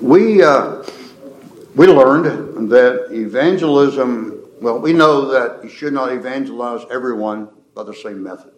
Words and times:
We, 0.00 0.42
uh, 0.42 0.82
we 1.76 1.86
learned 1.86 2.70
that 2.70 3.08
evangelism, 3.10 4.46
well, 4.62 4.78
we 4.78 4.94
know 4.94 5.26
that 5.26 5.62
you 5.62 5.68
should 5.68 5.92
not 5.92 6.10
evangelize 6.10 6.86
everyone 6.90 7.50
by 7.74 7.82
the 7.82 7.92
same 7.92 8.22
method. 8.22 8.52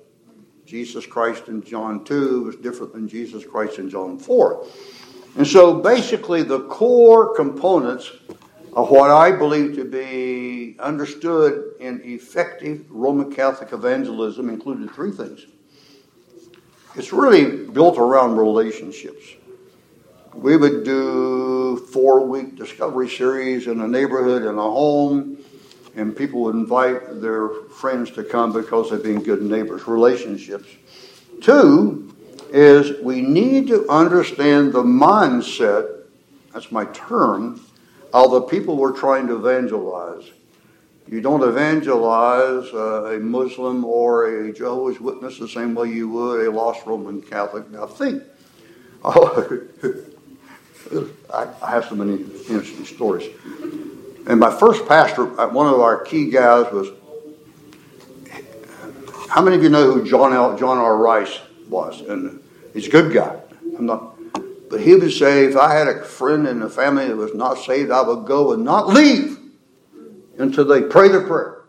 Jesus 0.67 1.05
Christ 1.05 1.49
in 1.49 1.61
John 1.65 2.05
2 2.05 2.45
was 2.45 2.57
different 2.57 2.93
than 2.93 3.09
Jesus 3.09 3.45
Christ 3.45 3.81
in 3.81 3.91
John 3.91 4.21
4. 4.21 4.65
And 5.37 5.45
so 5.45 5.81
basically, 5.81 6.45
the 6.45 6.61
core 6.69 7.35
components 7.35 8.13
of 8.75 8.91
what 8.91 9.11
I 9.11 9.33
believe 9.33 9.75
to 9.75 9.85
be 9.85 10.77
understood 10.79 11.75
in 11.81 12.01
effective 12.05 12.87
Roman 12.89 13.35
Catholic 13.35 13.73
evangelism 13.73 14.49
included 14.49 14.93
three 14.93 15.11
things. 15.11 15.47
It's 16.95 17.13
really 17.13 17.67
built 17.67 17.99
around 17.99 18.37
relationships. 18.37 19.25
We 20.35 20.57
would 20.57 20.85
do 20.85 21.77
four 21.93 22.27
week 22.27 22.57
discovery 22.57 23.09
series 23.09 23.67
in 23.67 23.81
a 23.81 23.89
neighborhood, 23.89 24.43
in 24.43 24.57
a 24.57 24.63
home, 24.63 25.39
and 25.95 26.17
people 26.17 26.43
would 26.43 26.55
invite 26.55 27.21
their 27.21 27.49
friends 27.49 28.11
to 28.13 28.25
come 28.25 28.53
because 28.53 28.91
they've 28.91 29.03
been 29.03 29.23
good 29.23 29.43
neighbors, 29.43 29.87
relationships. 29.87 30.69
Two 31.43 32.15
is 32.51 32.99
we 33.03 33.21
need 33.21 33.67
to 33.69 33.87
understand 33.91 34.73
the 34.73 34.83
mindset, 34.83 36.05
that's 36.53 36.73
my 36.73 36.87
term, 36.87 37.61
of 38.15 38.31
the 38.31 38.43
people 38.43 38.77
we're 38.77 38.97
trying 38.97 39.27
to 39.27 39.37
evangelize. 39.37 40.31
You 41.09 41.21
don't 41.21 41.43
evangelize 41.43 42.73
uh, 42.73 43.17
a 43.17 43.19
Muslim 43.19 43.85
or 43.85 44.27
a 44.27 44.53
Jehovah's 44.53 45.01
Witness 45.01 45.39
the 45.39 45.49
same 45.49 45.75
way 45.75 45.89
you 45.89 46.09
would 46.09 46.47
a 46.47 46.51
lost 46.51 46.87
Roman 46.87 47.21
Catholic. 47.21 47.71
Now 47.71 47.87
think. 47.87 48.23
Oh, 49.05 49.59
I, 51.33 51.49
I 51.63 51.71
have 51.71 51.87
so 51.87 51.95
many 51.95 52.23
interesting 52.49 52.85
stories. 52.85 53.29
And 54.27 54.39
my 54.39 54.57
first 54.57 54.87
pastor, 54.87 55.39
uh, 55.41 55.49
one 55.49 55.67
of 55.67 55.81
our 55.81 56.03
key 56.05 56.31
guys 56.31 56.73
was. 56.73 56.89
How 59.29 59.41
many 59.41 59.57
of 59.57 59.63
you 59.63 59.71
know 59.71 59.91
who 59.91 60.05
John 60.07 60.35
L. 60.35 60.59
John 60.59 60.77
R. 60.77 60.97
Rice 60.97 61.41
was? 61.69 62.03
And 62.03 62.43
he's 62.75 62.87
a 62.87 62.91
good 62.91 63.15
guy. 63.15 63.41
I'm 63.79 63.87
not, 63.87 64.15
but 64.69 64.81
he 64.81 64.95
would 64.95 65.11
say, 65.11 65.47
if 65.47 65.57
I 65.57 65.75
had 65.75 65.89
a 65.89 66.05
friend 66.05 66.47
in 66.47 66.61
the 66.61 66.69
family 66.69 67.09
that 67.09 67.17
was 67.17 67.35
not 67.35 67.55
saved, 67.55 67.91
I 67.91 68.03
would 68.03 68.27
go 68.27 68.53
and 68.53 68.63
not 68.63 68.89
leave 68.89 69.39
until 70.39 70.67
they 70.67 70.83
pray 70.83 71.09
the 71.09 71.23
prayer. 71.23 71.63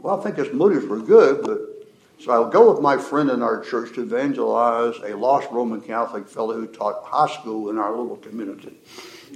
Well, 0.00 0.20
I 0.20 0.22
think 0.22 0.36
his 0.36 0.52
motives 0.52 0.86
were 0.86 0.98
good, 0.98 1.42
but 1.42 1.69
so 2.20 2.32
I'll 2.32 2.50
go 2.50 2.70
with 2.70 2.82
my 2.82 2.98
friend 2.98 3.30
in 3.30 3.42
our 3.42 3.62
church 3.62 3.94
to 3.94 4.02
evangelize 4.02 4.96
a 5.02 5.16
lost 5.16 5.50
Roman 5.50 5.80
Catholic 5.80 6.28
fellow 6.28 6.54
who 6.54 6.66
taught 6.66 7.02
high 7.04 7.28
school 7.28 7.70
in 7.70 7.78
our 7.78 7.96
little 7.96 8.16
community. 8.16 8.76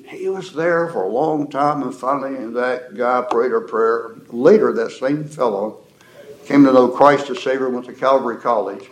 He 0.06 0.28
was 0.28 0.52
there 0.52 0.88
for 0.88 1.04
a 1.04 1.08
long 1.08 1.48
time, 1.48 1.82
and 1.82 1.94
finally, 1.94 2.52
that 2.52 2.94
guy 2.94 3.22
prayed 3.30 3.52
a 3.52 3.60
prayer. 3.62 4.16
Later, 4.28 4.72
that 4.74 4.90
same 4.90 5.24
fellow 5.24 5.82
came 6.44 6.64
to 6.64 6.72
know 6.72 6.88
Christ 6.88 7.30
as 7.30 7.42
Savior, 7.42 7.70
went 7.70 7.86
to 7.86 7.94
Calvary 7.94 8.36
College, 8.36 8.90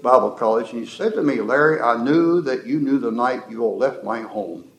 Bible 0.00 0.30
College, 0.30 0.70
and 0.72 0.80
he 0.80 0.86
said 0.86 1.12
to 1.12 1.22
me, 1.22 1.42
Larry, 1.42 1.80
I 1.80 2.02
knew 2.02 2.40
that 2.40 2.66
you 2.66 2.80
knew 2.80 2.98
the 2.98 3.10
night 3.10 3.50
you 3.50 3.62
all 3.62 3.76
left 3.76 4.02
my 4.02 4.22
home. 4.22 4.70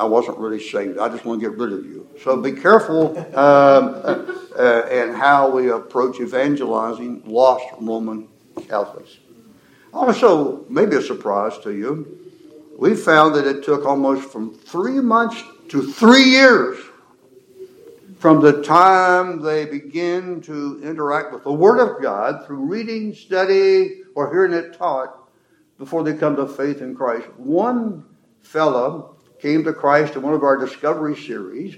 I 0.00 0.04
wasn't 0.04 0.38
really 0.38 0.58
saved. 0.58 0.98
I 0.98 1.10
just 1.10 1.26
want 1.26 1.42
to 1.42 1.50
get 1.50 1.58
rid 1.58 1.74
of 1.74 1.84
you. 1.84 2.08
So 2.24 2.34
be 2.40 2.52
careful 2.52 3.18
um, 3.36 4.02
uh, 4.56 4.86
and 4.90 5.14
how 5.14 5.50
we 5.50 5.70
approach 5.70 6.20
evangelizing 6.20 7.22
lost 7.26 7.66
Roman 7.78 8.26
Catholics. 8.66 9.18
Also, 9.92 10.64
maybe 10.70 10.96
a 10.96 11.02
surprise 11.02 11.58
to 11.58 11.74
you, 11.74 12.18
we 12.78 12.96
found 12.96 13.34
that 13.34 13.46
it 13.46 13.62
took 13.62 13.84
almost 13.84 14.32
from 14.32 14.54
three 14.54 15.00
months 15.00 15.42
to 15.68 15.92
three 15.92 16.24
years 16.24 16.78
from 18.18 18.40
the 18.40 18.62
time 18.62 19.42
they 19.42 19.66
begin 19.66 20.40
to 20.42 20.80
interact 20.82 21.34
with 21.34 21.44
the 21.44 21.52
Word 21.52 21.78
of 21.78 22.00
God 22.00 22.46
through 22.46 22.64
reading, 22.64 23.12
study, 23.14 24.00
or 24.14 24.30
hearing 24.30 24.54
it 24.54 24.72
taught 24.72 25.28
before 25.76 26.02
they 26.02 26.14
come 26.14 26.36
to 26.36 26.46
faith 26.46 26.80
in 26.80 26.96
Christ. 26.96 27.28
One 27.36 28.06
fellow 28.40 29.16
came 29.40 29.64
to 29.64 29.72
Christ 29.72 30.16
in 30.16 30.22
one 30.22 30.34
of 30.34 30.42
our 30.42 30.56
discovery 30.56 31.16
series. 31.16 31.76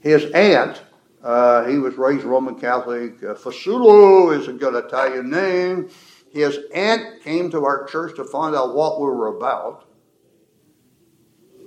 His 0.00 0.30
aunt 0.32 0.82
uh, 1.22 1.64
he 1.66 1.78
was 1.78 1.94
raised 1.94 2.24
Roman 2.24 2.56
Catholic. 2.56 3.22
Uh, 3.22 3.34
Fasulo 3.34 4.36
is 4.36 4.48
a 4.48 4.52
good 4.52 4.74
Italian 4.74 5.30
name. 5.30 5.88
His 6.32 6.58
aunt 6.74 7.22
came 7.22 7.50
to 7.52 7.64
our 7.64 7.84
church 7.84 8.16
to 8.16 8.24
find 8.24 8.56
out 8.56 8.74
what 8.74 9.00
we 9.00 9.06
were 9.06 9.28
about. 9.28 9.84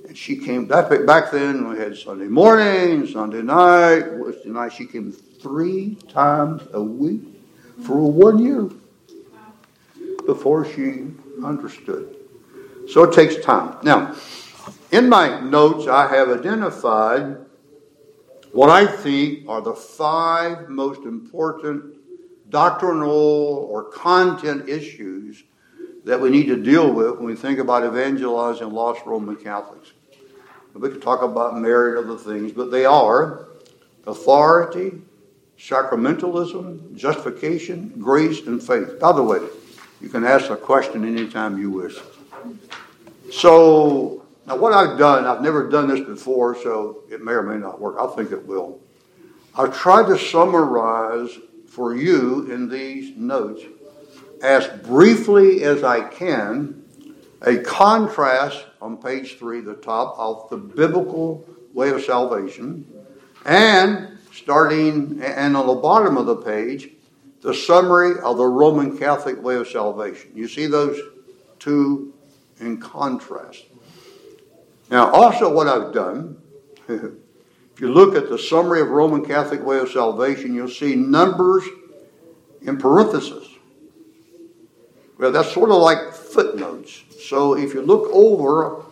And 0.07 0.18
she 0.18 0.35
came 0.35 0.66
back, 0.66 0.90
back 1.06 1.31
then. 1.31 1.69
We 1.69 1.78
had 1.78 1.96
Sunday 1.96 2.28
morning, 2.28 3.07
Sunday 3.07 3.41
night, 3.41 4.13
Wednesday 4.13 4.50
night. 4.50 4.73
She 4.73 4.85
came 4.85 5.12
three 5.12 5.96
times 6.09 6.63
a 6.73 6.81
week 6.81 7.22
for 7.84 8.12
one 8.12 8.40
year 8.40 8.69
before 10.25 10.66
she 10.66 11.07
understood. 11.44 12.17
So 12.90 13.03
it 13.03 13.13
takes 13.13 13.44
time. 13.44 13.78
Now, 13.84 14.16
in 14.91 15.09
my 15.09 15.40
notes, 15.41 15.88
I 15.88 16.07
have 16.07 16.29
identified 16.29 17.38
what 18.51 18.69
I 18.69 18.85
think 18.85 19.50
are 19.50 19.62
the 19.62 19.73
five 19.73 20.69
most 20.69 21.01
important 21.01 21.96
doctrinal 22.50 23.68
or 23.69 23.84
content 23.84 24.69
issues 24.69 25.44
that 26.06 26.22
we 26.22 26.29
need 26.29 26.46
to 26.47 26.56
deal 26.56 26.94
with 26.94 27.18
when 27.18 27.25
we 27.25 27.35
think 27.35 27.59
about 27.59 27.84
evangelizing 27.84 28.72
lost 28.72 29.06
Roman 29.06 29.35
Catholics. 29.35 29.91
We 30.73 30.90
could 30.90 31.02
talk 31.02 31.22
about 31.22 31.57
Mary 31.57 31.97
and 31.97 32.09
other 32.09 32.17
things, 32.17 32.52
but 32.52 32.69
they 32.69 32.85
are 32.85 33.47
authority, 34.06 35.02
sacramentalism, 35.57 36.96
justification, 36.96 37.94
grace, 37.97 38.46
and 38.46 38.62
faith. 38.62 39.00
By 39.00 39.13
the 39.13 39.23
way, 39.23 39.40
you 40.02 40.09
can 40.09 40.25
ask 40.25 40.50
a 40.50 40.57
question 40.57 41.06
anytime 41.06 41.57
you 41.57 41.72
wish. 41.72 41.97
So, 43.31 44.25
now, 44.47 44.57
what 44.57 44.73
I've 44.73 45.00
done, 45.00 45.25
I've 45.25 45.41
never 45.41 45.69
done 45.69 45.88
this 45.88 46.01
before, 46.01 46.56
so 46.61 47.03
it 47.09 47.23
may 47.23 47.31
or 47.31 47.41
may 47.41 47.57
not 47.57 47.79
work. 47.79 47.95
I 48.00 48.07
think 48.16 48.31
it 48.31 48.45
will. 48.45 48.79
I've 49.57 49.75
tried 49.75 50.07
to 50.07 50.19
summarize 50.19 51.29
for 51.67 51.95
you 51.95 52.51
in 52.51 52.69
these 52.69 53.17
notes 53.17 53.63
as 54.44 54.67
briefly 54.84 55.63
as 55.63 55.84
I 55.84 56.01
can 56.01 56.84
a 57.41 57.57
contrast 57.57 58.66
on 58.81 58.97
page 58.97 59.38
three, 59.38 59.61
the 59.61 59.75
top, 59.75 60.16
of 60.17 60.50
the 60.50 60.57
biblical 60.57 61.47
way 61.73 61.89
of 61.89 62.03
salvation, 62.03 62.85
and 63.45 64.17
starting 64.31 65.22
and 65.23 65.55
on 65.57 65.67
the 65.67 65.75
bottom 65.75 66.17
of 66.17 66.25
the 66.25 66.35
page, 66.35 66.89
the 67.41 67.53
summary 67.53 68.19
of 68.19 68.38
the 68.38 68.45
Roman 68.45 68.97
Catholic 68.97 69.41
way 69.41 69.55
of 69.55 69.67
salvation. 69.67 70.31
You 70.35 70.47
see 70.47 70.67
those 70.67 71.00
two 71.59 72.13
in 72.59 72.79
contrast. 72.79 73.66
Now, 74.90 75.12
also, 75.12 75.51
what 75.51 75.68
I've 75.68 75.94
done, 75.94 76.38
if 76.88 77.79
you 77.79 77.91
look 77.91 78.16
at 78.16 78.29
the 78.29 78.38
summary 78.38 78.81
of 78.81 78.90
Roman 78.90 79.25
Catholic 79.25 79.63
way 79.66 79.79
of 79.79 79.90
salvation, 79.90 80.53
you'll 80.53 80.68
see 80.68 80.96
numbers 80.96 81.63
in 82.62 82.78
parentheses. 82.78 83.50
Well, 85.18 85.31
that's 85.31 85.51
sort 85.51 85.72
of 85.72 85.78
like 85.78 86.13
footnotes. 86.13 87.03
So 87.25 87.57
if 87.57 87.73
you 87.73 87.81
look 87.81 88.09
over 88.12 88.84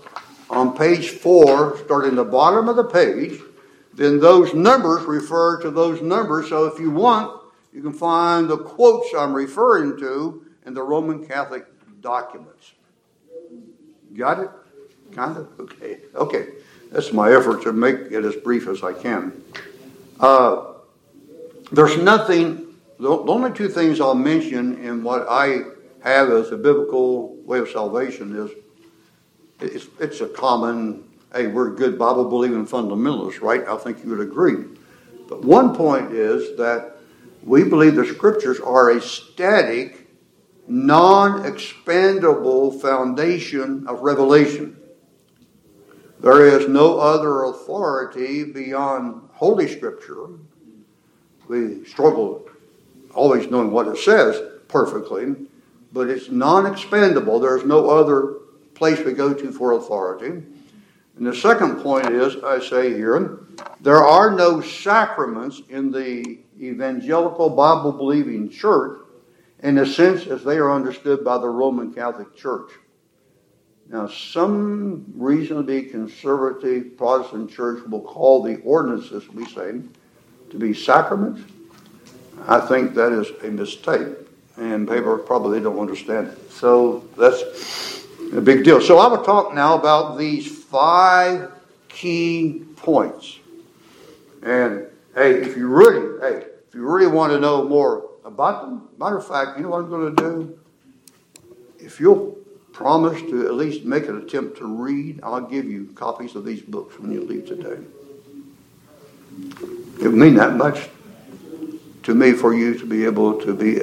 on 0.50 0.76
page 0.76 1.09
four, 1.09 1.78
starting 1.86 2.16
the 2.16 2.24
bottom 2.24 2.70
of 2.70 2.75
the 2.75 2.86
page, 2.86 3.40
then 3.94 4.20
those 4.20 4.54
numbers 4.54 5.04
refer 5.04 5.62
to 5.62 5.70
those 5.70 6.02
numbers. 6.02 6.50
So 6.50 6.66
if 6.66 6.80
you 6.80 6.90
want, 6.90 7.42
you 7.72 7.81
can 7.81 7.94
find 7.94 8.50
the 8.50 8.58
quotes 8.58 9.14
I'm 9.14 9.34
referring 9.34 9.98
to 10.00 10.46
in 10.66 10.74
the 10.74 10.81
Roman 10.81 11.25
Catholic 11.25 11.66
documents. 12.02 12.74
Got 14.16 14.40
it? 14.40 14.50
Kind 15.16 15.38
of? 15.38 15.59
Okay. 15.59 16.00
Okay. 16.16 16.48
That's 16.92 17.12
my 17.12 17.33
effort 17.33 17.63
to 17.63 17.74
make 17.74 17.95
it 17.95 18.24
as 18.24 18.36
brief 18.36 18.68
as 18.68 18.83
I 18.83 18.94
can. 18.94 19.44
Uh, 20.19 20.74
there's 21.71 21.98
nothing, 21.98 22.75
the 23.00 23.10
only 23.10 23.51
two 23.51 23.68
things 23.68 24.00
I'll 24.00 24.13
mention 24.13 24.77
in 24.83 25.04
what 25.04 25.25
I 25.27 25.62
have 26.04 26.30
as 26.30 26.51
a 26.51 26.57
biblical 26.57 27.36
way 27.38 27.60
of 27.60 27.69
salvation 27.69 28.36
is 28.36 28.51
it's, 29.60 29.88
it's 30.00 30.21
a 30.21 30.27
common, 30.27 31.04
hey, 31.33 31.48
we're 31.48 31.71
good 31.71 31.98
Bible 31.98 32.30
believing 32.30 32.68
fundamentalists, 32.68 33.42
right? 33.42 33.68
I 33.68 33.77
think 33.77 34.04
you 34.04 34.12
would 34.12 34.19
agree. 34.19 34.66
But 35.27 35.44
one 35.44 35.75
point 35.75 36.12
is 36.12 36.57
that 36.57 36.98
we 37.44 37.63
believe 37.63 37.95
the 37.95 38.06
scriptures 38.06 38.59
are 38.59 38.92
a 38.92 39.01
static, 39.01 40.07
non 40.68 41.44
expandable 41.44 42.80
foundation 42.80 43.88
of 43.88 44.01
revelation. 44.01 44.77
There 46.24 46.48
is 46.48 46.70
no 46.70 47.00
other 47.00 47.44
authority 47.44 48.46
beyond 48.46 49.28
Holy 49.34 49.68
Scripture. 49.68 50.30
We 51.50 51.84
struggle 51.84 52.48
always 53.14 53.52
knowing 53.52 53.72
what 53.72 53.90
it 53.90 53.98
says 53.98 54.42
perfectly, 54.70 55.36
but 55.92 56.10
it's 56.10 56.30
non 56.30 56.66
expendable. 56.66 57.42
There's 57.42 57.66
no 57.66 57.90
other 57.90 58.36
place 58.74 59.02
we 59.02 59.12
go 59.12 59.34
to 59.34 59.52
for 59.52 59.74
authority. 59.74 60.28
And 61.18 61.28
the 61.28 61.36
second 61.36 61.84
point 61.84 62.08
is, 62.08 62.42
I 62.42 62.62
say 62.62 62.94
here, 62.94 63.42
there 63.81 64.02
are 64.02 64.31
no 64.31 64.62
sacraments 64.62 65.62
in 65.68 65.92
the 65.92 66.40
evangelical 66.58 67.50
Bible 67.50 67.92
believing 67.92 68.50
church 68.50 69.02
in 69.62 69.76
the 69.76 69.86
sense 69.86 70.26
as 70.28 70.46
they 70.46 70.56
are 70.56 70.72
understood 70.72 71.26
by 71.26 71.38
the 71.38 71.50
Roman 71.50 71.94
Catholic 71.94 72.34
Church. 72.34 72.72
Now, 73.89 74.07
some 74.07 75.06
reasonably 75.15 75.83
conservative 75.83 76.97
Protestant 76.97 77.51
church 77.51 77.83
will 77.88 78.01
call 78.01 78.41
the 78.41 78.57
ordinances, 78.62 79.30
we 79.30 79.45
say, 79.45 79.81
to 80.50 80.57
be 80.57 80.74
sacraments. 80.74 81.41
I 82.47 82.59
think 82.59 82.95
that 82.95 83.12
is 83.12 83.30
a 83.44 83.51
mistake, 83.51 84.07
and 84.57 84.88
people 84.88 85.18
probably 85.18 85.59
don't 85.59 85.80
understand 85.80 86.27
it. 86.27 86.51
So 86.51 87.07
that's 87.18 88.06
a 88.33 88.41
big 88.41 88.63
deal. 88.63 88.81
So 88.81 88.97
I 88.97 89.07
will 89.07 89.24
talk 89.24 89.53
now 89.53 89.77
about 89.77 90.18
these 90.18 90.63
five 90.63 91.51
key 91.88 92.63
points. 92.75 93.39
And 94.41 94.88
hey, 95.13 95.35
if 95.41 95.56
you 95.56 95.68
really, 95.68 96.19
hey, 96.19 96.45
if 96.68 96.74
you 96.74 96.81
really 96.81 97.07
want 97.07 97.31
to 97.33 97.39
know 97.39 97.63
more 97.63 98.09
about 98.25 98.63
them, 98.63 98.89
matter 98.97 99.18
of 99.18 99.27
fact, 99.27 99.57
you 99.57 99.63
know 99.63 99.69
what 99.69 99.80
I'm 99.80 99.89
going 99.89 100.15
to 100.15 100.24
do? 100.24 100.59
If 101.80 102.00
you'll 102.00 102.38
promise 102.74 103.22
to 103.22 103.46
at 103.46 103.54
least 103.54 103.86
make 103.86 104.08
an 104.08 104.18
attempt 104.18 104.58
to 104.58 104.66
read, 104.66 105.20
I'll 105.24 105.42
give 105.42 105.66
you 105.66 105.86
copies 105.96 106.36
of 106.36 106.44
these 106.44 106.62
books 106.62 107.00
when 107.00 107.12
you 107.12 107.22
leave 107.22 107.46
today. 107.46 107.81
It 110.02 110.08
would 110.08 110.16
mean 110.16 110.36
that 110.36 110.56
much 110.56 110.90
to 112.04 112.14
me 112.14 112.34
for 112.34 112.54
you 112.54 112.78
to 112.78 112.86
be 112.86 113.06
able 113.06 113.40
to 113.42 113.54
be 113.54 113.80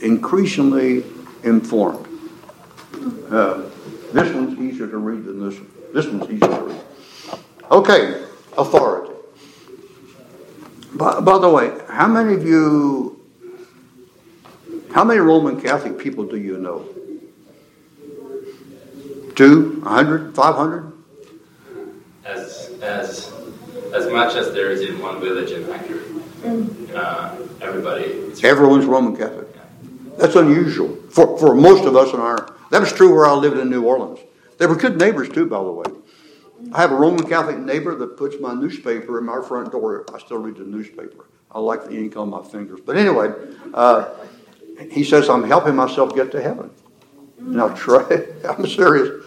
increasingly 0.00 1.04
informed. 1.42 2.06
Uh, 3.30 3.64
this 4.12 4.32
one's 4.32 4.58
easier 4.58 4.86
to 4.86 4.96
read 4.96 5.24
than 5.24 5.46
this 5.46 5.58
one. 5.58 5.70
This 5.92 6.06
one's 6.06 6.30
easier 6.30 6.48
to 6.48 6.62
read. 6.62 6.80
Okay, 7.70 8.24
authority. 8.56 9.12
By, 10.94 11.20
by 11.20 11.38
the 11.38 11.48
way, 11.48 11.76
how 11.88 12.06
many 12.06 12.34
of 12.34 12.46
you, 12.46 13.20
how 14.92 15.04
many 15.04 15.20
Roman 15.20 15.60
Catholic 15.60 15.98
people 15.98 16.24
do 16.24 16.38
you 16.38 16.56
know? 16.56 16.88
Two, 19.38 19.80
a 19.86 19.90
hundred, 19.90 20.34
five 20.34 20.56
hundred? 20.56 20.92
As, 22.24 22.72
as, 22.82 23.32
as 23.94 24.12
much 24.12 24.34
as 24.34 24.52
there 24.52 24.72
is 24.72 24.80
in 24.80 24.98
one 24.98 25.20
village 25.20 25.52
in 25.52 25.62
Hungary. 25.62 26.92
Uh, 26.92 27.36
everybody. 27.60 28.32
Everyone's 28.42 28.84
Roman 28.86 29.16
Catholic. 29.16 29.46
That's 30.16 30.34
unusual 30.34 30.96
for, 31.10 31.38
for 31.38 31.54
most 31.54 31.84
of 31.84 31.94
us 31.94 32.12
in 32.12 32.18
our. 32.18 32.52
That 32.72 32.80
was 32.80 32.92
true 32.92 33.14
where 33.14 33.26
I 33.26 33.32
lived 33.34 33.58
in 33.58 33.70
New 33.70 33.84
Orleans. 33.84 34.18
They 34.58 34.66
were 34.66 34.74
good 34.74 34.98
neighbors 34.98 35.28
too, 35.28 35.46
by 35.46 35.62
the 35.62 35.70
way. 35.70 35.86
I 36.72 36.80
have 36.80 36.90
a 36.90 36.96
Roman 36.96 37.24
Catholic 37.24 37.58
neighbor 37.58 37.94
that 37.94 38.16
puts 38.16 38.40
my 38.40 38.54
newspaper 38.54 39.20
in 39.20 39.24
my 39.24 39.40
front 39.46 39.70
door. 39.70 40.04
I 40.12 40.18
still 40.18 40.38
read 40.38 40.56
the 40.56 40.64
newspaper. 40.64 41.26
I 41.52 41.60
like 41.60 41.84
the 41.84 41.92
ink 41.92 42.16
on 42.16 42.28
my 42.28 42.42
fingers. 42.42 42.80
But 42.84 42.96
anyway, 42.96 43.30
uh, 43.72 44.08
he 44.90 45.04
says 45.04 45.30
I'm 45.30 45.44
helping 45.44 45.76
myself 45.76 46.12
get 46.16 46.32
to 46.32 46.42
heaven. 46.42 46.72
Now 47.40 47.68
try. 47.76 48.26
I'm 48.48 48.66
serious. 48.66 49.26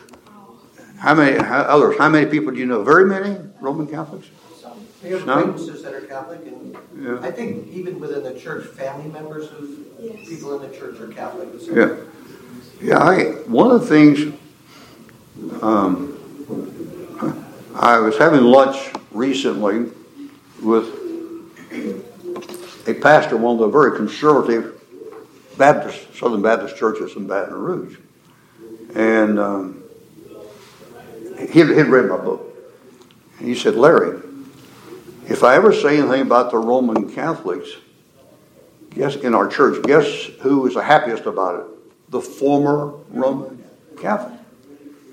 How 1.01 1.15
many 1.15 1.35
how, 1.43 1.61
others? 1.61 1.97
How 1.97 2.09
many 2.09 2.27
people 2.27 2.51
do 2.53 2.59
you 2.59 2.67
know? 2.67 2.83
Very 2.83 3.05
many 3.05 3.35
Roman 3.59 3.87
Catholics. 3.87 4.27
Some. 4.61 4.73
We 5.03 5.09
have 5.09 5.27
acquaintances 5.27 5.81
that 5.81 5.95
are 5.95 6.01
Catholic, 6.01 6.41
and 6.45 6.77
Yeah. 6.95 7.19
I 7.23 7.31
think 7.31 7.69
even 7.69 7.99
within 7.99 8.21
the 8.21 8.39
church, 8.39 8.67
family 8.67 9.09
members 9.09 9.45
of 9.47 9.67
Yes. 9.99 10.29
people 10.29 10.61
in 10.61 10.69
the 10.69 10.77
church 10.77 10.99
are 10.99 11.07
Catholic. 11.07 11.49
So 11.59 11.71
Yeah, 11.73 11.95
yeah. 12.79 12.99
I, 12.99 13.23
one 13.47 13.71
of 13.71 13.81
the 13.81 13.87
things 13.87 14.31
um, 15.63 16.19
I 17.73 17.97
was 17.97 18.15
having 18.19 18.43
lunch 18.43 18.77
recently 19.11 19.89
with 20.61 20.85
a 22.87 22.93
pastor, 22.93 23.37
one 23.37 23.55
of 23.55 23.59
the 23.61 23.67
very 23.69 23.97
conservative 23.97 24.79
Baptist, 25.57 26.15
Southern 26.15 26.43
Baptist 26.43 26.75
churches 26.77 27.15
in 27.15 27.25
Baton 27.25 27.55
Rouge, 27.55 27.97
and 28.93 29.39
um, 29.39 29.80
he 31.49 31.59
had 31.59 31.69
he'd 31.69 31.87
read 31.87 32.09
my 32.09 32.17
book. 32.17 32.47
And 33.39 33.47
he 33.47 33.55
said, 33.55 33.75
Larry, 33.75 34.19
if 35.27 35.43
I 35.43 35.55
ever 35.55 35.73
say 35.73 35.97
anything 35.97 36.21
about 36.21 36.51
the 36.51 36.57
Roman 36.57 37.13
Catholics, 37.13 37.69
guess 38.91 39.15
in 39.15 39.33
our 39.33 39.47
church, 39.47 39.81
guess 39.83 40.05
who 40.41 40.67
is 40.67 40.73
the 40.73 40.83
happiest 40.83 41.25
about 41.25 41.61
it? 41.61 42.11
The 42.11 42.21
former 42.21 42.93
Roman 43.09 43.63
Catholic. 43.99 44.39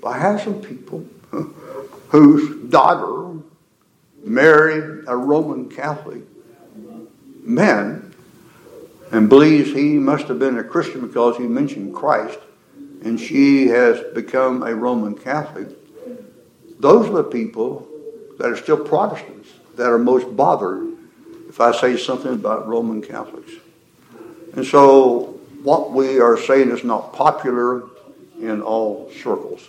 I 0.05 0.17
have 0.17 0.41
some 0.41 0.61
people 0.61 1.05
whose 2.09 2.69
daughter 2.69 3.39
married 4.23 5.05
a 5.07 5.15
Roman 5.15 5.69
Catholic 5.69 6.23
man 7.43 8.13
and 9.11 9.27
believes 9.27 9.71
he 9.71 9.93
must 9.93 10.27
have 10.27 10.39
been 10.39 10.57
a 10.57 10.63
Christian 10.63 11.05
because 11.05 11.37
he 11.37 11.43
mentioned 11.43 11.95
Christ 11.95 12.39
and 13.03 13.19
she 13.19 13.67
has 13.67 13.99
become 14.13 14.63
a 14.63 14.75
Roman 14.75 15.15
Catholic. 15.15 15.69
Those 16.79 17.09
are 17.09 17.13
the 17.13 17.23
people 17.23 17.87
that 18.37 18.49
are 18.49 18.57
still 18.57 18.77
Protestants 18.77 19.49
that 19.75 19.87
are 19.87 19.99
most 19.99 20.35
bothered 20.35 20.87
if 21.49 21.59
I 21.59 21.71
say 21.71 21.97
something 21.97 22.33
about 22.33 22.67
Roman 22.67 23.01
Catholics. 23.01 23.51
And 24.55 24.65
so 24.65 25.39
what 25.63 25.91
we 25.91 26.19
are 26.19 26.37
saying 26.37 26.71
is 26.71 26.83
not 26.83 27.13
popular 27.13 27.83
in 28.39 28.61
all 28.61 29.11
circles, 29.21 29.67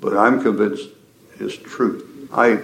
but 0.00 0.16
I'm 0.16 0.42
convinced 0.42 0.88
is 1.38 1.56
true. 1.56 2.28
I 2.32 2.60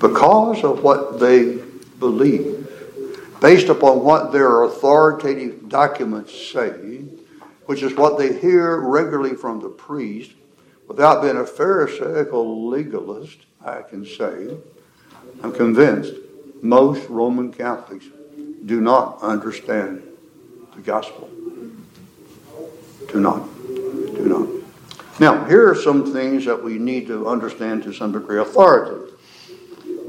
because 0.00 0.62
of 0.62 0.82
what 0.82 1.18
they 1.18 1.58
believe, 1.98 2.68
based 3.40 3.68
upon 3.68 4.04
what 4.04 4.32
their 4.32 4.62
authoritative 4.62 5.68
documents 5.68 6.32
say, 6.52 7.02
which 7.68 7.82
is 7.82 7.94
what 7.96 8.16
they 8.16 8.32
hear 8.32 8.80
regularly 8.80 9.34
from 9.34 9.60
the 9.60 9.68
priest, 9.68 10.32
without 10.86 11.20
being 11.20 11.36
a 11.36 11.44
Pharisaical 11.44 12.66
legalist, 12.66 13.40
I 13.62 13.82
can 13.82 14.06
say, 14.06 14.56
I'm 15.42 15.52
convinced 15.52 16.14
most 16.62 17.06
Roman 17.10 17.52
Catholics 17.52 18.06
do 18.64 18.80
not 18.80 19.20
understand 19.20 20.02
the 20.74 20.80
gospel. 20.80 21.28
Do 23.12 23.20
not. 23.20 23.46
Do 23.66 24.24
not. 24.24 24.48
Now, 25.20 25.44
here 25.44 25.68
are 25.68 25.74
some 25.74 26.10
things 26.10 26.46
that 26.46 26.64
we 26.64 26.78
need 26.78 27.06
to 27.08 27.28
understand 27.28 27.82
to 27.82 27.92
some 27.92 28.12
degree. 28.12 28.38
Authority. 28.38 29.12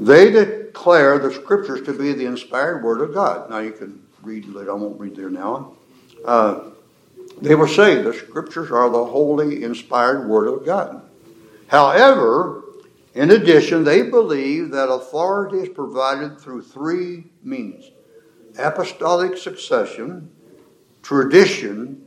They 0.00 0.30
declare 0.30 1.18
the 1.18 1.30
scriptures 1.30 1.82
to 1.82 1.92
be 1.92 2.14
the 2.14 2.24
inspired 2.24 2.82
word 2.82 3.02
of 3.02 3.12
God. 3.12 3.50
Now, 3.50 3.58
you 3.58 3.72
can 3.72 4.02
read. 4.22 4.46
I 4.56 4.72
won't 4.72 4.98
read 4.98 5.14
there 5.14 5.28
now. 5.28 5.74
Uh, 6.24 6.60
they 7.40 7.54
will 7.54 7.68
say 7.68 8.02
the 8.02 8.12
scriptures 8.12 8.70
are 8.70 8.90
the 8.90 9.04
holy, 9.04 9.62
inspired 9.62 10.28
word 10.28 10.46
of 10.48 10.64
God. 10.64 11.02
However, 11.68 12.64
in 13.14 13.30
addition, 13.30 13.84
they 13.84 14.02
believe 14.02 14.70
that 14.70 14.88
authority 14.88 15.58
is 15.58 15.68
provided 15.68 16.38
through 16.38 16.62
three 16.62 17.24
means 17.42 17.90
apostolic 18.58 19.36
succession, 19.36 20.30
tradition, 21.02 22.06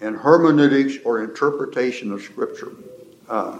and 0.00 0.16
hermeneutics 0.16 0.96
or 1.04 1.22
interpretation 1.22 2.12
of 2.12 2.22
Scripture. 2.22 2.72
Uh, 3.28 3.58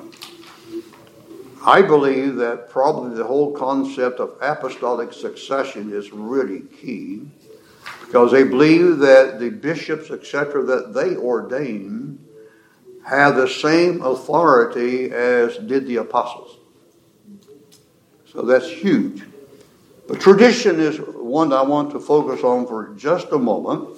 I 1.64 1.83
believe 1.83 2.37
that 2.37 2.71
probably 2.71 3.17
the 3.17 3.25
whole 3.25 3.52
concept 3.52 4.21
of 4.21 4.37
apostolic 4.40 5.12
succession 5.12 5.93
is 5.93 6.12
really 6.12 6.61
key 6.61 7.29
because 8.11 8.33
they 8.33 8.43
believe 8.43 8.99
that 8.99 9.38
the 9.38 9.50
bishops, 9.50 10.11
etc., 10.11 10.64
that 10.64 10.93
they 10.93 11.14
ordain 11.14 12.19
have 13.07 13.37
the 13.37 13.47
same 13.47 14.02
authority 14.02 15.12
as 15.12 15.57
did 15.59 15.87
the 15.87 15.95
apostles. 15.95 16.59
So 18.26 18.43
that's 18.43 18.69
huge. 18.69 19.23
Tradition 20.19 20.81
is 20.81 20.99
one 20.99 21.52
I 21.52 21.62
want 21.62 21.93
to 21.93 22.00
focus 22.00 22.43
on 22.43 22.67
for 22.67 22.93
just 22.97 23.29
a 23.31 23.38
moment. 23.38 23.97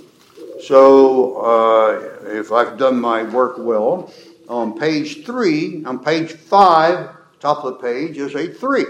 So, 0.61 1.37
uh, 1.37 2.27
if 2.27 2.53
I've 2.53 2.77
done 2.77 3.01
my 3.01 3.23
work 3.23 3.55
well, 3.57 4.13
on 4.47 4.79
page 4.79 5.25
three, 5.25 5.83
on 5.87 6.05
page 6.05 6.33
five, 6.33 7.17
top 7.41 7.65
of 7.65 7.79
the 7.79 7.79
page 7.79 8.19
is 8.19 8.35
a 8.35 8.53
three. 8.53 8.85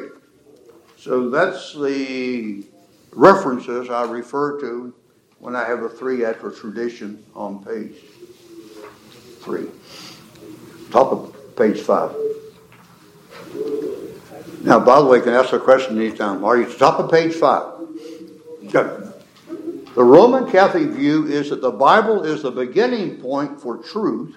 So 0.98 1.30
that's 1.30 1.74
the 1.74 2.64
references 3.12 3.88
I 3.88 4.10
refer 4.10 4.60
to 4.62 4.94
when 5.42 5.56
I 5.56 5.66
have 5.66 5.82
a 5.82 5.88
three 5.88 6.24
after 6.24 6.52
tradition 6.52 7.24
on 7.34 7.64
page 7.64 7.96
three. 9.40 9.66
Top 10.92 11.10
of 11.10 11.56
page 11.56 11.80
five. 11.80 12.14
Now, 14.62 14.78
by 14.78 15.00
the 15.00 15.06
way, 15.06 15.18
you 15.18 15.24
can 15.24 15.32
ask 15.32 15.52
a 15.52 15.58
question 15.58 16.00
anytime. 16.00 16.44
Are 16.44 16.56
you 16.56 16.72
top 16.72 17.00
of 17.00 17.10
page 17.10 17.34
five? 17.34 17.72
The 18.70 20.04
Roman 20.04 20.48
Catholic 20.48 20.90
view 20.90 21.26
is 21.26 21.50
that 21.50 21.60
the 21.60 21.72
Bible 21.72 22.22
is 22.22 22.42
the 22.42 22.52
beginning 22.52 23.20
point 23.20 23.60
for 23.60 23.78
truth, 23.78 24.36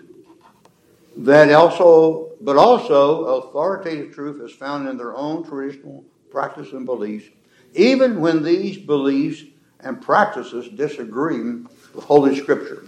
that 1.17 1.51
also, 1.51 2.31
but 2.41 2.57
also 2.57 3.25
authoritative 3.25 4.11
truth 4.11 4.41
is 4.41 4.57
found 4.57 4.89
in 4.89 4.97
their 4.97 5.15
own 5.15 5.47
traditional 5.47 6.03
practice 6.31 6.71
and 6.71 6.83
beliefs, 6.83 7.27
even 7.75 8.19
when 8.21 8.41
these 8.41 8.75
beliefs 8.79 9.43
and 9.85 10.01
practices 10.01 10.67
disagreeing 10.69 11.69
with 11.93 12.03
Holy 12.03 12.35
Scripture. 12.35 12.83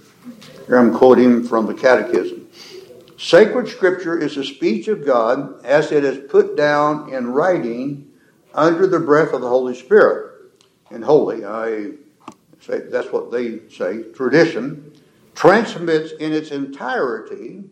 Here 0.66 0.78
I'm 0.78 0.94
quoting 0.94 1.44
from 1.44 1.68
the 1.68 1.74
Catechism. 1.74 2.50
Sacred 3.18 3.68
Scripture 3.68 4.18
is 4.18 4.36
the 4.36 4.44
speech 4.44 4.88
of 4.90 5.06
God 5.06 5.64
as 5.64 5.92
it 5.92 6.04
is 6.04 6.30
put 6.30 6.58
down 6.58 7.14
in 7.14 7.28
writing 7.28 8.12
under 8.54 8.88
the 8.88 9.00
breath 9.00 9.34
of 9.34 9.42
the 9.42 9.48
Holy 9.48 9.76
Spirit. 9.76 10.52
And 10.92 11.04
holy, 11.04 11.46
I 11.46 11.92
say 12.60 12.80
that's 12.80 13.12
what 13.12 13.32
they 13.32 13.68
say, 13.70 14.04
tradition, 14.14 14.92
transmits 15.36 16.12
in 16.14 16.34
its 16.34 16.52
entirety 16.52 17.64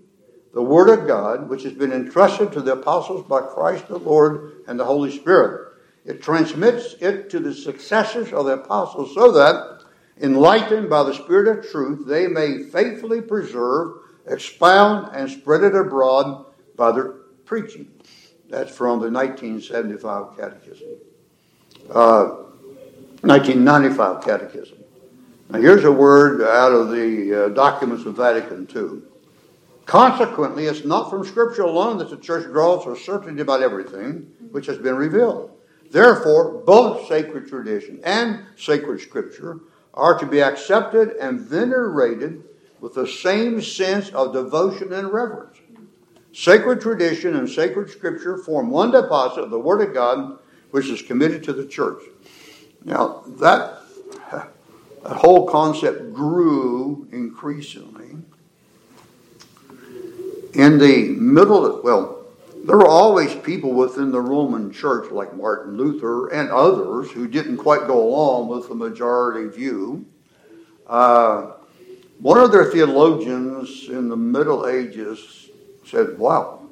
the 0.54 0.62
Word 0.62 0.88
of 0.88 1.06
God, 1.06 1.50
which 1.50 1.64
has 1.64 1.74
been 1.74 1.92
entrusted 1.92 2.54
to 2.54 2.62
the 2.62 2.74
apostles 2.74 3.28
by 3.28 3.42
Christ 3.42 3.88
the 3.88 4.00
Lord 4.00 4.64
and 4.68 4.80
the 4.80 4.86
Holy 4.86 5.12
Spirit. 5.12 5.65
It 6.06 6.22
transmits 6.22 6.96
it 7.00 7.30
to 7.32 7.40
the 7.40 7.54
successors 7.54 8.32
of 8.32 8.46
the 8.46 8.54
apostles 8.54 9.14
so 9.16 9.32
that, 9.32 9.82
enlightened 10.22 10.90
by 10.90 11.04
the 11.04 11.14
Spirit 11.14 11.58
of 11.58 11.70
truth, 11.70 12.06
they 12.08 12.28
may 12.28 12.64
faithfully 12.64 13.22
preserve, 13.22 13.98
expound, 14.28 15.10
and 15.16 15.30
spread 15.30 15.64
it 15.64 15.76
abroad 15.76 16.46
by 16.76 16.92
their 16.92 17.10
preaching. 17.46 17.92
That's 18.50 18.76
from 18.76 19.00
the 19.00 19.10
1975 19.10 20.38
Catechism. 20.38 20.88
Uh, 21.90 22.24
1995 23.22 24.24
Catechism. 24.24 24.78
Now, 25.50 25.60
here's 25.60 25.84
a 25.84 25.92
word 25.92 26.42
out 26.42 26.72
of 26.72 26.92
the 26.92 27.46
uh, 27.46 27.50
documents 27.50 28.06
of 28.06 28.16
Vatican 28.16 28.68
II. 28.76 29.02
Consequently, 29.86 30.66
it's 30.66 30.86
not 30.86 31.10
from 31.10 31.26
Scripture 31.26 31.64
alone 31.64 31.98
that 32.00 32.10
the 32.10 32.18
church 32.18 32.46
draws 32.46 32.86
her 32.86 32.96
certainty 32.96 33.42
about 33.42 33.62
everything 33.62 34.32
which 34.52 34.66
has 34.68 34.78
been 34.78 34.96
revealed. 34.96 35.55
Therefore, 35.96 36.62
both 36.66 37.08
sacred 37.08 37.48
tradition 37.48 38.02
and 38.04 38.44
sacred 38.58 39.00
Scripture 39.00 39.62
are 39.94 40.20
to 40.20 40.26
be 40.26 40.42
accepted 40.42 41.12
and 41.22 41.40
venerated 41.40 42.44
with 42.82 42.96
the 42.96 43.08
same 43.08 43.62
sense 43.62 44.10
of 44.10 44.34
devotion 44.34 44.92
and 44.92 45.14
reverence. 45.14 45.56
Sacred 46.34 46.82
tradition 46.82 47.38
and 47.38 47.50
sacred 47.50 47.90
Scripture 47.90 48.38
form 48.38 48.72
one 48.72 48.92
deposit 48.92 49.44
of 49.44 49.52
the 49.52 49.58
Word 49.58 49.88
of 49.88 49.94
God 49.94 50.38
which 50.72 50.90
is 50.90 51.02
committed 51.02 51.46
to 51.46 51.54
the 51.54 51.66
church. 51.66 52.04
Now, 52.84 53.24
that, 53.40 53.80
that 54.32 55.16
whole 55.16 55.48
concept 55.48 56.14
grew 56.14 57.08
increasingly 57.14 58.18
in 60.52 60.78
the 60.78 61.16
middle 61.18 61.66
of, 61.66 61.86
well, 61.86 62.25
there 62.66 62.78
were 62.78 62.88
always 62.88 63.36
people 63.36 63.74
within 63.74 64.12
the 64.12 64.20
Roman 64.20 64.72
church 64.72 65.12
like 65.12 65.36
Martin 65.36 65.78
Luther 65.78 66.30
and 66.30 66.50
others 66.50 67.12
who 67.12 67.28
didn't 67.28 67.58
quite 67.58 67.86
go 67.86 68.02
along 68.02 68.48
with 68.48 68.70
the 68.70 68.76
majority 68.76 69.48
view. 69.50 70.06
Uh, 70.88 71.52
one 72.18 72.40
of 72.40 72.52
their 72.52 72.66
theologians 72.66 73.88
in 73.90 74.10
the 74.10 74.16
Middle 74.16 74.68
Ages 74.68 75.50
said, 75.86 76.18
Wow, 76.18 76.68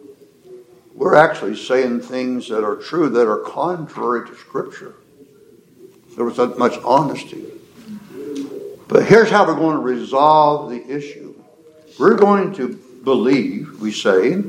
we're 0.96 1.16
actually 1.16 1.56
saying 1.56 2.02
things 2.02 2.50
that 2.50 2.64
are 2.64 2.78
true 2.78 3.10
that 3.10 3.30
are 3.30 3.40
contrary 3.42 4.28
to 4.28 4.36
Scripture. 4.36 4.96
There 6.16 6.26
was 6.26 6.38
that 6.38 6.58
much 6.58 6.78
honesty. 6.84 7.46
But 8.88 9.06
here's 9.06 9.30
how 9.30 9.46
we're 9.46 9.56
going 9.56 9.76
to 9.76 9.82
resolve 9.84 10.72
the 10.72 10.84
issue. 10.88 11.36
We're 12.00 12.16
going 12.16 12.54
to 12.56 12.70
believe, 13.04 13.80
we 13.80 13.92
say, 13.92 14.44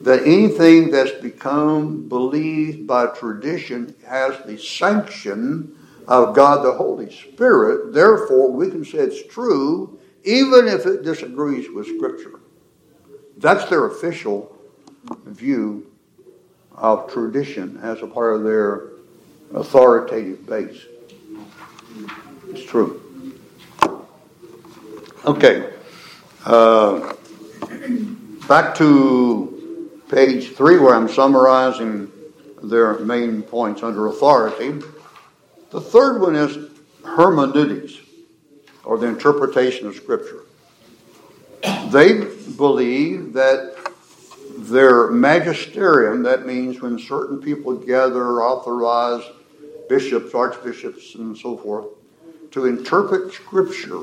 that 0.00 0.22
anything 0.22 0.90
that's 0.90 1.10
become 1.22 2.08
believed 2.08 2.86
by 2.86 3.06
tradition 3.06 3.94
has 4.06 4.34
the 4.46 4.56
sanction 4.56 5.76
of 6.08 6.34
God 6.34 6.64
the 6.64 6.72
Holy 6.72 7.12
Spirit. 7.12 7.92
Therefore, 7.92 8.50
we 8.50 8.70
can 8.70 8.84
say 8.84 8.98
it's 8.98 9.26
true 9.26 9.98
even 10.24 10.68
if 10.68 10.86
it 10.86 11.02
disagrees 11.02 11.70
with 11.70 11.86
Scripture. 11.86 12.40
That's 13.36 13.64
their 13.70 13.86
official 13.86 14.56
view 15.24 15.90
of 16.74 17.12
tradition 17.12 17.78
as 17.82 18.02
a 18.02 18.06
part 18.06 18.36
of 18.36 18.44
their 18.44 18.90
authoritative 19.54 20.46
base. 20.46 20.82
It's 22.48 22.64
true. 22.64 23.02
Okay. 25.24 25.70
Uh, 26.44 27.14
back 28.48 28.74
to 28.76 29.59
page 30.10 30.54
three, 30.56 30.78
where 30.78 30.94
I'm 30.94 31.08
summarizing 31.08 32.10
their 32.62 32.98
main 32.98 33.42
points 33.42 33.82
under 33.82 34.08
authority. 34.08 34.84
The 35.70 35.80
third 35.80 36.20
one 36.20 36.34
is 36.34 36.70
hermeneutics, 37.04 37.98
or 38.84 38.98
the 38.98 39.06
interpretation 39.06 39.86
of 39.86 39.94
Scripture. 39.94 40.40
They 41.90 42.24
believe 42.56 43.32
that 43.34 43.76
their 44.56 45.10
magisterium, 45.10 46.22
that 46.24 46.44
means 46.44 46.80
when 46.80 46.98
certain 46.98 47.40
people 47.40 47.74
gather, 47.74 48.42
authorize 48.42 49.22
bishops, 49.88 50.34
archbishops, 50.34 51.14
and 51.14 51.36
so 51.36 51.56
forth, 51.56 51.86
to 52.50 52.66
interpret 52.66 53.32
Scripture, 53.32 54.02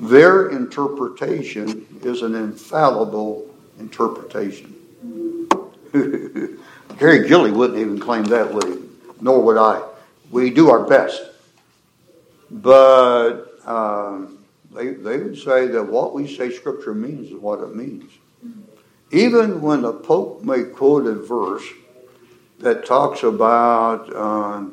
their 0.00 0.48
interpretation 0.50 1.86
is 2.02 2.22
an 2.22 2.34
infallible 2.34 3.48
interpretation. 3.78 4.74
Gary 6.98 7.28
Gilley 7.28 7.50
wouldn't 7.50 7.78
even 7.78 7.98
claim 7.98 8.24
that, 8.24 8.52
would 8.52 8.64
he? 8.64 8.78
Nor 9.20 9.42
would 9.42 9.58
I. 9.58 9.82
We 10.30 10.50
do 10.50 10.70
our 10.70 10.86
best. 10.86 11.22
But 12.50 13.44
um, 13.66 14.38
they, 14.72 14.90
they 14.90 15.18
would 15.18 15.38
say 15.38 15.66
that 15.68 15.84
what 15.84 16.14
we 16.14 16.34
say 16.34 16.50
Scripture 16.50 16.94
means 16.94 17.28
is 17.28 17.34
what 17.34 17.60
it 17.60 17.74
means. 17.74 18.10
Even 19.10 19.60
when 19.60 19.82
the 19.82 19.92
Pope 19.92 20.42
may 20.42 20.64
quote 20.64 21.06
a 21.06 21.14
verse 21.14 21.64
that 22.60 22.86
talks 22.86 23.22
about 23.22 24.14
uh, 24.14 24.64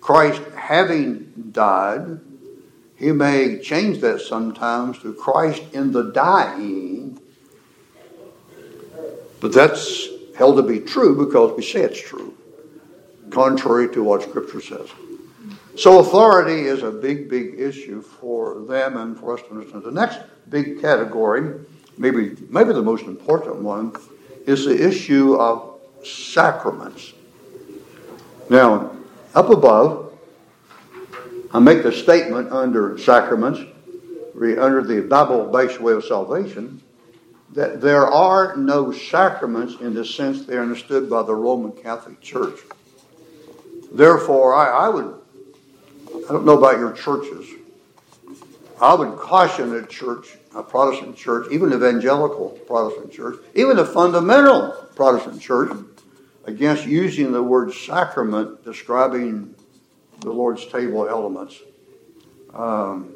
Christ 0.00 0.40
having 0.54 1.50
died, 1.50 2.20
he 2.96 3.10
may 3.10 3.58
change 3.58 4.00
that 4.00 4.20
sometimes 4.20 5.00
to 5.00 5.12
Christ 5.14 5.62
in 5.72 5.92
the 5.92 6.12
dying, 6.12 7.20
but 9.40 9.52
that's 9.52 10.08
held 10.38 10.56
to 10.56 10.62
be 10.62 10.78
true 10.78 11.26
because 11.26 11.54
we 11.56 11.62
say 11.64 11.80
it's 11.80 12.00
true, 12.00 12.32
contrary 13.30 13.92
to 13.92 14.04
what 14.04 14.22
Scripture 14.22 14.60
says. 14.60 14.88
So 15.76 15.98
authority 15.98 16.62
is 16.62 16.84
a 16.84 16.92
big, 16.92 17.28
big 17.28 17.58
issue 17.58 18.00
for 18.00 18.64
them 18.64 18.96
and 18.96 19.18
for 19.18 19.36
us 19.36 19.42
to 19.42 19.50
understand. 19.50 19.82
The 19.82 19.90
next 19.90 20.20
big 20.48 20.80
category, 20.80 21.60
maybe 21.98 22.36
maybe 22.48 22.72
the 22.72 22.82
most 22.82 23.04
important 23.04 23.56
one, 23.56 23.96
is 24.46 24.64
the 24.64 24.88
issue 24.88 25.34
of 25.34 25.80
sacraments. 26.04 27.12
Now, 28.48 28.92
up 29.34 29.50
above, 29.50 30.12
I 31.52 31.58
make 31.58 31.82
the 31.82 31.92
statement 31.92 32.52
under 32.52 32.96
sacraments, 32.96 33.60
under 34.40 34.82
the 34.82 35.02
Bible 35.02 35.46
based 35.50 35.80
way 35.80 35.94
of 35.94 36.04
salvation, 36.04 36.80
that 37.52 37.80
there 37.80 38.06
are 38.06 38.56
no 38.56 38.92
sacraments 38.92 39.80
in 39.80 39.94
the 39.94 40.04
sense 40.04 40.44
they 40.44 40.56
are 40.56 40.62
understood 40.62 41.08
by 41.08 41.22
the 41.22 41.34
Roman 41.34 41.72
Catholic 41.72 42.20
Church. 42.20 42.58
Therefore, 43.90 44.54
I, 44.54 44.86
I 44.86 44.88
would, 44.88 45.18
I 46.28 46.32
don't 46.32 46.44
know 46.44 46.58
about 46.58 46.78
your 46.78 46.92
churches, 46.92 47.48
I 48.80 48.94
would 48.94 49.18
caution 49.18 49.74
a 49.74 49.86
church, 49.86 50.36
a 50.54 50.62
Protestant 50.62 51.16
church, 51.16 51.48
even 51.50 51.72
evangelical 51.72 52.50
Protestant 52.66 53.12
church, 53.12 53.40
even 53.54 53.78
a 53.78 53.84
fundamental 53.84 54.70
Protestant 54.94 55.40
church, 55.40 55.72
against 56.44 56.86
using 56.86 57.32
the 57.32 57.42
word 57.42 57.72
sacrament 57.72 58.64
describing 58.64 59.54
the 60.20 60.30
Lord's 60.30 60.66
table 60.66 61.08
elements. 61.08 61.58
Um, 62.54 63.14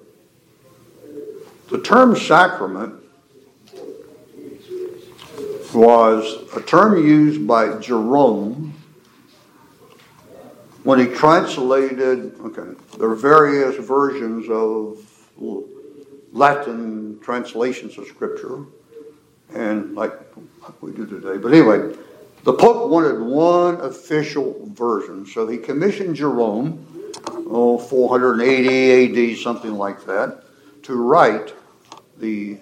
the 1.70 1.80
term 1.80 2.16
sacrament 2.16 3.01
was 5.74 6.44
a 6.56 6.60
term 6.60 6.96
used 6.96 7.46
by 7.46 7.78
Jerome 7.78 8.74
when 10.84 10.98
he 10.98 11.06
translated, 11.06 12.38
okay, 12.40 12.76
there 12.98 13.08
are 13.08 13.14
various 13.14 13.76
versions 13.76 14.48
of 14.48 15.06
Latin 16.32 17.18
translations 17.20 17.98
of 17.98 18.06
Scripture, 18.06 18.64
and 19.54 19.94
like 19.94 20.12
we 20.80 20.92
do 20.92 21.06
today. 21.06 21.36
But 21.36 21.52
anyway, 21.52 21.94
the 22.44 22.52
Pope 22.52 22.90
wanted 22.90 23.20
one 23.20 23.80
official 23.82 24.68
version, 24.72 25.26
so 25.26 25.46
he 25.46 25.58
commissioned 25.58 26.16
Jerome, 26.16 26.84
oh, 27.48 27.78
480 27.78 29.32
AD, 29.32 29.38
something 29.38 29.74
like 29.74 30.04
that, 30.06 30.42
to 30.82 30.96
write 30.96 31.54
the 32.18 32.58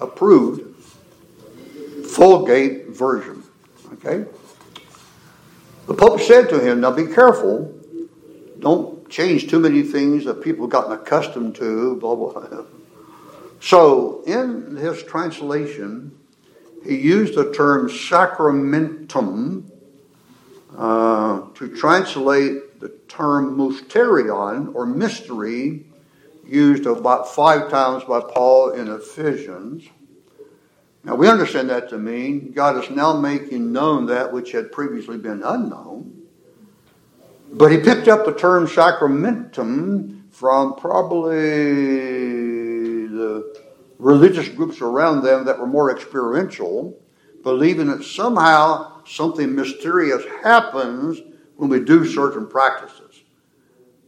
approved 0.00 0.71
Vulgate 2.14 2.88
version. 2.88 3.42
Okay? 3.94 4.24
The 5.86 5.94
Pope 5.94 6.20
said 6.20 6.48
to 6.50 6.58
him, 6.58 6.80
Now 6.80 6.90
be 6.90 7.06
careful. 7.06 7.74
Don't 8.60 9.08
change 9.10 9.48
too 9.48 9.58
many 9.58 9.82
things 9.82 10.24
that 10.24 10.42
people 10.42 10.64
have 10.64 10.70
gotten 10.70 10.92
accustomed 10.92 11.54
to, 11.56 11.96
blah, 11.96 12.14
blah. 12.14 12.64
So, 13.60 14.24
in 14.24 14.74
his 14.74 15.04
translation, 15.04 16.18
he 16.84 16.98
used 16.98 17.36
the 17.36 17.52
term 17.52 17.88
sacramentum 17.88 19.70
uh, 20.76 21.42
to 21.54 21.76
translate 21.76 22.80
the 22.80 22.88
term 23.06 23.56
mysterion 23.56 24.74
or 24.74 24.84
mystery 24.84 25.86
used 26.44 26.86
about 26.86 27.32
five 27.32 27.70
times 27.70 28.02
by 28.02 28.20
Paul 28.20 28.70
in 28.70 28.88
Ephesians. 28.88 29.84
Now 31.04 31.16
we 31.16 31.28
understand 31.28 31.68
that 31.70 31.88
to 31.90 31.98
mean 31.98 32.52
God 32.52 32.82
is 32.82 32.90
now 32.90 33.18
making 33.18 33.72
known 33.72 34.06
that 34.06 34.32
which 34.32 34.52
had 34.52 34.70
previously 34.70 35.18
been 35.18 35.42
unknown. 35.42 36.22
But 37.52 37.72
he 37.72 37.78
picked 37.78 38.08
up 38.08 38.24
the 38.24 38.32
term 38.32 38.66
sacramentum 38.66 40.22
from 40.30 40.76
probably 40.76 41.36
the 43.08 43.62
religious 43.98 44.48
groups 44.48 44.80
around 44.80 45.22
them 45.22 45.44
that 45.44 45.58
were 45.58 45.66
more 45.66 45.90
experiential, 45.90 46.98
believing 47.42 47.88
that 47.88 48.04
somehow 48.04 49.04
something 49.04 49.54
mysterious 49.54 50.24
happens 50.42 51.20
when 51.56 51.68
we 51.68 51.80
do 51.80 52.06
certain 52.06 52.46
practices. 52.46 53.22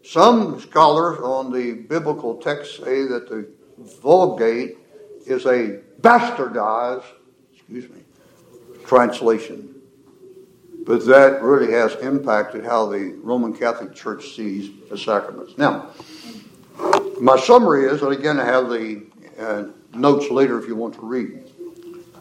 Some 0.03 0.61
scholars 0.61 1.19
on 1.21 1.53
the 1.53 1.75
biblical 1.75 2.37
text 2.37 2.77
say 2.77 3.03
that 3.07 3.29
the 3.29 3.49
Vulgate 3.79 4.79
is 5.27 5.45
a 5.47 5.81
bastardized, 6.05 7.05
excuse 7.55 7.89
me, 7.89 8.01
translation. 8.87 9.75
But 10.87 11.07
that 11.07 11.43
really 11.43 11.73
has 11.73 11.95
impacted 11.97 12.65
how 12.65 12.87
the 12.87 13.19
Roman 13.23 13.55
Catholic 13.57 13.95
Church 13.95 14.37
sees 14.37 14.71
the 14.91 14.99
sacraments. 14.99 15.57
Now, 15.57 15.91
my 17.21 17.39
summary 17.39 17.87
is, 17.87 18.03
and 18.03 18.13
again, 18.13 18.39
I 18.39 18.45
have 18.45 18.69
the 18.69 19.07
uh, 19.39 19.65
notes 19.95 20.31
later 20.31 20.59
if 20.59 20.69
you 20.69 20.77
want 20.77 20.95
to 20.95 21.01
read 21.01 21.51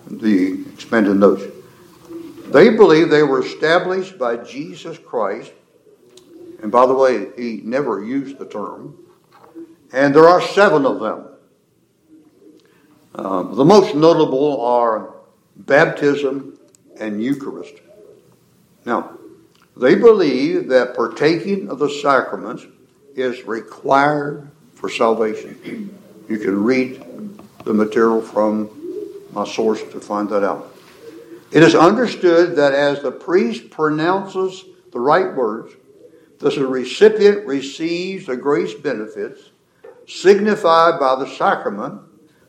the 0.07 0.65
expanded 0.73 1.17
notes. 1.17 1.43
They 2.47 2.69
believe 2.69 3.09
they 3.09 3.23
were 3.23 3.43
established 3.43 4.17
by 4.17 4.37
Jesus 4.37 4.97
Christ 4.97 5.51
and 6.63 6.71
by 6.71 6.85
the 6.85 6.93
way, 6.93 7.27
he 7.35 7.59
never 7.61 8.01
used 8.03 8.37
the 8.37 8.45
term. 8.45 8.97
And 9.91 10.15
there 10.15 10.27
are 10.27 10.41
seven 10.41 10.85
of 10.85 11.01
them. 11.01 11.27
Um, 13.15 13.55
the 13.55 13.65
most 13.65 13.95
notable 13.95 14.61
are 14.61 15.13
baptism 15.55 16.57
and 16.99 17.21
Eucharist. 17.21 17.75
Now, 18.85 19.17
they 19.77 19.95
believe 19.95 20.67
that 20.69 20.95
partaking 20.95 21.69
of 21.69 21.79
the 21.79 21.89
sacraments 21.89 22.65
is 23.15 23.43
required 23.43 24.49
for 24.73 24.89
salvation. 24.89 25.97
You 26.27 26.37
can 26.37 26.63
read 26.63 27.03
the 27.63 27.73
material 27.73 28.21
from 28.21 28.69
my 29.31 29.45
source 29.45 29.81
to 29.81 29.99
find 29.99 30.29
that 30.29 30.43
out. 30.43 30.75
It 31.51 31.63
is 31.63 31.75
understood 31.75 32.55
that 32.55 32.73
as 32.73 33.01
the 33.01 33.11
priest 33.11 33.69
pronounces 33.69 34.65
the 34.91 34.99
right 34.99 35.33
words, 35.35 35.73
the 36.39 36.49
recipient 36.67 37.45
receives 37.45 38.25
the 38.25 38.35
grace 38.35 38.73
benefits 38.73 39.51
signified 40.07 40.99
by 40.99 41.15
the 41.15 41.27
sacrament, 41.27 42.01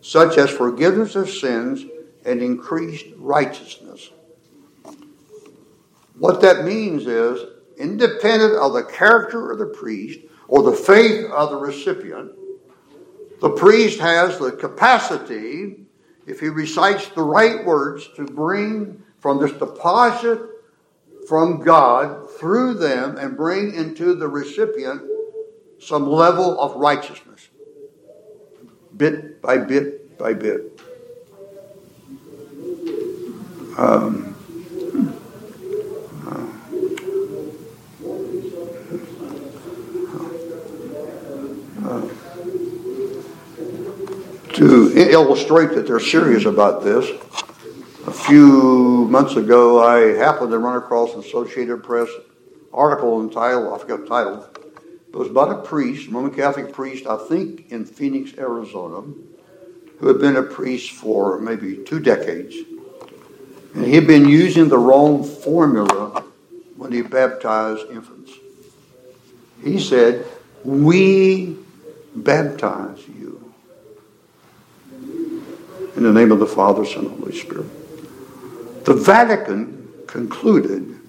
such 0.04 0.37
as 0.37 0.50
forgiveness 0.50 1.16
of 1.16 1.30
sins 1.30 1.87
and 2.26 2.42
increased 2.42 3.06
righteousness. 3.16 4.11
What 6.18 6.42
that 6.42 6.66
means 6.66 7.06
is, 7.06 7.40
independent 7.78 8.54
of 8.54 8.75
the 8.75 8.84
character 8.84 9.50
of 9.50 9.58
the 9.58 9.64
priest 9.64 10.21
or 10.47 10.62
the 10.62 10.76
faith 10.76 11.30
of 11.30 11.49
the 11.49 11.56
recipient, 11.56 12.32
the 13.40 13.49
priest 13.49 13.99
has 13.99 14.38
the 14.38 14.52
capacity, 14.52 15.86
if 16.26 16.38
he 16.38 16.49
recites 16.50 17.08
the 17.08 17.23
right 17.23 17.64
words, 17.64 18.06
to 18.17 18.26
bring 18.26 19.02
from 19.21 19.40
this 19.40 19.52
deposit 19.52 20.38
from 21.26 21.60
God 21.60 22.30
through 22.32 22.75
them 22.75 23.17
and 23.17 23.38
bring 23.38 23.75
into 23.75 24.14
the 24.14 24.28
recipient 24.28 25.00
some 25.78 26.06
level 26.06 26.60
of 26.60 26.76
righteousness, 26.76 27.49
bit 28.99 29.40
by 29.40 29.56
bit 29.56 29.94
by 30.19 30.35
bit. 30.35 30.81
Um, 33.77 34.37
uh, 41.85 42.09
to 44.53 44.93
illustrate 44.97 45.71
that 45.71 45.87
they're 45.87 45.99
serious 45.99 46.45
about 46.45 46.85
this, 46.85 47.11
a 48.07 48.13
few 48.13 49.09
months 49.11 49.35
ago, 49.37 49.83
I 49.83 50.17
happened 50.17 50.50
to 50.53 50.59
run 50.59 50.77
across 50.77 51.15
an 51.15 51.21
Associated 51.21 51.83
Press 51.83 52.09
article 52.73 53.23
entitled, 53.23 53.73
I 53.73 53.79
forget 53.79 54.00
the 54.00 54.07
title, 54.07 54.49
it 55.09 55.17
was 55.17 55.29
about 55.29 55.50
a 55.50 55.63
priest, 55.63 56.09
Roman 56.09 56.33
Catholic 56.33 56.73
priest, 56.73 57.07
I 57.07 57.17
think 57.29 57.71
in 57.71 57.85
Phoenix, 57.85 58.37
Arizona, 58.37 59.03
who 60.04 60.08
had 60.08 60.21
been 60.21 60.36
a 60.36 60.43
priest 60.43 60.90
for 60.90 61.40
maybe 61.40 61.78
two 61.78 61.99
decades. 61.99 62.54
And 63.73 63.86
he 63.86 63.95
had 63.95 64.06
been 64.06 64.28
using 64.28 64.69
the 64.69 64.76
wrong 64.76 65.25
formula 65.25 66.23
when 66.76 66.93
he 66.93 67.00
baptized 67.00 67.88
infants. 67.88 68.30
He 69.62 69.80
said, 69.80 70.26
We 70.62 71.56
baptize 72.14 72.99
you. 73.08 73.50
In 75.97 76.02
the 76.02 76.12
name 76.12 76.32
of 76.32 76.38
the 76.38 76.47
Father, 76.47 76.84
Son, 76.84 77.06
and 77.06 77.21
Holy 77.21 77.38
Spirit. 77.38 78.84
The 78.84 78.93
Vatican 78.93 79.88
concluded 80.06 81.00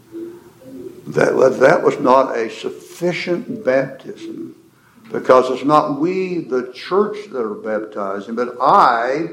that 1.08 1.58
that 1.60 1.84
was 1.84 2.00
not 2.00 2.38
a 2.38 2.50
sufficient 2.50 3.66
baptism 3.66 4.56
because 5.12 5.50
it's 5.52 5.64
not 5.66 6.00
we, 6.00 6.40
the 6.40 6.72
church, 6.74 7.30
that 7.32 7.42
are 7.42 7.56
baptizing, 7.56 8.36
but 8.36 8.56
I, 8.60 9.30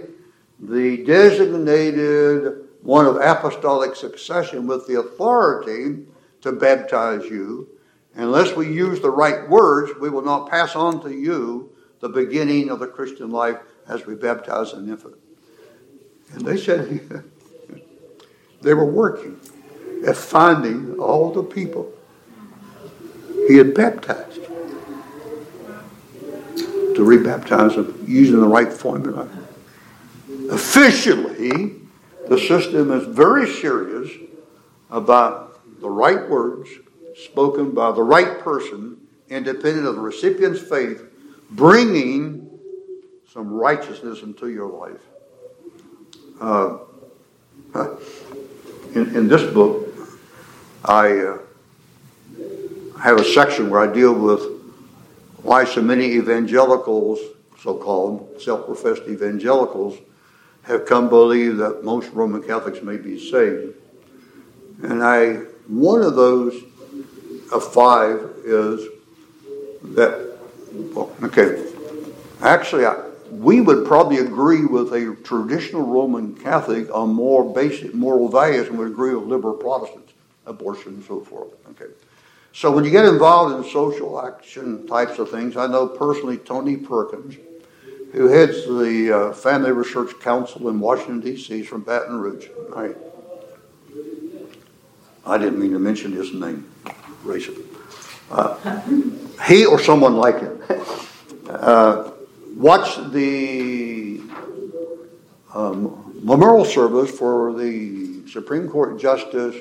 the 0.58 1.04
designated 1.04 2.68
one 2.82 3.06
of 3.06 3.16
apostolic 3.16 3.96
succession 3.96 4.66
with 4.66 4.86
the 4.86 5.00
authority 5.00 6.04
to 6.42 6.52
baptize 6.52 7.24
you. 7.24 7.68
Unless 8.14 8.54
we 8.56 8.66
use 8.66 9.00
the 9.00 9.10
right 9.10 9.48
words, 9.48 9.92
we 10.00 10.10
will 10.10 10.22
not 10.22 10.50
pass 10.50 10.76
on 10.76 11.02
to 11.02 11.10
you 11.10 11.70
the 12.00 12.08
beginning 12.08 12.68
of 12.68 12.80
the 12.80 12.86
Christian 12.86 13.30
life 13.30 13.58
as 13.88 14.04
we 14.06 14.14
baptize 14.14 14.72
an 14.72 14.88
infant. 14.88 15.16
And 16.32 16.44
they 16.44 16.56
said, 16.56 17.24
They 18.62 18.74
were 18.74 18.84
working 18.84 19.40
at 20.06 20.16
finding 20.16 20.98
all 20.98 21.32
the 21.32 21.42
people 21.42 21.92
he 23.48 23.56
had 23.56 23.74
baptized 23.74 24.40
to 26.94 27.02
rebaptize 27.02 27.76
them 27.76 28.04
using 28.06 28.40
the 28.40 28.46
right 28.46 28.72
formula. 28.72 29.28
Officially, 30.50 31.76
the 32.28 32.38
system 32.38 32.92
is 32.92 33.06
very 33.06 33.48
serious 33.48 34.10
about 34.90 35.60
the 35.80 35.90
right 35.90 36.28
words 36.28 36.68
spoken 37.16 37.72
by 37.72 37.92
the 37.92 38.02
right 38.02 38.38
person, 38.40 38.96
independent 39.28 39.86
of 39.86 39.96
the 39.96 40.00
recipient's 40.00 40.60
faith, 40.60 41.02
bringing 41.50 42.48
some 43.32 43.52
righteousness 43.52 44.22
into 44.22 44.48
your 44.48 44.68
life. 44.68 45.00
Uh, 46.40 46.78
in, 48.94 49.16
in 49.16 49.28
this 49.28 49.52
book, 49.52 49.88
I 50.84 51.18
uh, 51.18 51.38
have 53.00 53.18
a 53.18 53.24
section 53.24 53.70
where 53.70 53.80
I 53.80 53.92
deal 53.92 54.12
with 54.12 54.61
why 55.42 55.64
so 55.64 55.82
many 55.82 56.04
evangelicals, 56.12 57.18
so 57.60 57.76
called 57.76 58.40
self 58.40 58.66
professed 58.66 59.02
evangelicals, 59.08 59.98
have 60.62 60.86
come 60.86 61.04
to 61.04 61.10
believe 61.10 61.56
that 61.56 61.84
most 61.84 62.10
Roman 62.12 62.42
Catholics 62.42 62.82
may 62.82 62.96
be 62.96 63.18
saved. 63.18 63.74
And 64.82 65.02
I, 65.02 65.34
one 65.66 66.02
of 66.02 66.14
those 66.14 66.62
of 67.52 67.72
five 67.72 68.18
is 68.44 68.88
that, 69.82 70.38
okay, 71.22 71.64
actually, 72.40 72.86
I, 72.86 73.08
we 73.30 73.60
would 73.60 73.86
probably 73.86 74.18
agree 74.18 74.64
with 74.64 74.92
a 74.92 75.16
traditional 75.24 75.82
Roman 75.82 76.34
Catholic 76.34 76.88
on 76.94 77.10
more 77.10 77.52
basic 77.52 77.94
moral 77.94 78.28
values 78.28 78.68
and 78.68 78.78
would 78.78 78.88
agree 78.88 79.14
with 79.14 79.24
liberal 79.24 79.54
Protestants, 79.54 80.12
abortion 80.46 80.94
and 80.94 81.04
so 81.04 81.20
forth. 81.20 81.52
Okay. 81.70 81.90
So 82.52 82.70
when 82.70 82.84
you 82.84 82.90
get 82.90 83.04
involved 83.04 83.56
in 83.64 83.72
social 83.72 84.20
action 84.20 84.86
types 84.86 85.18
of 85.18 85.30
things, 85.30 85.56
I 85.56 85.66
know 85.66 85.86
personally 85.88 86.36
Tony 86.38 86.76
Perkins 86.76 87.36
who 88.12 88.28
heads 88.28 88.66
the 88.66 89.10
uh, 89.10 89.32
Family 89.32 89.72
Research 89.72 90.18
Council 90.20 90.68
in 90.68 90.78
Washington, 90.78 91.20
D.C. 91.20 91.58
He's 91.58 91.66
from 91.66 91.82
Baton 91.82 92.20
Rouge. 92.20 92.46
Right. 92.68 92.96
I 95.24 95.38
didn't 95.38 95.58
mean 95.58 95.72
to 95.72 95.78
mention 95.78 96.12
his 96.12 96.32
name, 96.34 96.70
racism. 97.24 97.64
Uh, 98.30 98.80
he 99.46 99.64
or 99.64 99.78
someone 99.78 100.16
like 100.16 100.40
him. 100.40 100.62
Uh, 101.48 102.10
watched 102.56 103.12
the 103.12 104.20
um, 105.54 106.20
memorial 106.22 106.64
service 106.64 107.10
for 107.10 107.54
the 107.54 108.26
Supreme 108.28 108.68
Court 108.68 108.98
Justice, 108.98 109.56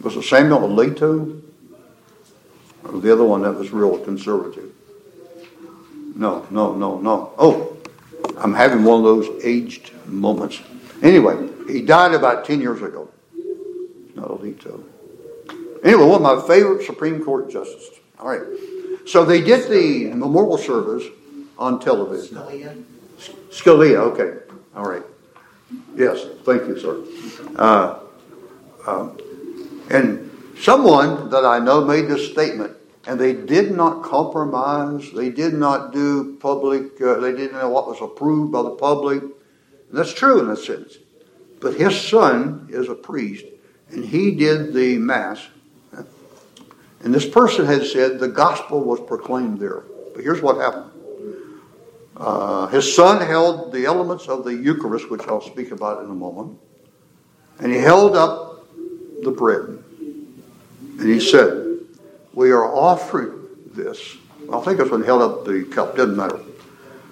was 0.00 0.16
it 0.16 0.22
Samuel 0.22 0.60
Alito? 0.60 1.42
Or 2.84 3.00
the 3.00 3.12
other 3.12 3.24
one 3.24 3.42
that 3.42 3.52
was 3.52 3.70
real 3.72 3.98
conservative? 3.98 4.72
No, 6.14 6.46
no, 6.50 6.74
no, 6.74 6.98
no. 6.98 7.32
Oh, 7.38 7.76
I'm 8.38 8.54
having 8.54 8.84
one 8.84 8.98
of 8.98 9.04
those 9.04 9.44
aged 9.44 9.92
moments. 10.06 10.60
Anyway, 11.02 11.48
he 11.68 11.82
died 11.82 12.14
about 12.14 12.44
10 12.44 12.60
years 12.60 12.82
ago. 12.82 13.08
Not 14.14 14.28
Alito. 14.28 14.82
Anyway, 15.84 16.04
one 16.04 16.24
of 16.24 16.40
my 16.40 16.48
favorite 16.48 16.84
Supreme 16.84 17.22
Court 17.22 17.50
justices. 17.50 18.00
All 18.18 18.28
right. 18.28 18.42
So 19.06 19.24
they 19.24 19.40
did 19.40 19.70
the 19.70 20.12
memorial 20.14 20.58
service 20.58 21.04
on 21.56 21.78
television. 21.80 22.36
Scalia? 22.36 22.84
Scalia, 23.50 23.96
okay. 23.98 24.38
All 24.74 24.84
right. 24.84 25.02
Yes, 25.96 26.24
thank 26.44 26.66
you, 26.66 26.78
sir. 26.78 27.04
Uh, 27.56 28.00
um, 28.86 29.18
and 29.90 30.27
someone 30.58 31.30
that 31.30 31.44
I 31.44 31.58
know 31.58 31.84
made 31.84 32.08
this 32.08 32.30
statement, 32.30 32.76
and 33.06 33.18
they 33.18 33.32
did 33.32 33.70
not 33.70 34.02
compromise. 34.02 35.10
They 35.12 35.30
did 35.30 35.54
not 35.54 35.92
do 35.92 36.36
public, 36.40 37.00
uh, 37.00 37.20
they 37.20 37.32
didn't 37.32 37.58
know 37.58 37.70
what 37.70 37.86
was 37.86 38.00
approved 38.00 38.52
by 38.52 38.62
the 38.62 38.70
public. 38.70 39.22
And 39.22 39.32
that's 39.90 40.12
true 40.12 40.40
in 40.40 40.50
a 40.50 40.56
sense. 40.56 40.98
But 41.60 41.74
his 41.74 41.98
son 42.00 42.68
is 42.70 42.88
a 42.88 42.94
priest, 42.94 43.44
and 43.90 44.04
he 44.04 44.32
did 44.32 44.74
the 44.74 44.98
Mass. 44.98 45.46
And 47.00 47.14
this 47.14 47.28
person 47.28 47.64
had 47.64 47.86
said 47.86 48.18
the 48.18 48.28
gospel 48.28 48.80
was 48.80 49.00
proclaimed 49.00 49.60
there. 49.60 49.84
But 50.14 50.24
here's 50.24 50.42
what 50.42 50.56
happened. 50.56 50.90
Uh, 52.16 52.66
his 52.66 52.94
son 52.94 53.24
held 53.24 53.72
the 53.72 53.86
elements 53.86 54.26
of 54.26 54.44
the 54.44 54.52
Eucharist, 54.52 55.08
which 55.08 55.22
I'll 55.28 55.40
speak 55.40 55.70
about 55.70 56.02
in 56.02 56.10
a 56.10 56.14
moment, 56.14 56.58
and 57.60 57.72
he 57.72 57.78
held 57.78 58.16
up 58.16 58.66
the 59.22 59.30
bread. 59.30 59.84
And 60.98 61.08
he 61.08 61.20
said, 61.20 61.78
We 62.32 62.50
are 62.50 62.64
offering 62.64 63.46
this. 63.66 64.16
I 64.52 64.60
think 64.60 64.80
it's 64.80 64.90
when 64.90 65.02
he 65.02 65.06
held 65.06 65.22
up 65.22 65.44
the 65.44 65.64
cup, 65.64 65.96
doesn't 65.96 66.16
matter. 66.16 66.40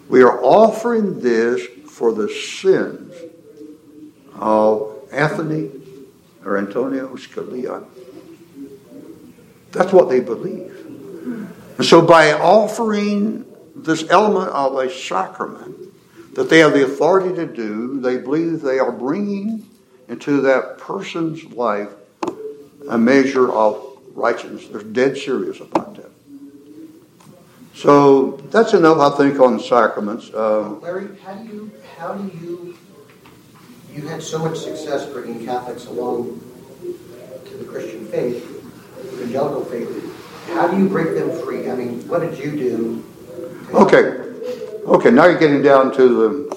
We 0.09 0.23
are 0.23 0.43
offering 0.43 1.21
this 1.21 1.65
for 1.89 2.13
the 2.13 2.29
sins 2.29 3.15
of 4.35 4.97
Anthony 5.13 5.71
or 6.45 6.59
Antonio 6.59 7.15
Scalia. 7.17 7.85
That's 9.73 9.93
what 9.93 10.09
they 10.09 10.21
believe. 10.21 10.73
And 11.79 11.85
so 11.85 12.01
by 12.03 12.33
offering 12.33 13.45
this 13.75 14.09
element 14.09 14.51
of 14.51 14.77
a 14.77 14.91
sacrament 14.91 15.77
that 16.35 16.49
they 16.49 16.61
have 16.61 16.73
the 16.73 16.85
authority 16.85 17.35
to 17.35 17.47
do, 17.47 18.01
they 18.01 18.19
believe 18.19 18.63
they 18.63 18.79
are 18.79 18.93
bringing 18.93 19.69
into 20.09 20.41
that 20.43 20.79
person's 20.79 21.45
life 21.45 21.91
a 22.89 22.99
measure 22.99 23.51
of 23.53 23.99
righteousness. 24.15 24.69
They're 24.69 24.83
dead 24.83 25.17
serious 25.17 25.61
about 25.61 25.97
that. 25.97 26.11
So 27.75 28.39
that's 28.51 28.73
enough, 28.73 28.99
I 28.99 29.17
think, 29.17 29.39
on 29.39 29.61
sacraments. 29.61 30.31
Uh, 30.33 30.71
Larry, 30.81 31.09
how 31.25 31.35
do 31.35 31.45
you, 31.45 31.71
how 31.99 32.15
do 32.15 32.39
you, 32.39 32.77
you 33.93 34.09
had 34.09 34.23
so 34.23 34.39
much 34.39 34.59
success 34.59 35.07
bringing 35.07 35.45
Catholics 35.45 35.87
along 35.87 36.41
to 37.45 37.57
the 37.57 37.65
Christian 37.65 38.07
faith, 38.07 38.45
evangelical 39.13 39.65
faith. 39.65 40.13
How 40.49 40.69
do 40.69 40.79
you 40.79 40.89
break 40.89 41.15
them 41.15 41.31
free? 41.43 41.71
I 41.71 41.75
mean, 41.75 42.07
what 42.09 42.21
did 42.21 42.39
you 42.39 42.53
do? 42.53 43.05
Okay. 43.75 44.23
Okay, 44.87 45.11
now 45.11 45.27
you're 45.27 45.39
getting 45.39 45.63
down 45.63 45.93
to 45.97 46.09
the 46.09 46.57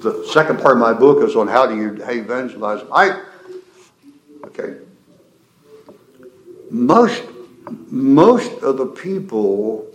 the 0.00 0.26
second 0.28 0.60
part 0.60 0.74
of 0.74 0.78
my 0.78 0.92
book 0.92 1.26
is 1.28 1.34
on 1.34 1.48
how 1.48 1.66
do 1.66 1.76
you 1.76 2.04
how 2.04 2.12
you 2.12 2.22
evangelize. 2.22 2.86
I 2.92 3.20
okay. 4.44 4.76
Most 6.70 7.22
most 7.90 8.62
of 8.62 8.76
the 8.76 8.86
people 8.86 9.86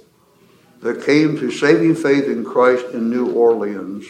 that 0.82 1.04
came 1.06 1.38
to 1.40 1.52
saving 1.52 1.96
faith 1.96 2.26
in 2.26 2.44
Christ 2.44 2.86
in 2.94 3.10
New 3.10 3.32
Orleans 3.32 4.06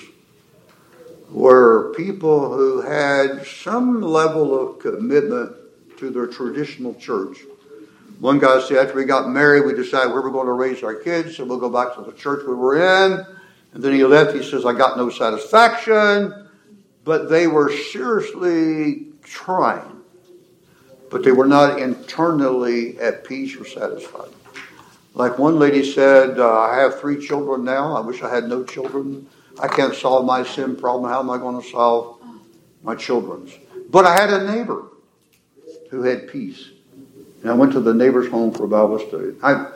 were 1.30 1.94
people 1.96 2.56
who 2.56 2.82
had 2.82 3.46
some 3.46 4.02
level 4.02 4.60
of 4.60 4.80
commitment 4.80 5.56
to 5.98 6.10
their 6.10 6.28
traditional 6.28 6.94
church. 6.96 7.40
One 8.20 8.40
guy 8.40 8.62
said, 8.62 8.78
after 8.78 8.96
we 8.96 9.06
got 9.06 9.30
married, 9.30 9.66
we 9.66 9.74
decided 9.74 10.14
where 10.14 10.22
we're 10.22 10.32
going 10.32 10.48
to 10.48 10.54
raise 10.54 10.84
our 10.84 10.96
kids, 10.96 11.36
so 11.36 11.46
we'll 11.46 11.60
go 11.60 11.70
back 11.70 11.96
to 11.96 12.02
the 12.02 12.18
church 12.18 12.46
we 12.48 12.54
were 12.54 12.78
in. 12.78 13.26
And 13.74 13.84
then 13.84 13.94
he 13.94 14.04
left. 14.06 14.36
He 14.36 14.44
says, 14.44 14.66
I 14.66 14.74
got 14.74 14.98
no 14.98 15.10
satisfaction. 15.10 16.48
But 17.04 17.30
they 17.30 17.48
were 17.48 17.72
seriously 17.72 19.08
trying. 19.24 20.03
But 21.14 21.22
they 21.22 21.32
were 21.32 21.46
not 21.46 21.80
internally 21.80 22.98
at 23.00 23.24
peace 23.24 23.56
or 23.56 23.66
satisfied. 23.66 24.32
Like 25.14 25.38
one 25.38 25.60
lady 25.60 25.86
said, 25.86 26.40
uh, 26.40 26.60
I 26.60 26.80
have 26.80 27.00
three 27.00 27.24
children 27.24 27.64
now. 27.64 27.96
I 27.96 28.00
wish 28.00 28.24
I 28.24 28.34
had 28.34 28.46
no 28.46 28.64
children. 28.64 29.28
I 29.62 29.68
can't 29.68 29.94
solve 29.94 30.26
my 30.26 30.44
sin 30.44 30.76
problem. 30.76 31.12
How 31.12 31.20
am 31.20 31.30
I 31.30 31.38
going 31.38 31.62
to 31.62 31.70
solve 31.70 32.20
my 32.82 32.96
children's? 32.96 33.54
But 33.92 34.08
I 34.08 34.20
had 34.20 34.32
a 34.32 34.56
neighbor 34.56 34.88
who 35.92 36.02
had 36.02 36.30
peace. 36.30 36.72
And 37.44 37.52
I 37.52 37.54
went 37.54 37.74
to 37.74 37.80
the 37.80 37.94
neighbor's 37.94 38.32
home 38.32 38.52
for 38.52 38.66
Bible 38.66 38.98
study. 38.98 39.36
I, 39.44 39.72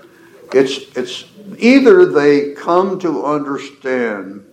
it's, 0.53 0.97
it's 0.97 1.25
either 1.59 2.07
they 2.07 2.53
come 2.53 2.97
to 3.01 3.23
understand 3.27 4.43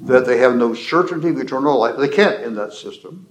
that 0.00 0.24
they 0.24 0.38
have 0.38 0.56
no 0.56 0.72
certainty 0.72 1.28
of 1.28 1.38
eternal 1.38 1.78
life. 1.78 1.98
They 1.98 2.08
can't 2.08 2.42
in 2.44 2.54
that 2.54 2.72
system. 2.72 3.26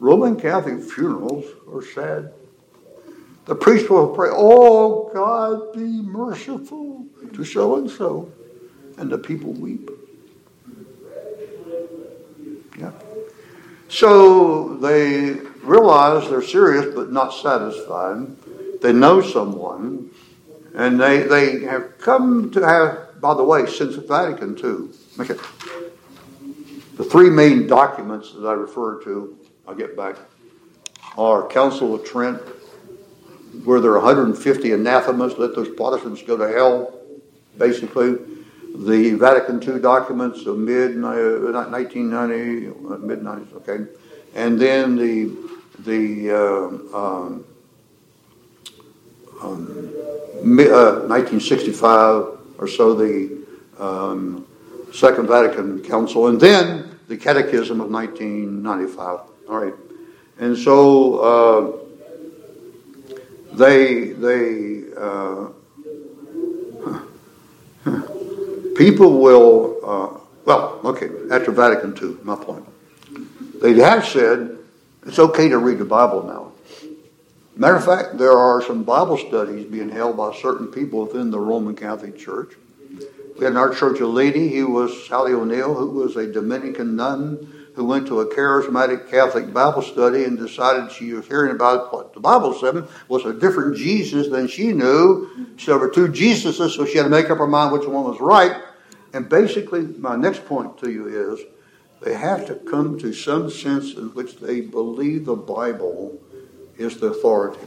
Roman 0.00 0.34
Catholic 0.40 0.82
funerals 0.82 1.44
are 1.70 1.82
sad. 1.82 2.32
The 3.44 3.54
priest 3.54 3.90
will 3.90 4.08
pray, 4.08 4.30
Oh 4.32 5.10
God, 5.12 5.74
be 5.74 6.00
merciful 6.00 7.04
to 7.34 7.44
so 7.44 7.76
and 7.76 7.90
so. 7.90 8.32
And 8.96 9.10
the 9.10 9.18
people 9.18 9.52
weep. 9.52 9.90
Yeah. 12.78 12.92
So 13.88 14.76
they 14.76 15.32
realize 15.62 16.30
they're 16.30 16.42
serious 16.42 16.94
but 16.94 17.12
not 17.12 17.30
satisfied. 17.30 18.26
They 18.80 18.94
know 18.94 19.20
someone, 19.20 20.10
and 20.74 20.98
they, 20.98 21.24
they 21.24 21.60
have 21.60 21.98
come 21.98 22.50
to 22.52 22.66
have, 22.66 23.20
by 23.20 23.34
the 23.34 23.44
way, 23.44 23.66
since 23.66 23.96
Vatican 23.96 24.56
II, 24.56 24.88
okay, 25.20 25.38
the 26.96 27.04
three 27.04 27.28
main 27.28 27.66
documents 27.66 28.32
that 28.32 28.46
I 28.46 28.52
refer 28.52 29.02
to, 29.04 29.36
I'll 29.70 29.76
get 29.76 29.96
back, 29.96 30.16
Our 31.16 31.46
Council 31.46 31.94
of 31.94 32.04
Trent, 32.04 32.40
where 33.62 33.80
there 33.80 33.92
are 33.92 34.00
150 34.00 34.72
anathemas, 34.72 35.38
let 35.38 35.54
those 35.54 35.68
Protestants 35.68 36.22
go 36.22 36.36
to 36.36 36.48
hell, 36.48 36.98
basically. 37.56 38.16
The 38.74 39.14
Vatican 39.14 39.62
II 39.62 39.80
documents 39.80 40.44
of 40.46 40.58
mid 40.58 41.00
1990, 41.00 43.06
mid 43.06 43.20
90s, 43.20 43.52
okay, 43.58 43.86
and 44.34 44.60
then 44.60 44.96
the 44.96 45.30
the 45.84 46.32
uh, 46.32 46.66
um, 46.98 47.44
um, 49.40 49.94
uh, 50.34 51.06
1965 51.06 52.38
or 52.58 52.66
so, 52.66 52.94
the 52.94 53.46
um, 53.78 54.44
Second 54.92 55.28
Vatican 55.28 55.80
Council, 55.84 56.26
and 56.26 56.40
then 56.40 56.98
the 57.06 57.16
Catechism 57.16 57.80
of 57.80 57.88
1995. 57.88 59.30
All 59.50 59.58
right, 59.58 59.74
and 60.38 60.56
so 60.56 61.18
uh, 61.18 61.72
they 63.52 64.10
they 64.10 64.84
uh, 64.96 65.48
people 68.76 69.20
will 69.20 69.80
uh, 69.84 70.20
well 70.44 70.80
okay 70.84 71.10
after 71.32 71.50
Vatican 71.50 71.98
II. 72.00 72.18
My 72.22 72.36
point. 72.36 72.64
They 73.60 73.74
have 73.74 74.06
said 74.06 74.56
it's 75.04 75.18
okay 75.18 75.48
to 75.48 75.58
read 75.58 75.78
the 75.78 75.84
Bible 75.84 76.22
now. 76.22 76.52
Matter 77.56 77.74
of 77.74 77.84
fact, 77.84 78.18
there 78.18 78.38
are 78.38 78.62
some 78.62 78.84
Bible 78.84 79.18
studies 79.18 79.66
being 79.66 79.88
held 79.88 80.16
by 80.16 80.32
certain 80.36 80.68
people 80.68 81.06
within 81.06 81.32
the 81.32 81.40
Roman 81.40 81.74
Catholic 81.74 82.16
Church. 82.16 82.54
We 83.36 83.44
had 83.44 83.54
in 83.54 83.56
our 83.56 83.74
church 83.74 83.98
a 83.98 84.06
lady, 84.06 84.48
who 84.50 84.68
was 84.70 85.08
Sally 85.08 85.32
O'Neill, 85.32 85.74
who 85.74 85.90
was 85.90 86.14
a 86.14 86.30
Dominican 86.30 86.94
nun 86.94 87.59
who 87.74 87.84
went 87.84 88.06
to 88.08 88.20
a 88.20 88.34
charismatic 88.34 89.10
Catholic 89.10 89.52
Bible 89.52 89.82
study 89.82 90.24
and 90.24 90.36
decided 90.36 90.90
she 90.90 91.12
was 91.12 91.26
hearing 91.26 91.54
about 91.54 91.92
what 91.92 92.12
the 92.12 92.20
Bible 92.20 92.54
said 92.54 92.86
was 93.08 93.24
a 93.24 93.32
different 93.32 93.76
Jesus 93.76 94.28
than 94.28 94.48
she 94.48 94.72
knew. 94.72 95.30
So 95.56 95.72
there 95.72 95.78
were 95.78 95.90
two 95.90 96.08
Jesuses, 96.08 96.76
so 96.76 96.84
she 96.84 96.98
had 96.98 97.04
to 97.04 97.10
make 97.10 97.30
up 97.30 97.38
her 97.38 97.46
mind 97.46 97.72
which 97.72 97.86
one 97.86 98.04
was 98.04 98.20
right. 98.20 98.60
And 99.12 99.28
basically, 99.28 99.82
my 99.82 100.16
next 100.16 100.44
point 100.46 100.78
to 100.78 100.90
you 100.90 101.06
is 101.32 101.40
they 102.00 102.14
have 102.14 102.46
to 102.46 102.54
come 102.54 102.98
to 102.98 103.12
some 103.12 103.50
sense 103.50 103.94
in 103.94 104.08
which 104.14 104.36
they 104.38 104.60
believe 104.60 105.24
the 105.24 105.36
Bible 105.36 106.18
is 106.76 106.98
the 106.98 107.08
authority. 107.08 107.60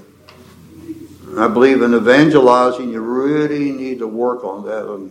And 1.28 1.39
I 1.39 1.48
believe 1.48 1.82
in 1.82 1.94
evangelizing, 1.94 2.92
you 2.92 3.02
really 3.02 3.72
need 3.72 4.00
to 4.00 4.08
work 4.08 4.44
on 4.44 4.66
that 4.66 4.92
and 4.92 5.10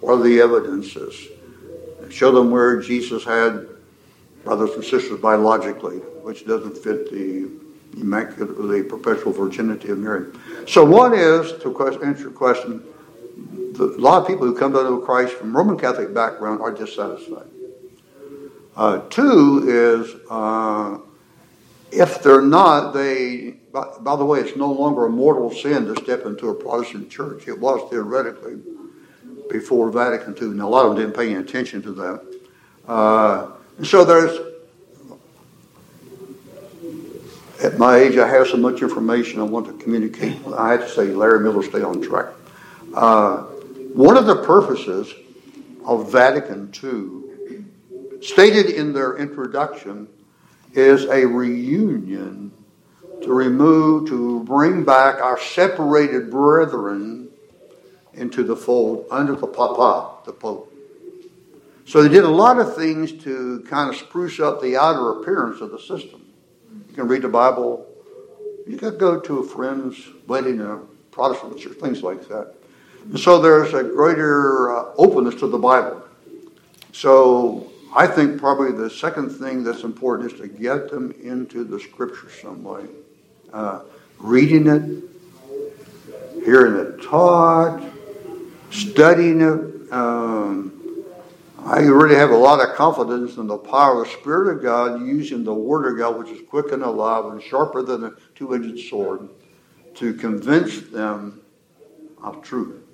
what 0.00 0.20
are 0.20 0.22
the 0.22 0.40
evidences. 0.40 1.28
Show 2.10 2.32
them 2.32 2.50
where 2.50 2.80
Jesus 2.80 3.24
had 3.24 3.66
brothers 4.46 4.70
and 4.70 4.84
sisters 4.84 5.20
biologically, 5.20 5.96
which 6.22 6.46
doesn't 6.46 6.78
fit 6.78 7.10
the 7.10 7.50
immaculate, 8.00 8.56
the 8.56 8.86
perpetual 8.88 9.32
virginity 9.32 9.90
of 9.90 9.98
Mary. 9.98 10.32
So 10.68 10.84
one 10.84 11.14
is, 11.14 11.52
to 11.62 12.00
answer 12.04 12.22
your 12.22 12.30
question, 12.30 12.80
the, 13.72 13.96
a 13.98 14.00
lot 14.00 14.22
of 14.22 14.28
people 14.28 14.46
who 14.46 14.56
come 14.56 14.72
to 14.72 14.82
know 14.84 14.98
Christ 14.98 15.34
from 15.34 15.54
Roman 15.54 15.76
Catholic 15.76 16.14
background 16.14 16.60
are 16.60 16.70
dissatisfied. 16.70 17.48
Uh, 18.76 19.00
two 19.10 19.64
is, 19.66 20.14
uh, 20.30 20.98
if 21.90 22.22
they're 22.22 22.40
not, 22.40 22.92
they, 22.92 23.56
by, 23.72 23.84
by, 24.00 24.14
the 24.14 24.24
way, 24.24 24.38
it's 24.38 24.56
no 24.56 24.70
longer 24.70 25.06
a 25.06 25.10
mortal 25.10 25.50
sin 25.50 25.86
to 25.86 26.00
step 26.02 26.24
into 26.24 26.50
a 26.50 26.54
Protestant 26.54 27.10
church. 27.10 27.48
It 27.48 27.58
was 27.58 27.90
theoretically 27.90 28.60
before 29.50 29.90
Vatican 29.90 30.36
II. 30.40 30.56
Now, 30.56 30.68
a 30.68 30.70
lot 30.70 30.86
of 30.86 30.94
them 30.94 31.06
didn't 31.06 31.16
pay 31.16 31.34
any 31.34 31.40
attention 31.40 31.82
to 31.82 31.92
that. 31.92 32.40
Uh, 32.86 33.55
so 33.82 34.04
there's, 34.04 34.38
at 37.62 37.78
my 37.78 37.96
age, 37.96 38.16
I 38.16 38.28
have 38.28 38.46
so 38.46 38.56
much 38.56 38.80
information 38.80 39.40
I 39.40 39.44
want 39.44 39.66
to 39.66 39.84
communicate. 39.84 40.36
I 40.56 40.72
have 40.72 40.82
to 40.82 40.88
say, 40.88 41.06
Larry 41.06 41.40
Miller, 41.40 41.62
stay 41.62 41.82
on 41.82 42.00
track. 42.00 42.32
Uh, 42.94 43.42
one 43.92 44.16
of 44.16 44.26
the 44.26 44.36
purposes 44.36 45.12
of 45.84 46.10
Vatican 46.10 46.72
II, 46.82 47.64
stated 48.22 48.66
in 48.66 48.92
their 48.92 49.16
introduction, 49.18 50.08
is 50.72 51.04
a 51.04 51.26
reunion 51.26 52.52
to 53.22 53.32
remove, 53.32 54.08
to 54.08 54.42
bring 54.44 54.84
back 54.84 55.20
our 55.20 55.38
separated 55.38 56.30
brethren 56.30 57.28
into 58.14 58.42
the 58.42 58.56
fold 58.56 59.06
under 59.10 59.34
the 59.34 59.46
Papa, 59.46 60.22
the 60.24 60.32
Pope. 60.32 60.72
So 61.86 62.02
they 62.02 62.08
did 62.08 62.24
a 62.24 62.28
lot 62.28 62.58
of 62.58 62.74
things 62.74 63.12
to 63.24 63.64
kind 63.68 63.88
of 63.88 63.96
spruce 63.96 64.40
up 64.40 64.60
the 64.60 64.76
outer 64.76 65.20
appearance 65.20 65.60
of 65.60 65.70
the 65.70 65.78
system. 65.78 66.26
You 66.88 66.94
can 66.94 67.06
read 67.06 67.22
the 67.22 67.28
Bible. 67.28 67.86
You 68.66 68.76
can 68.76 68.98
go 68.98 69.20
to 69.20 69.38
a 69.38 69.46
friend's 69.46 69.96
wedding 70.26 70.56
in 70.56 70.66
a 70.66 70.80
Protestant 71.12 71.58
church, 71.58 71.78
things 71.78 72.02
like 72.02 72.26
that. 72.26 72.54
And 73.04 73.18
so 73.18 73.40
there's 73.40 73.72
a 73.72 73.84
greater 73.84 74.76
uh, 74.76 74.94
openness 74.98 75.36
to 75.36 75.46
the 75.46 75.58
Bible. 75.58 76.02
So 76.92 77.70
I 77.94 78.08
think 78.08 78.40
probably 78.40 78.72
the 78.72 78.90
second 78.90 79.30
thing 79.30 79.62
that's 79.62 79.84
important 79.84 80.32
is 80.32 80.40
to 80.40 80.48
get 80.48 80.90
them 80.90 81.12
into 81.22 81.62
the 81.62 81.78
Scripture 81.78 82.30
some 82.42 82.64
way. 82.64 82.84
Uh, 83.52 83.82
reading 84.18 84.66
it, 84.66 86.44
hearing 86.44 86.74
it 86.74 87.00
taught, 87.00 87.80
studying 88.72 89.40
it. 89.40 89.92
Um, 89.92 90.75
I 91.66 91.80
really 91.80 92.14
have 92.14 92.30
a 92.30 92.36
lot 92.36 92.60
of 92.60 92.76
confidence 92.76 93.38
in 93.38 93.48
the 93.48 93.58
power 93.58 94.02
of 94.02 94.06
the 94.06 94.12
Spirit 94.12 94.56
of 94.56 94.62
God 94.62 95.04
using 95.04 95.42
the 95.42 95.52
Word 95.52 95.90
of 95.90 95.98
God, 95.98 96.16
which 96.16 96.30
is 96.30 96.46
quick 96.48 96.70
and 96.70 96.84
alive 96.84 97.24
and 97.24 97.42
sharper 97.42 97.82
than 97.82 98.04
a 98.04 98.12
two 98.36 98.54
edged 98.54 98.88
sword, 98.88 99.28
to 99.94 100.14
convince 100.14 100.80
them 100.82 101.40
of 102.22 102.40
truth. 102.40 102.84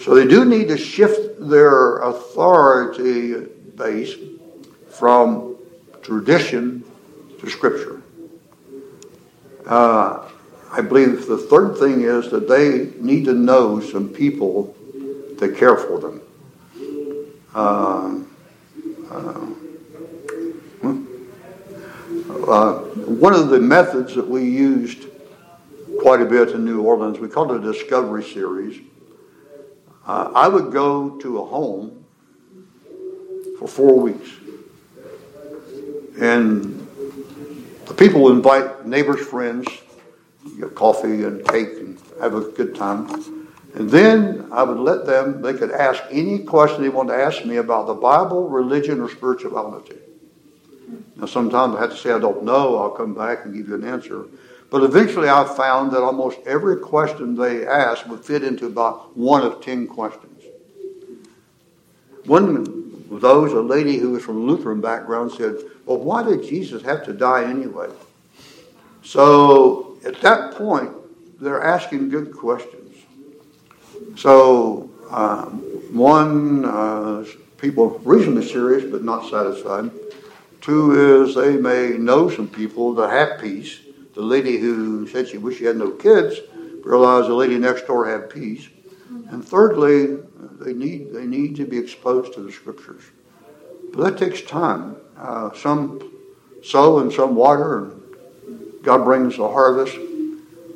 So 0.00 0.14
they 0.14 0.24
do 0.24 0.44
need 0.44 0.68
to 0.68 0.78
shift 0.78 1.40
their 1.40 1.98
authority 1.98 3.46
base 3.74 4.14
from 4.88 5.56
tradition 6.00 6.84
to 7.40 7.50
Scripture. 7.50 8.02
Uh, 9.66 10.28
I 10.70 10.80
believe 10.80 11.26
the 11.26 11.38
third 11.38 11.76
thing 11.76 12.02
is 12.02 12.30
that 12.30 12.48
they 12.48 12.92
need 13.02 13.24
to 13.24 13.34
know 13.34 13.80
some 13.80 14.10
people 14.10 14.76
that 15.38 15.56
care 15.56 15.76
for 15.76 15.98
them. 15.98 16.22
Uh, 17.54 18.20
uh, 19.10 19.46
uh, 22.46 22.78
one 23.06 23.34
of 23.34 23.48
the 23.48 23.58
methods 23.58 24.14
that 24.14 24.26
we 24.26 24.44
used 24.48 25.06
quite 26.00 26.20
a 26.20 26.24
bit 26.24 26.50
in 26.50 26.64
New 26.64 26.80
Orleans, 26.80 27.18
we 27.18 27.28
called 27.28 27.50
it 27.50 27.64
a 27.64 27.72
discovery 27.72 28.22
series. 28.22 28.80
Uh, 30.06 30.30
I 30.34 30.48
would 30.48 30.72
go 30.72 31.18
to 31.18 31.38
a 31.38 31.44
home 31.44 32.04
for 33.58 33.66
four 33.66 33.98
weeks. 33.98 34.30
And 36.20 36.86
the 37.86 37.94
people 37.94 38.22
would 38.22 38.36
invite 38.36 38.86
neighbors, 38.86 39.26
friends, 39.26 39.66
get 40.58 40.74
coffee 40.74 41.24
and 41.24 41.46
cake 41.48 41.68
and 41.78 41.98
have 42.20 42.34
a 42.34 42.42
good 42.42 42.74
time. 42.74 43.39
And 43.74 43.88
then 43.88 44.48
I 44.50 44.62
would 44.62 44.78
let 44.78 45.06
them, 45.06 45.42
they 45.42 45.54
could 45.54 45.70
ask 45.70 46.02
any 46.10 46.40
question 46.40 46.82
they 46.82 46.88
wanted 46.88 47.16
to 47.16 47.22
ask 47.22 47.44
me 47.44 47.56
about 47.56 47.86
the 47.86 47.94
Bible, 47.94 48.48
religion, 48.48 49.00
or 49.00 49.08
spirituality. 49.08 49.96
Now, 51.16 51.26
sometimes 51.26 51.76
I 51.76 51.80
have 51.80 51.90
to 51.90 51.96
say, 51.96 52.10
I 52.10 52.18
don't 52.18 52.42
know, 52.44 52.78
I'll 52.78 52.90
come 52.90 53.14
back 53.14 53.44
and 53.44 53.54
give 53.54 53.68
you 53.68 53.74
an 53.76 53.84
answer. 53.84 54.24
But 54.70 54.82
eventually 54.82 55.28
I 55.28 55.44
found 55.44 55.92
that 55.92 56.02
almost 56.02 56.38
every 56.46 56.78
question 56.78 57.36
they 57.36 57.66
asked 57.66 58.06
would 58.08 58.24
fit 58.24 58.42
into 58.42 58.66
about 58.66 59.16
one 59.16 59.42
of 59.42 59.62
ten 59.62 59.86
questions. 59.86 60.44
One 62.24 62.56
of 62.56 63.20
those, 63.20 63.52
a 63.52 63.60
lady 63.60 63.98
who 63.98 64.10
was 64.10 64.22
from 64.22 64.46
Lutheran 64.46 64.80
background, 64.80 65.32
said, 65.32 65.56
Well, 65.84 65.98
why 65.98 66.22
did 66.22 66.42
Jesus 66.42 66.82
have 66.82 67.04
to 67.04 67.12
die 67.12 67.44
anyway? 67.44 67.88
So 69.02 69.98
at 70.04 70.20
that 70.20 70.54
point, 70.54 70.92
they're 71.40 71.62
asking 71.62 72.10
good 72.10 72.32
questions. 72.32 72.89
So, 74.16 74.90
um, 75.10 75.60
one, 75.92 76.64
uh, 76.64 77.24
people 77.58 77.98
reasonably 78.04 78.46
serious 78.48 78.90
but 78.90 79.02
not 79.02 79.28
satisfied. 79.30 79.90
Two 80.60 81.24
is 81.24 81.34
they 81.34 81.56
may 81.56 81.96
know 81.96 82.28
some 82.30 82.48
people 82.48 82.94
that 82.94 83.10
have 83.10 83.40
peace. 83.40 83.80
The 84.14 84.22
lady 84.22 84.58
who 84.58 85.06
said 85.06 85.28
she 85.28 85.38
wished 85.38 85.58
she 85.58 85.64
had 85.64 85.76
no 85.76 85.90
kids 85.90 86.36
realized 86.84 87.28
the 87.28 87.34
lady 87.34 87.58
next 87.58 87.86
door 87.86 88.08
had 88.08 88.30
peace. 88.30 88.68
And 89.30 89.46
thirdly, 89.46 90.18
they 90.60 90.72
need 90.72 91.12
they 91.12 91.26
need 91.26 91.56
to 91.56 91.64
be 91.64 91.78
exposed 91.78 92.34
to 92.34 92.40
the 92.40 92.52
scriptures. 92.52 93.02
But 93.92 94.04
that 94.04 94.18
takes 94.18 94.42
time. 94.42 94.96
Uh, 95.16 95.52
some 95.54 96.12
sow 96.62 96.98
and 96.98 97.12
some 97.12 97.34
water, 97.34 97.78
and 97.78 98.02
God 98.82 99.04
brings 99.04 99.36
the 99.36 99.48
harvest. 99.48 99.96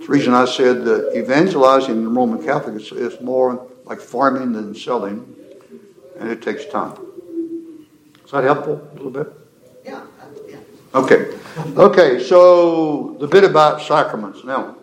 The 0.04 0.12
reason 0.12 0.34
I 0.34 0.44
said 0.44 0.84
that 0.84 1.16
evangelizing 1.16 1.96
in 1.96 2.14
Roman 2.14 2.44
Catholic 2.44 2.74
is, 2.76 2.92
is 2.92 3.18
more 3.22 3.66
like 3.86 4.00
farming 4.00 4.52
than 4.52 4.74
selling, 4.74 5.34
and 6.18 6.30
it 6.30 6.42
takes 6.42 6.66
time. 6.66 6.94
Is 8.22 8.30
that 8.30 8.44
helpful 8.44 8.86
a 8.92 8.94
little 8.96 9.10
bit? 9.10 9.32
Yeah. 9.82 10.02
yeah. 10.46 10.58
Okay. 10.94 11.34
Okay, 11.56 12.22
so 12.22 13.16
the 13.18 13.26
bit 13.26 13.44
about 13.44 13.80
sacraments. 13.80 14.44
Now, 14.44 14.76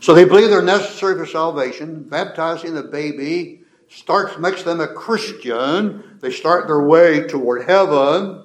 so 0.00 0.12
they 0.12 0.24
believe 0.24 0.50
they're 0.50 0.60
necessary 0.60 1.14
for 1.14 1.26
salvation. 1.26 2.02
Baptizing 2.02 2.74
the 2.74 2.82
baby 2.82 3.60
starts 3.88 4.38
makes 4.38 4.64
them 4.64 4.80
a 4.80 4.88
Christian. 4.88 6.18
They 6.20 6.32
start 6.32 6.66
their 6.66 6.82
way 6.82 7.28
toward 7.28 7.68
heaven. 7.68 8.42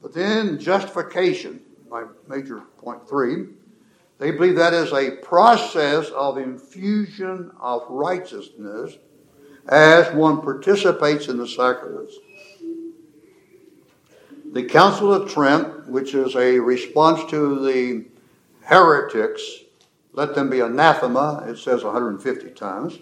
But 0.00 0.14
then 0.14 0.58
justification, 0.58 1.60
my 1.88 2.06
major 2.26 2.62
point 2.78 3.08
three, 3.08 3.46
they 4.22 4.30
believe 4.30 4.54
that 4.54 4.72
is 4.72 4.92
a 4.92 5.16
process 5.16 6.08
of 6.10 6.38
infusion 6.38 7.50
of 7.60 7.82
righteousness 7.88 8.96
as 9.66 10.14
one 10.14 10.40
participates 10.40 11.26
in 11.26 11.38
the 11.38 11.48
sacraments. 11.48 12.14
The 14.52 14.62
Council 14.62 15.12
of 15.12 15.28
Trent, 15.28 15.88
which 15.88 16.14
is 16.14 16.36
a 16.36 16.60
response 16.60 17.28
to 17.32 17.66
the 17.66 18.04
heretics, 18.64 19.42
let 20.12 20.36
them 20.36 20.48
be 20.48 20.60
anathema, 20.60 21.44
it 21.48 21.58
says 21.58 21.82
150 21.82 22.50
times, 22.50 23.00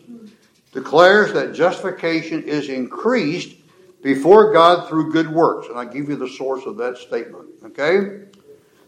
declares 0.72 1.34
that 1.34 1.52
justification 1.52 2.44
is 2.44 2.70
increased 2.70 3.58
before 4.02 4.54
God 4.54 4.88
through 4.88 5.12
good 5.12 5.28
works. 5.28 5.68
And 5.68 5.78
I 5.78 5.84
give 5.84 6.08
you 6.08 6.16
the 6.16 6.30
source 6.30 6.64
of 6.64 6.78
that 6.78 6.96
statement. 6.96 7.46
Okay? 7.62 8.22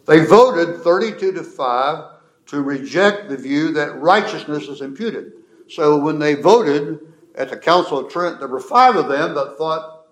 They 0.06 0.24
voted 0.24 0.80
32 0.80 1.32
to 1.32 1.42
5 1.42 2.11
to 2.52 2.60
reject 2.60 3.30
the 3.30 3.36
view 3.36 3.72
that 3.72 3.98
righteousness 3.98 4.68
is 4.68 4.82
imputed. 4.82 5.32
So 5.70 5.96
when 5.96 6.18
they 6.18 6.34
voted 6.34 6.98
at 7.34 7.48
the 7.48 7.56
Council 7.56 7.96
of 7.98 8.12
Trent, 8.12 8.40
there 8.40 8.48
were 8.48 8.60
five 8.60 8.94
of 8.94 9.08
them 9.08 9.34
that 9.34 9.56
thought 9.56 10.04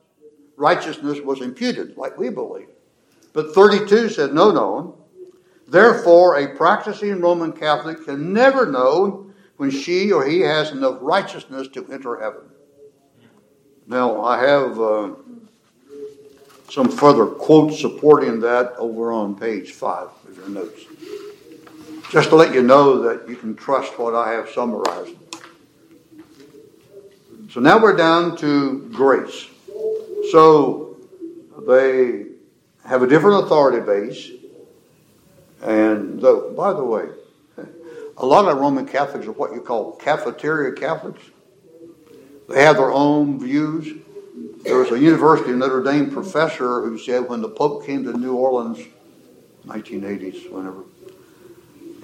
righteousness 0.56 1.20
was 1.20 1.42
imputed, 1.42 1.98
like 1.98 2.16
we 2.16 2.30
believe. 2.30 2.68
But 3.34 3.54
32 3.54 4.08
said, 4.08 4.32
no, 4.32 4.50
no. 4.50 4.96
Therefore, 5.68 6.38
a 6.38 6.56
practicing 6.56 7.20
Roman 7.20 7.52
Catholic 7.52 8.06
can 8.06 8.32
never 8.32 8.64
know 8.64 9.30
when 9.58 9.70
she 9.70 10.10
or 10.10 10.26
he 10.26 10.40
has 10.40 10.70
enough 10.70 10.96
righteousness 11.02 11.68
to 11.74 11.86
enter 11.92 12.18
heaven. 12.18 12.48
Now, 13.86 14.24
I 14.24 14.42
have 14.42 14.80
uh, 14.80 15.10
some 16.70 16.88
further 16.90 17.26
quotes 17.26 17.78
supporting 17.78 18.40
that 18.40 18.72
over 18.78 19.12
on 19.12 19.38
page 19.38 19.72
five 19.72 20.08
of 20.26 20.38
your 20.38 20.48
notes. 20.48 20.80
Just 22.10 22.30
to 22.30 22.34
let 22.34 22.52
you 22.52 22.60
know 22.60 23.02
that 23.02 23.28
you 23.28 23.36
can 23.36 23.54
trust 23.54 23.96
what 23.96 24.16
I 24.16 24.32
have 24.32 24.50
summarized. 24.50 25.14
So 27.50 27.60
now 27.60 27.80
we're 27.80 27.96
down 27.96 28.36
to 28.38 28.88
grace. 28.92 29.46
So 30.32 30.96
they 31.68 32.26
have 32.84 33.04
a 33.04 33.06
different 33.06 33.44
authority 33.44 33.86
base. 33.86 34.28
And 35.62 36.20
the, 36.20 36.52
by 36.56 36.72
the 36.72 36.82
way, 36.82 37.10
a 38.16 38.26
lot 38.26 38.46
of 38.48 38.58
Roman 38.58 38.86
Catholics 38.86 39.28
are 39.28 39.32
what 39.32 39.52
you 39.52 39.60
call 39.60 39.92
cafeteria 39.92 40.72
Catholics. 40.72 41.22
They 42.48 42.64
have 42.64 42.76
their 42.76 42.90
own 42.90 43.38
views. 43.38 44.02
There 44.64 44.78
was 44.78 44.90
a 44.90 44.98
University 44.98 45.52
of 45.52 45.58
Notre 45.58 45.84
Dame 45.84 46.10
professor 46.10 46.82
who 46.82 46.98
said 46.98 47.28
when 47.28 47.40
the 47.40 47.48
Pope 47.48 47.86
came 47.86 48.02
to 48.02 48.12
New 48.12 48.34
Orleans, 48.34 48.80
1980s, 49.66 50.50
whenever, 50.50 50.82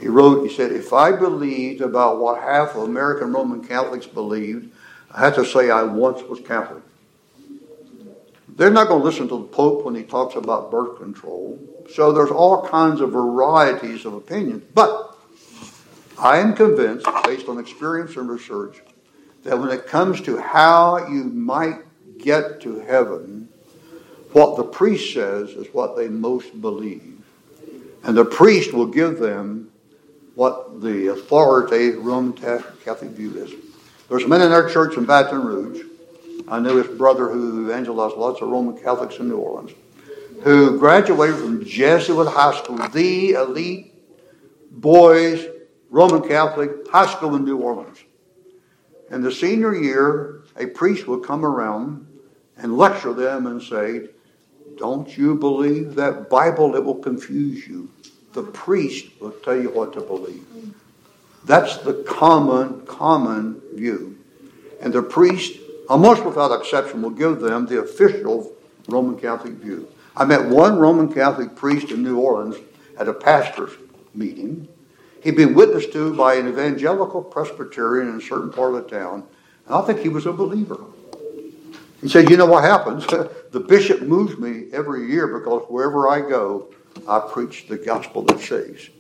he 0.01 0.09
wrote, 0.09 0.47
he 0.47 0.55
said, 0.55 0.73
if 0.73 0.93
I 0.93 1.13
believed 1.13 1.81
about 1.81 2.19
what 2.19 2.41
half 2.43 2.75
of 2.75 2.83
American 2.83 3.33
Roman 3.33 3.67
Catholics 3.67 4.07
believed, 4.07 4.71
I 5.11 5.21
had 5.21 5.35
to 5.37 5.45
say 5.45 5.71
I 5.71 5.83
once 5.85 6.23
was 6.23 6.41
Catholic. 6.41 6.83
They're 8.49 8.71
not 8.71 8.89
going 8.89 9.01
to 9.01 9.05
listen 9.05 9.29
to 9.29 9.39
the 9.39 9.45
Pope 9.45 9.85
when 9.85 9.95
he 9.95 10.03
talks 10.03 10.35
about 10.35 10.71
birth 10.71 10.99
control. 10.99 11.59
So 11.95 12.13
there's 12.13 12.31
all 12.31 12.67
kinds 12.67 13.01
of 13.01 13.13
varieties 13.13 14.05
of 14.05 14.15
opinions. 14.15 14.65
But 14.75 15.17
I 16.19 16.39
am 16.39 16.55
convinced, 16.55 17.07
based 17.25 17.49
on 17.49 17.59
experience 17.59 18.17
and 18.17 18.29
research, 18.29 18.83
that 19.45 19.59
when 19.59 19.71
it 19.71 19.87
comes 19.87 20.21
to 20.23 20.39
how 20.39 21.07
you 21.09 21.25
might 21.25 21.81
get 22.19 22.61
to 22.63 22.81
heaven, 22.81 23.49
what 24.33 24.57
the 24.57 24.65
priest 24.65 25.13
says 25.13 25.51
is 25.51 25.73
what 25.73 25.97
they 25.97 26.09
most 26.09 26.61
believe. 26.61 27.23
And 28.03 28.17
the 28.17 28.25
priest 28.25 28.73
will 28.73 28.87
give 28.87 29.19
them 29.19 29.71
what 30.37 30.83
the 30.83 31.09
authority 31.09 31.93
Roman 31.93 32.35
Catholic 32.35 33.11
view 33.13 33.43
is. 33.43 33.55
There's 34.09 34.25
a 34.25 34.29
man 34.29 34.43
in 34.43 34.53
our 34.53 34.69
church 34.69 34.97
in 34.97 35.07
Baton 35.07 35.43
Rouge. 35.43 35.83
I 36.47 36.61
knew 36.61 36.77
his 36.77 36.97
brother 36.99 37.29
who 37.29 37.65
evangelized 37.65 38.17
lots 38.17 38.43
of 38.43 38.49
Roman 38.49 38.79
Catholics 38.79 39.17
in 39.17 39.29
New 39.29 39.39
Orleans, 39.39 39.73
who 40.43 40.79
graduated 40.79 41.37
from 41.37 41.65
Jesuit 41.65 42.29
High 42.29 42.55
School, 42.63 42.77
the 42.91 43.31
elite 43.31 43.95
boys 44.71 45.49
Roman 45.89 46.29
Catholic 46.29 46.87
high 46.91 47.11
school 47.11 47.35
in 47.35 47.45
New 47.47 47.57
Orleans. 47.57 47.99
In 49.11 49.23
the 49.23 49.33
senior 49.33 49.75
year, 49.75 50.43
a 50.59 50.67
priest 50.67 51.07
would 51.07 51.25
come 51.25 51.47
around 51.47 52.07
and 52.59 52.77
lecture 52.77 53.15
them 53.15 53.47
and 53.47 53.63
say, 53.63 54.09
Don't 54.77 55.17
you 55.17 55.35
believe 55.35 55.95
that 55.95 56.29
Bible? 56.29 56.77
It 56.77 56.85
will 56.85 56.97
confuse 56.97 57.67
you. 57.67 57.91
The 58.37 58.45
priest 58.45 59.07
will 59.21 59.33
tell 59.33 59.61
you 59.61 59.71
what 59.71 59.93
to 59.95 60.01
believe. 60.01 60.45
That's 61.45 61.79
the 61.79 62.05
common, 62.07 62.87
common 62.87 63.61
view. 63.75 64.17
And 64.81 64.93
the 64.93 65.03
priest, 65.03 65.59
almost 65.89 66.25
without 66.25 66.57
exception, 66.57 67.03
will 67.03 67.11
give 67.11 67.41
them 67.41 67.67
the 67.67 67.81
official 67.81 68.53
Roman 68.87 69.19
Catholic 69.19 69.55
view. 69.55 69.89
I 70.17 70.25
met 70.25 70.45
one 70.45 70.79
Roman 70.79 71.13
Catholic 71.13 71.57
priest 71.57 71.91
in 71.91 72.05
New 72.05 72.21
Orleans 72.21 72.57
at 72.97 73.09
a 73.09 73.13
pastor's 73.13 73.73
meeting 74.15 74.69
He'd 75.27 75.35
been 75.35 75.55
witnessed 75.55 75.93
to 75.95 76.15
by 76.15 76.35
an 76.35 76.47
evangelical 76.47 77.21
Presbyterian 77.21 78.09
in 78.09 78.19
a 78.19 78.21
certain 78.21 78.49
part 78.49 78.77
of 78.77 78.85
the 78.85 78.97
town, 78.97 79.25
and 79.67 79.75
I 79.75 79.83
think 79.83 79.99
he 79.99 80.09
was 80.09 80.25
a 80.25 80.33
believer. 80.33 80.79
He 82.01 82.09
said, 82.09 82.31
You 82.31 82.37
know 82.37 82.47
what 82.47 82.63
happens? 82.63 83.05
the 83.51 83.59
bishop 83.59 84.03
moves 84.03 84.39
me 84.39 84.67
every 84.73 85.11
year 85.11 85.27
because 85.27 85.65
wherever 85.69 86.09
I 86.09 86.21
go, 86.21 86.73
I 87.09 87.21
preach 87.21 87.67
the 87.69 87.77
gospel 87.77 88.23
that 88.23 88.41
saves. 88.41 88.91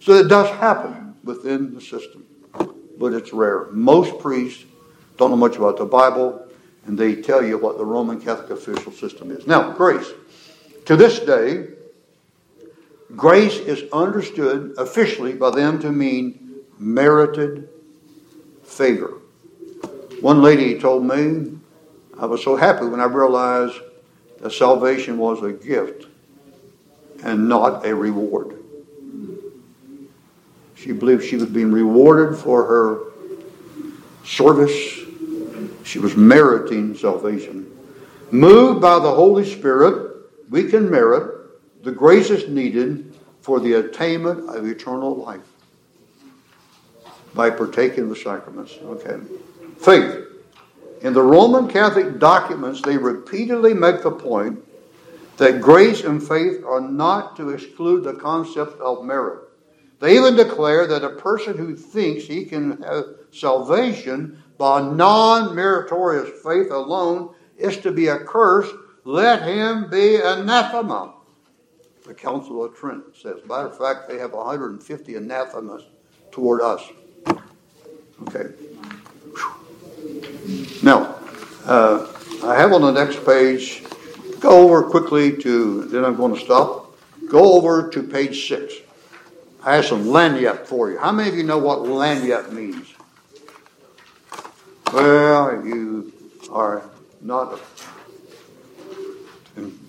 So 0.00 0.12
it 0.14 0.28
does 0.28 0.48
happen 0.56 1.14
within 1.24 1.74
the 1.74 1.80
system, 1.80 2.26
but 2.98 3.12
it's 3.12 3.32
rare. 3.32 3.66
Most 3.70 4.18
priests 4.18 4.64
don't 5.16 5.30
know 5.30 5.36
much 5.36 5.56
about 5.56 5.76
the 5.76 5.84
Bible, 5.84 6.46
and 6.86 6.98
they 6.98 7.16
tell 7.16 7.44
you 7.44 7.58
what 7.58 7.78
the 7.78 7.84
Roman 7.84 8.20
Catholic 8.20 8.50
official 8.50 8.92
system 8.92 9.30
is. 9.30 9.46
Now, 9.46 9.72
grace. 9.72 10.10
To 10.86 10.96
this 10.96 11.20
day, 11.20 11.68
Grace 13.16 13.58
is 13.58 13.90
understood 13.92 14.74
officially 14.78 15.34
by 15.34 15.50
them 15.50 15.78
to 15.80 15.92
mean 15.92 16.62
merited 16.78 17.68
favor. 18.64 19.18
One 20.20 20.40
lady 20.40 20.80
told 20.80 21.04
me, 21.04 21.58
I 22.18 22.26
was 22.26 22.42
so 22.42 22.56
happy 22.56 22.86
when 22.86 23.00
I 23.00 23.04
realized 23.04 23.78
that 24.40 24.52
salvation 24.52 25.18
was 25.18 25.42
a 25.42 25.52
gift 25.52 26.06
and 27.22 27.48
not 27.48 27.86
a 27.86 27.94
reward. 27.94 28.58
She 30.74 30.92
believed 30.92 31.24
she 31.24 31.36
was 31.36 31.48
being 31.48 31.70
rewarded 31.70 32.38
for 32.38 32.64
her 32.64 33.12
service. 34.24 34.98
She 35.84 35.98
was 35.98 36.16
meriting 36.16 36.96
salvation. 36.96 37.68
Moved 38.30 38.80
by 38.80 38.98
the 38.98 39.12
Holy 39.12 39.44
Spirit, 39.44 40.26
we 40.50 40.68
can 40.68 40.90
merit 40.90 41.32
the 41.82 41.92
grace 41.92 42.30
is 42.30 42.48
needed 42.48 43.14
for 43.40 43.58
the 43.60 43.74
attainment 43.74 44.48
of 44.48 44.66
eternal 44.66 45.16
life 45.16 45.40
by 47.34 47.50
partaking 47.50 48.04
of 48.04 48.08
the 48.10 48.16
sacraments. 48.16 48.78
Okay. 48.82 49.18
Faith. 49.78 50.26
In 51.00 51.12
the 51.12 51.22
Roman 51.22 51.66
Catholic 51.66 52.20
documents, 52.20 52.80
they 52.82 52.96
repeatedly 52.96 53.74
make 53.74 54.02
the 54.02 54.12
point 54.12 54.62
that 55.36 55.60
grace 55.60 56.04
and 56.04 56.22
faith 56.22 56.62
are 56.64 56.80
not 56.80 57.36
to 57.36 57.50
exclude 57.50 58.04
the 58.04 58.14
concept 58.14 58.80
of 58.80 59.04
merit. 59.04 59.48
They 60.00 60.16
even 60.16 60.36
declare 60.36 60.86
that 60.86 61.04
a 61.04 61.16
person 61.16 61.56
who 61.56 61.76
thinks 61.76 62.24
he 62.24 62.44
can 62.44 62.82
have 62.82 63.04
salvation 63.30 64.42
by 64.58 64.80
non 64.80 65.54
meritorious 65.54 66.30
faith 66.42 66.70
alone 66.70 67.34
is 67.56 67.78
to 67.78 67.92
be 67.92 68.08
accursed. 68.10 68.74
Let 69.04 69.42
him 69.42 69.88
be 69.90 70.16
anathema 70.16 71.14
the 72.04 72.14
Council 72.14 72.64
of 72.64 72.74
Trent 72.76 73.04
says. 73.20 73.36
Matter 73.46 73.68
of 73.68 73.78
fact, 73.78 74.08
they 74.08 74.18
have 74.18 74.32
150 74.32 75.14
anathemas 75.14 75.82
toward 76.30 76.60
us. 76.60 76.82
Okay. 78.22 78.52
Now, 80.82 81.16
uh, 81.64 82.12
I 82.44 82.56
have 82.56 82.72
on 82.72 82.82
the 82.82 82.90
next 82.90 83.24
page, 83.24 83.84
go 84.42 84.64
over 84.64 84.82
quickly 84.82 85.36
to, 85.38 85.84
then 85.84 86.04
I'm 86.04 86.16
going 86.16 86.34
to 86.34 86.40
stop. 86.40 86.94
Go 87.28 87.54
over 87.54 87.88
to 87.90 88.02
page 88.02 88.48
six. 88.48 88.74
I 89.64 89.76
have 89.76 89.86
some 89.86 90.04
lagniappe 90.04 90.66
for 90.66 90.90
you. 90.90 90.98
How 90.98 91.12
many 91.12 91.30
of 91.30 91.36
you 91.36 91.44
know 91.44 91.58
what 91.58 91.78
lagniappe 91.78 92.52
means? 92.52 92.88
Well, 94.92 95.64
you 95.64 96.12
are 96.50 96.82
not 97.22 97.60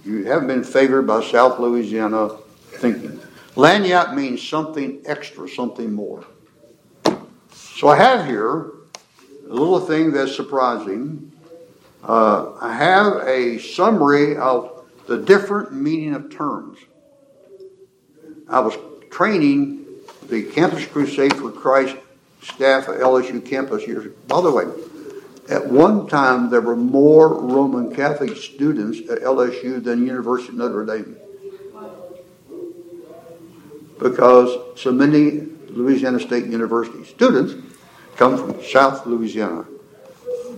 you 0.06 0.26
haven't 0.26 0.48
been 0.48 0.64
favored 0.64 1.04
by 1.04 1.24
South 1.24 1.60
Louisiana 1.60 2.30
thinking. 2.74 3.20
Lagniappe 3.56 4.16
means 4.16 4.48
something 4.48 5.02
extra, 5.06 5.48
something 5.48 5.92
more. 5.92 6.26
So 7.52 7.88
I 7.88 7.98
have 7.98 8.26
here 8.26 8.72
a 9.50 9.54
little 9.54 9.80
thing 9.80 10.12
that's 10.12 10.36
surprising. 10.36 11.33
Uh, 12.04 12.54
I 12.60 12.74
have 12.74 13.28
a 13.28 13.60
summary 13.60 14.36
of 14.36 14.86
the 15.08 15.18
different 15.18 15.74
meaning 15.74 16.14
of 16.14 16.30
terms. 16.30 16.78
I 18.50 18.60
was 18.60 18.76
training 19.10 19.86
the 20.28 20.44
Campus 20.44 20.86
Crusade 20.86 21.36
for 21.36 21.52
Christ 21.52 21.96
staff 22.42 22.90
at 22.90 23.00
LSU 23.00 23.46
campus 23.46 23.88
years. 23.88 24.12
By 24.28 24.42
the 24.42 24.52
way, 24.52 24.66
at 25.50 25.66
one 25.66 26.08
time, 26.08 26.50
there 26.50 26.62
were 26.62 26.76
more 26.76 27.42
Roman 27.42 27.96
Catholic 27.96 28.36
students 28.38 29.00
at 29.10 29.20
LSU 29.20 29.82
than 29.84 30.06
University 30.06 30.50
of 30.50 30.56
Notre 30.56 30.86
Dame. 30.86 31.18
Because 34.00 34.80
so 34.80 34.92
many 34.92 35.48
Louisiana 35.70 36.20
State 36.20 36.46
University 36.46 37.06
students 37.06 37.56
come 38.18 38.38
from 38.38 38.62
South 38.64 39.06
Louisiana. 39.06 39.66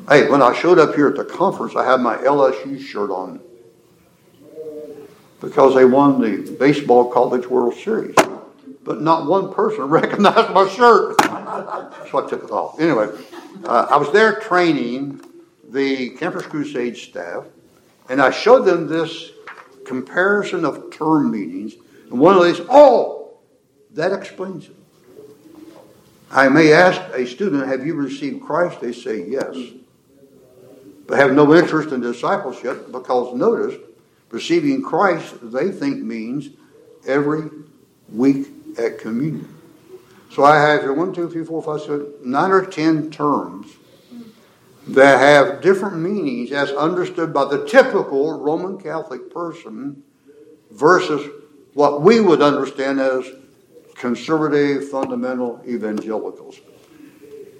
Hey, 0.08 0.30
when 0.30 0.44
I 0.44 0.54
showed 0.54 0.78
up 0.78 0.94
here 0.94 1.08
at 1.08 1.16
the 1.16 1.26
conference, 1.26 1.76
I 1.76 1.84
had 1.84 2.00
my 2.00 2.16
LSU 2.18 2.80
shirt 2.80 3.10
on 3.10 3.40
because 5.42 5.74
they 5.74 5.86
won 5.86 6.22
the 6.22 6.52
Baseball 6.60 7.12
College 7.12 7.48
World 7.48 7.74
Series. 7.74 8.16
But 8.84 9.02
not 9.02 9.26
one 9.26 9.52
person 9.52 9.86
recognized 9.86 10.54
my 10.54 10.70
shirt. 10.70 11.20
so 12.12 12.24
I 12.24 12.30
took 12.30 12.44
it 12.44 12.52
off. 12.52 12.80
Anyway, 12.80 13.10
uh, 13.64 13.88
I 13.90 13.98
was 13.98 14.14
there 14.14 14.40
training 14.40 15.22
the 15.70 16.12
Campus 16.12 16.46
Crusade 16.46 16.98
staff, 16.98 17.46
and 18.08 18.22
I 18.22 18.30
showed 18.30 18.64
them 18.66 18.86
this 18.88 19.32
comparison 19.88 20.66
of 20.66 20.92
term 20.92 21.32
meanings. 21.32 21.74
And 22.12 22.20
one 22.20 22.38
of 22.38 22.44
these, 22.44 22.62
oh, 22.70 23.38
that 23.92 24.14
explains 24.14 24.66
it. 24.68 24.76
I 26.30 26.48
may 26.50 26.74
ask 26.74 27.02
a 27.16 27.26
student, 27.26 27.68
Have 27.68 27.88
you 27.88 27.96
received 27.96 28.44
Christ? 28.44 28.82
They 28.82 28.94
say 28.94 29.28
yes. 29.28 29.56
Have 31.10 31.34
no 31.34 31.54
interest 31.54 31.92
in 31.92 32.02
discipleship 32.02 32.92
because 32.92 33.36
notice, 33.36 33.80
receiving 34.30 34.82
Christ 34.82 35.36
they 35.52 35.72
think 35.72 36.02
means 36.02 36.50
every 37.08 37.50
week 38.12 38.48
at 38.78 39.00
communion. 39.00 39.48
So 40.32 40.44
I 40.44 40.60
have 40.60 40.82
here 40.82 40.94
one, 40.94 41.14
two, 41.14 41.30
three, 41.30 41.46
four, 41.46 41.62
five, 41.62 41.82
six, 41.82 42.04
nine 42.24 42.52
or 42.52 42.66
ten 42.66 43.10
terms 43.12 43.68
that 44.88 45.20
have 45.20 45.62
different 45.62 45.98
meanings 45.98 46.52
as 46.52 46.72
understood 46.72 47.34
by 47.34 47.46
the 47.46 47.66
typical 47.66 48.40
Roman 48.40 48.78
Catholic 48.78 49.32
person 49.32 50.04
versus 50.72 51.28
what 51.74 52.02
we 52.02 52.20
would 52.20 52.42
understand 52.42 53.00
as 53.00 53.26
conservative 53.96 54.90
fundamental 54.90 55.62
evangelicals. 55.68 56.60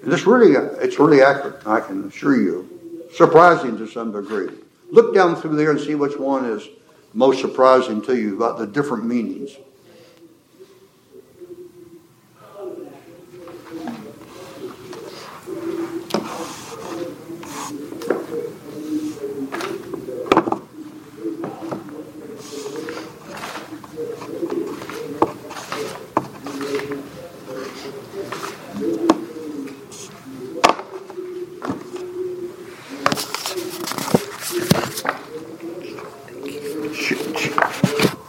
And 0.02 0.12
it's 0.12 0.26
really, 0.26 0.52
it's 0.52 0.98
really 0.98 1.22
accurate, 1.22 1.66
I 1.66 1.80
can 1.80 2.04
assure 2.04 2.36
you. 2.36 2.75
Surprising 3.12 3.76
to 3.78 3.86
some 3.86 4.12
degree. 4.12 4.48
Look 4.90 5.14
down 5.14 5.36
through 5.36 5.56
there 5.56 5.70
and 5.70 5.80
see 5.80 5.94
which 5.94 6.16
one 6.16 6.44
is 6.44 6.68
most 7.14 7.40
surprising 7.40 8.02
to 8.02 8.16
you 8.16 8.36
about 8.36 8.58
the 8.58 8.66
different 8.66 9.04
meanings. 9.04 9.56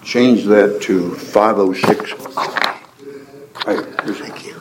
Change 0.08 0.46
that 0.46 0.82
to 0.82 1.14
506. 1.16 2.14
Right, 3.68 3.86
thank 4.16 4.46
you. 4.46 4.54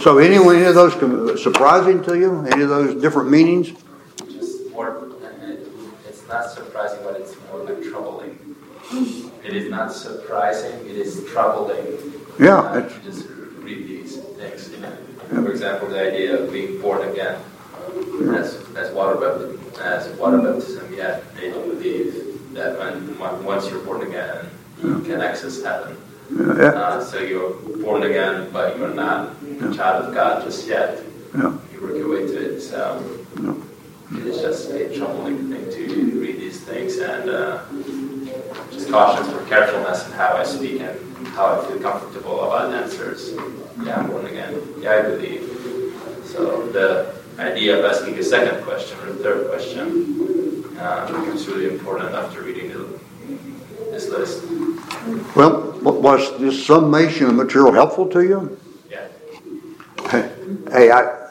So, 0.00 0.18
any, 0.18 0.36
any 0.36 0.64
of 0.64 0.74
those 0.74 1.40
surprising 1.40 2.02
to 2.02 2.18
you? 2.18 2.44
Any 2.46 2.64
of 2.64 2.68
those 2.68 3.00
different 3.00 3.30
meanings? 3.30 3.72
Just 4.28 4.70
more, 4.72 5.12
it's 6.08 6.26
not 6.26 6.50
surprising, 6.50 6.98
but 7.04 7.20
it's 7.20 7.36
more 7.48 7.62
like 7.62 7.80
troubling. 7.84 8.56
It 9.44 9.54
is 9.54 9.70
not 9.70 9.92
surprising, 9.92 10.80
it 10.80 10.96
is 10.96 11.24
troubling. 11.30 12.12
Yeah. 12.40 12.58
Uh, 12.58 12.88
just 13.04 13.28
read 13.28 13.86
these 13.86 14.18
things. 14.18 14.70
You 14.70 14.78
know? 14.78 14.96
For 15.28 15.52
example, 15.52 15.88
the 15.88 16.00
idea 16.00 16.42
of 16.42 16.52
being 16.52 16.80
born 16.80 17.08
again 17.08 17.40
as, 18.34 18.56
as 18.76 18.92
water 18.92 19.16
baptism, 19.16 19.60
as 19.80 20.08
water 20.18 20.38
baptism, 20.38 20.92
yet 20.94 21.34
they 21.34 21.50
don't 21.50 21.68
believe 21.68 22.52
that 22.54 22.78
when, 22.78 23.18
once 23.44 23.68
you're 23.70 23.84
born 23.84 24.06
again, 24.06 24.46
you 24.82 25.00
can 25.00 25.20
access 25.20 25.62
heaven. 25.62 25.96
Yeah. 26.30 26.68
Uh, 26.68 27.04
so 27.04 27.18
you're 27.18 27.52
born 27.82 28.02
again, 28.02 28.50
but 28.52 28.78
you're 28.78 28.94
not 28.94 29.36
a 29.60 29.74
child 29.74 30.06
of 30.06 30.14
God 30.14 30.42
just 30.44 30.66
yet. 30.66 31.02
Yeah. 31.34 31.56
You 31.72 31.82
work 31.82 31.96
your 31.96 32.10
way 32.10 32.26
to 32.26 32.54
it. 32.54 32.60
So 32.60 33.02
it's 34.12 34.40
just 34.40 34.70
a 34.70 34.96
troubling 34.96 35.50
thing 35.50 35.70
to 35.70 36.20
read 36.20 36.38
these 36.38 36.60
things 36.60 36.98
and 36.98 37.28
uh, 37.30 37.64
just 38.70 38.90
cautions 38.90 39.30
for 39.30 39.44
carefulness 39.46 40.06
in 40.06 40.12
how 40.12 40.34
I 40.34 40.44
speak 40.44 40.80
and 40.80 41.28
how 41.28 41.60
I 41.60 41.66
feel 41.66 41.80
comfortable 41.80 42.40
about 42.44 42.72
answers. 42.72 43.34
Yeah, 43.84 43.96
I'm 43.96 44.08
born 44.08 44.26
again. 44.26 44.60
Yeah, 44.80 44.92
I 44.92 45.02
believe. 45.02 45.42
So 46.24 46.66
the 46.68 47.14
idea 47.38 47.78
of 47.78 47.84
asking 47.84 48.18
a 48.18 48.22
second 48.22 48.62
question 48.64 48.98
or 49.00 49.08
a 49.08 49.14
third 49.14 49.48
question 49.48 50.76
uh, 50.78 51.06
becomes 51.06 51.46
really 51.48 51.72
important 51.72 52.14
after 52.14 52.42
reading 52.42 52.68
the, 52.68 52.98
this 53.90 54.08
list. 54.08 54.44
Well, 55.36 55.72
was 55.82 56.38
this 56.38 56.64
summation 56.64 57.26
of 57.26 57.34
material 57.34 57.72
helpful 57.72 58.08
to 58.08 58.22
you? 58.22 58.60
Yeah. 58.90 59.08
Hey, 60.70 60.90
I 60.90 61.30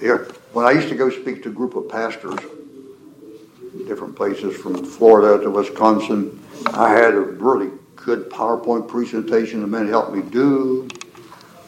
here 0.00 0.28
when 0.52 0.66
I 0.66 0.72
used 0.72 0.88
to 0.88 0.94
go 0.94 1.10
speak 1.10 1.42
to 1.44 1.48
a 1.48 1.52
group 1.52 1.76
of 1.76 1.88
pastors, 1.88 2.38
different 3.86 4.16
places 4.16 4.56
from 4.56 4.84
Florida 4.84 5.42
to 5.42 5.50
Wisconsin, 5.50 6.42
I 6.66 6.90
had 6.90 7.14
a 7.14 7.20
really 7.20 7.70
good 7.96 8.30
PowerPoint 8.30 8.88
presentation 8.88 9.60
the 9.60 9.66
man 9.66 9.88
helped 9.88 10.14
me 10.14 10.22
do, 10.22 10.88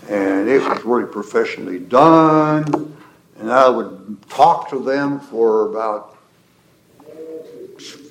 and 0.08 0.48
it 0.48 0.62
was 0.62 0.84
really 0.84 1.10
professionally 1.10 1.78
done 1.78 2.96
and 3.39 3.53
I 3.53 3.68
would 3.68 4.16
talk 4.28 4.68
to 4.70 4.82
them 4.82 5.20
for 5.20 5.70
about 5.70 6.16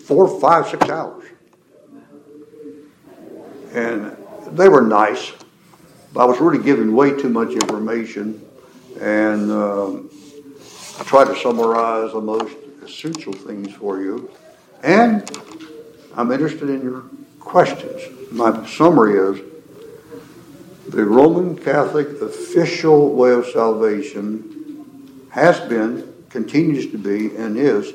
four, 0.05 0.39
five, 0.39 0.67
six 0.67 0.87
hours. 0.89 1.25
And 3.73 4.15
they 4.51 4.69
were 4.69 4.81
nice, 4.81 5.33
but 6.13 6.21
I 6.21 6.25
was 6.25 6.39
really 6.39 6.63
giving 6.63 6.95
way 6.95 7.11
too 7.11 7.29
much 7.29 7.51
information, 7.51 8.43
and 9.01 9.51
um, 9.51 10.09
I 10.99 11.03
tried 11.03 11.25
to 11.25 11.35
summarize 11.35 12.13
the 12.13 12.21
most 12.21 12.55
essential 12.81 13.33
things 13.33 13.73
for 13.73 14.01
you. 14.01 14.31
And 14.81 15.29
I'm 16.15 16.31
interested 16.31 16.69
in 16.69 16.81
your 16.81 17.03
questions. 17.39 18.01
My 18.31 18.65
summary 18.65 19.17
is 19.17 19.41
the 20.87 21.03
Roman 21.03 21.57
Catholic 21.57 22.21
official 22.21 23.13
way 23.13 23.31
of 23.31 23.45
salvation 23.47 24.56
has 25.29 25.59
been, 25.61 26.13
continues 26.29 26.91
to 26.91 26.97
be, 26.97 27.35
and 27.35 27.57
is 27.57 27.93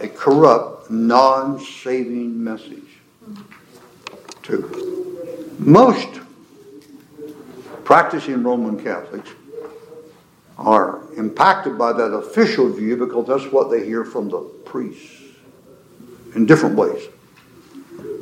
a 0.00 0.08
corrupt, 0.08 0.90
non 0.90 1.60
saving 1.60 2.42
message. 2.42 2.82
To 4.44 5.54
most 5.58 6.20
practicing 7.84 8.42
Roman 8.42 8.82
Catholics 8.82 9.30
are 10.58 11.00
impacted 11.16 11.78
by 11.78 11.92
that 11.92 12.12
official 12.12 12.72
view 12.72 12.96
because 12.96 13.26
that's 13.26 13.52
what 13.52 13.70
they 13.70 13.84
hear 13.84 14.04
from 14.04 14.28
the 14.28 14.38
priests 14.64 15.22
in 16.34 16.46
different 16.46 16.76
ways. 16.76 17.08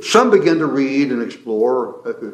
Some 0.03 0.31
begin 0.31 0.59
to 0.59 0.67
read 0.67 1.11
and 1.11 1.23
explore 1.23 2.07
uh, 2.07 2.11
uh, 2.11 2.31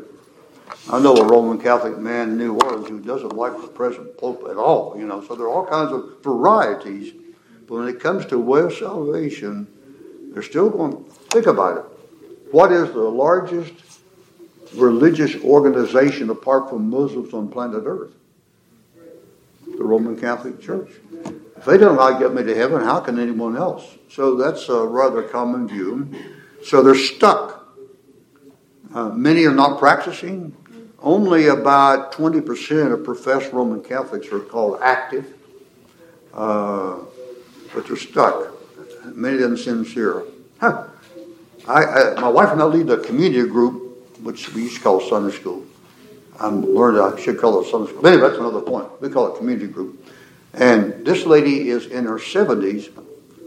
I 0.90 0.98
know 0.98 1.14
a 1.14 1.24
Roman 1.26 1.60
Catholic 1.60 1.98
man 1.98 2.30
in 2.30 2.38
New 2.38 2.54
Orleans 2.54 2.88
who 2.88 3.00
doesn't 3.00 3.34
like 3.34 3.60
the 3.60 3.68
present 3.68 4.16
Pope 4.18 4.46
at 4.50 4.56
all, 4.56 4.96
you 4.98 5.06
know, 5.06 5.24
so 5.24 5.34
there 5.34 5.46
are 5.46 5.50
all 5.50 5.66
kinds 5.66 5.92
of 5.92 6.22
varieties. 6.22 7.12
But 7.66 7.74
when 7.76 7.88
it 7.88 8.00
comes 8.00 8.26
to 8.26 8.38
way 8.38 8.60
of 8.60 8.72
salvation, 8.72 9.68
they're 10.32 10.42
still 10.42 10.70
going 10.70 10.92
to 10.92 11.10
think 11.30 11.46
about 11.46 11.78
it. 11.78 11.84
What 12.52 12.72
is 12.72 12.92
the 12.92 13.00
largest 13.00 13.72
religious 14.74 15.36
organization 15.42 16.30
apart 16.30 16.70
from 16.70 16.90
Muslims 16.90 17.32
on 17.32 17.48
planet 17.48 17.84
Earth? 17.86 18.12
The 19.66 19.84
Roman 19.84 20.18
Catholic 20.18 20.60
Church. 20.60 20.90
If 21.56 21.64
they 21.64 21.78
don't 21.78 21.96
like 21.96 22.18
get 22.18 22.34
me 22.34 22.42
to 22.42 22.54
heaven, 22.54 22.82
how 22.82 23.00
can 23.00 23.18
anyone 23.18 23.56
else? 23.56 23.84
So 24.08 24.34
that's 24.34 24.68
a 24.68 24.86
rather 24.86 25.22
common 25.22 25.68
view. 25.68 26.10
So 26.64 26.82
they're 26.82 26.94
stuck. 26.94 27.68
Uh, 28.92 29.10
many 29.10 29.44
are 29.44 29.54
not 29.54 29.78
practicing. 29.78 30.56
Only 31.02 31.46
about 31.46 32.12
20% 32.12 32.92
of 32.92 33.04
professed 33.04 33.52
Roman 33.52 33.82
Catholics 33.82 34.28
are 34.32 34.40
called 34.40 34.80
active, 34.82 35.32
uh, 36.34 36.98
but 37.74 37.86
they're 37.86 37.96
stuck. 37.96 38.52
Many 39.04 39.36
of 39.36 39.40
them 39.40 39.56
sincere. 39.56 40.24
Huh. 40.60 40.88
I, 41.66 41.84
I, 41.84 42.20
my 42.20 42.28
wife 42.28 42.50
and 42.50 42.60
I 42.60 42.64
lead 42.64 42.90
a 42.90 42.98
community 42.98 43.48
group, 43.48 44.18
which 44.20 44.52
we 44.52 44.64
used 44.64 44.76
to 44.76 44.82
call 44.82 45.00
Sunday 45.00 45.34
school. 45.34 45.64
I'm 46.38 46.62
learned 46.62 46.98
I 46.98 47.18
should 47.20 47.38
call 47.38 47.60
it 47.62 47.70
Sunday 47.70 47.90
school. 47.90 48.02
But 48.02 48.12
anyway, 48.12 48.28
that's 48.28 48.40
another 48.40 48.60
point. 48.60 48.88
We 49.00 49.08
call 49.08 49.34
it 49.34 49.38
community 49.38 49.68
group. 49.68 50.06
And 50.52 51.06
this 51.06 51.24
lady 51.24 51.70
is 51.70 51.86
in 51.86 52.04
her 52.04 52.18
70s. 52.18 52.90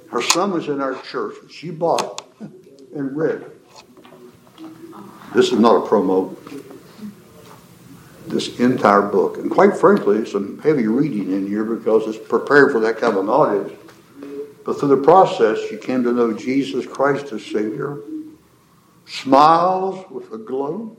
Her 0.09 0.21
son 0.21 0.53
was 0.53 0.69
in 0.69 0.81
our 0.81 0.99
church. 1.03 1.35
She 1.51 1.69
bought 1.69 2.25
and 2.39 3.15
read. 3.15 3.45
This 5.33 5.51
is 5.51 5.59
not 5.59 5.83
a 5.83 5.87
promo 5.87 6.35
this 8.34 8.59
entire 8.59 9.01
book. 9.01 9.38
And 9.38 9.49
quite 9.49 9.77
frankly, 9.77 10.25
some 10.25 10.59
heavy 10.59 10.88
reading 10.88 11.31
in 11.31 11.47
here 11.47 11.63
because 11.63 12.07
it's 12.07 12.27
prepared 12.27 12.71
for 12.71 12.79
that 12.81 12.97
kind 12.97 13.15
of 13.15 13.23
an 13.23 13.29
audience. 13.29 13.79
But 14.65 14.79
through 14.79 14.89
the 14.89 15.03
process, 15.03 15.59
she 15.69 15.77
came 15.77 16.03
to 16.03 16.11
know 16.11 16.34
Jesus 16.34 16.86
Christ 16.86 17.31
as 17.31 17.45
Savior, 17.45 17.99
smiles 19.05 20.09
with 20.09 20.31
a 20.31 20.38
glow 20.38 20.97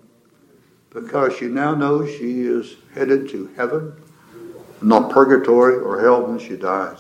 because 0.91 1.37
she 1.37 1.47
now 1.47 1.75
knows 1.75 2.11
she 2.11 2.43
is 2.43 2.77
headed 2.95 3.29
to 3.31 3.51
heaven, 3.57 3.93
not 4.81 5.11
purgatory 5.11 5.77
or 5.77 6.01
hell 6.01 6.27
when 6.27 6.39
she 6.39 6.57
dies. 6.57 6.99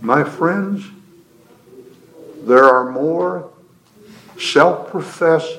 My 0.00 0.22
friends, 0.22 0.84
there 2.42 2.64
are 2.64 2.90
more 2.90 3.50
self 4.38 4.90
professed 4.90 5.58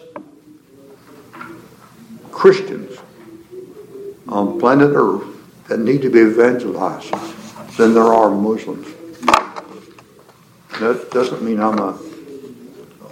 Christians 2.40 2.98
on 4.30 4.62
planet 4.62 4.92
Earth 4.96 5.28
that 5.68 5.82
need 5.82 6.02
to 6.04 6.10
be 6.10 6.20
evangelized 6.20 7.14
than 7.76 7.94
there 7.94 8.14
are 8.14 8.30
Muslims. 8.30 8.88
That 10.80 11.10
doesn't 11.12 11.44
mean 11.44 11.60
I'm 11.60 11.78
a 11.80 12.00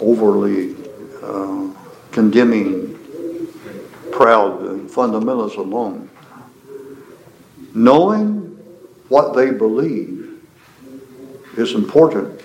overly 0.00 0.74
uh, 1.22 1.68
condemning, 2.10 2.98
proud 4.12 4.60
fundamentalist 4.88 5.58
alone. 5.58 6.08
Knowing 7.74 8.56
what 9.10 9.34
they 9.34 9.50
believe 9.50 10.40
is 11.58 11.74
important 11.74 12.40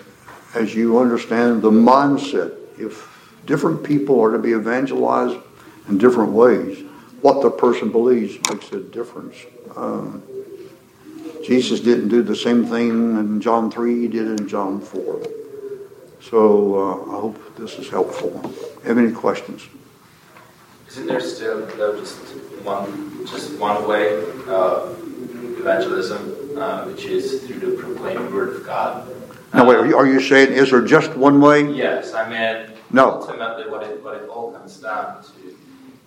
as 0.54 0.76
you 0.76 1.00
understand 1.00 1.62
the 1.62 1.72
mindset. 1.72 2.58
If 2.78 3.08
different 3.46 3.86
people 3.86 4.20
are 4.20 4.34
to 4.34 4.40
be 4.40 4.52
evangelized 4.52 5.38
in 5.88 5.98
different 5.98 6.32
ways, 6.32 6.84
what 7.22 7.42
the 7.42 7.50
person 7.50 7.92
believes 7.92 8.36
makes 8.52 8.72
a 8.72 8.80
difference. 8.80 9.36
Um, 9.76 10.24
Jesus 11.44 11.80
didn't 11.80 12.10
do 12.10 12.24
the 12.24 12.36
same 12.36 12.66
thing 12.66 12.90
in 12.90 13.42
John 13.42 13.70
3 13.70 14.02
he 14.02 14.08
did 14.08 14.40
in 14.40 14.48
John 14.48 14.80
4. 14.80 15.22
So 16.22 16.76
uh, 16.76 17.18
I 17.18 17.20
hope 17.20 17.56
this 17.58 17.78
is 17.78 17.90
helpful. 17.90 18.42
Have 18.86 18.98
any 18.98 19.12
questions? 19.12 19.68
Isn't 20.88 21.08
there 21.08 21.20
still 21.20 21.66
though 21.66 22.00
just 22.00 22.18
one 22.64 23.26
just 23.26 23.58
one 23.60 23.88
way 23.88 24.24
of 24.48 25.00
evangelism, 25.60 26.58
uh, 26.58 26.86
which 26.86 27.06
is 27.06 27.44
through 27.44 27.60
the 27.60 27.82
proclaimed 27.82 28.32
word 28.32 28.56
of 28.56 28.66
God? 28.66 29.10
Now, 29.54 29.66
wait, 29.68 29.78
are 29.78 29.86
you, 29.86 29.98
are 29.98 30.06
you 30.06 30.22
saying 30.22 30.54
is 30.54 30.72
there 30.72 30.82
just 30.82 31.16
one 31.16 31.42
way? 31.42 31.68
Yes, 31.72 32.14
I 32.14 32.30
mean 32.30 32.78
no. 32.92 33.12
ultimately 33.12 33.70
what 33.70 33.84
it 33.84 34.04
what 34.04 34.16
it 34.16 34.30
all 34.30 34.52
comes 34.52 34.78
down 34.78 35.24
to 35.24 35.56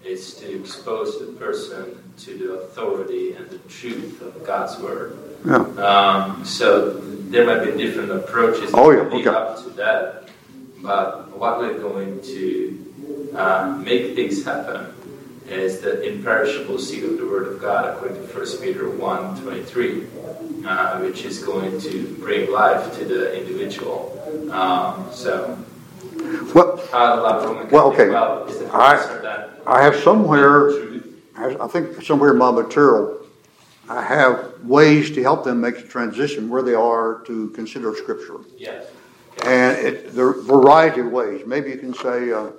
is 0.07 0.35
to 0.35 0.61
expose 0.61 1.19
the 1.19 1.27
person 1.33 2.03
to 2.19 2.39
the 2.39 2.53
authority 2.55 3.33
and 3.33 3.51
the 3.51 3.59
truth 3.69 4.23
of 4.23 4.45
God's 4.47 4.79
word. 4.79 5.19
Yeah. 5.45 5.57
Um, 5.57 6.45
so 6.45 7.01
there 7.31 7.45
might 7.45 7.65
be 7.65 7.77
different 7.77 8.13
approaches 8.13 8.71
oh, 8.73 8.91
yeah. 8.91 9.01
okay. 9.01 9.27
up 9.27 9.63
to 9.65 9.71
that, 9.71 10.29
but 10.81 11.37
what 11.37 11.59
we're 11.59 11.79
going 11.79 12.21
to 12.23 13.33
uh, 13.35 13.83
make 13.85 14.15
things 14.15 14.45
happen 14.45 14.95
is 15.49 15.81
the 15.81 16.03
imperishable 16.03 16.79
seed 16.79 17.05
of 17.05 17.19
the 17.19 17.27
Word 17.27 17.47
of 17.49 17.61
God, 17.61 17.95
according 17.95 18.17
to 18.17 18.35
1 18.35 18.47
Peter 18.59 18.91
1 18.91 19.43
23, 19.43 20.07
uh, 20.67 20.99
which 21.01 21.25
is 21.25 21.39
going 21.43 21.81
to 21.81 22.15
bring 22.19 22.51
life 22.51 22.97
to 22.99 23.05
the 23.05 23.39
individual. 23.39 24.13
Um, 24.51 25.09
so, 25.13 25.57
well, 26.55 27.69
well 27.71 27.93
okay. 27.93 28.15
I, 28.73 29.49
I 29.67 29.83
have 29.83 29.97
somewhere, 29.97 30.71
I 31.37 31.67
think 31.69 32.03
somewhere 32.03 32.33
in 32.33 32.39
my 32.39 32.51
material, 32.51 33.27
I 33.89 34.03
have 34.03 34.65
ways 34.65 35.11
to 35.13 35.23
help 35.23 35.45
them 35.45 35.61
make 35.61 35.77
the 35.77 35.83
transition 35.83 36.49
where 36.49 36.63
they 36.63 36.75
are 36.75 37.23
to 37.27 37.51
consider 37.51 37.95
Scripture. 37.95 38.39
Yes. 38.57 38.87
And 39.45 39.79
it, 39.79 40.15
there 40.15 40.27
are 40.27 40.39
a 40.39 40.43
variety 40.43 41.01
of 41.01 41.13
ways. 41.13 41.47
Maybe 41.47 41.71
you 41.71 41.79
can 41.79 41.95
say, 41.95 42.33
uh, 42.33 42.51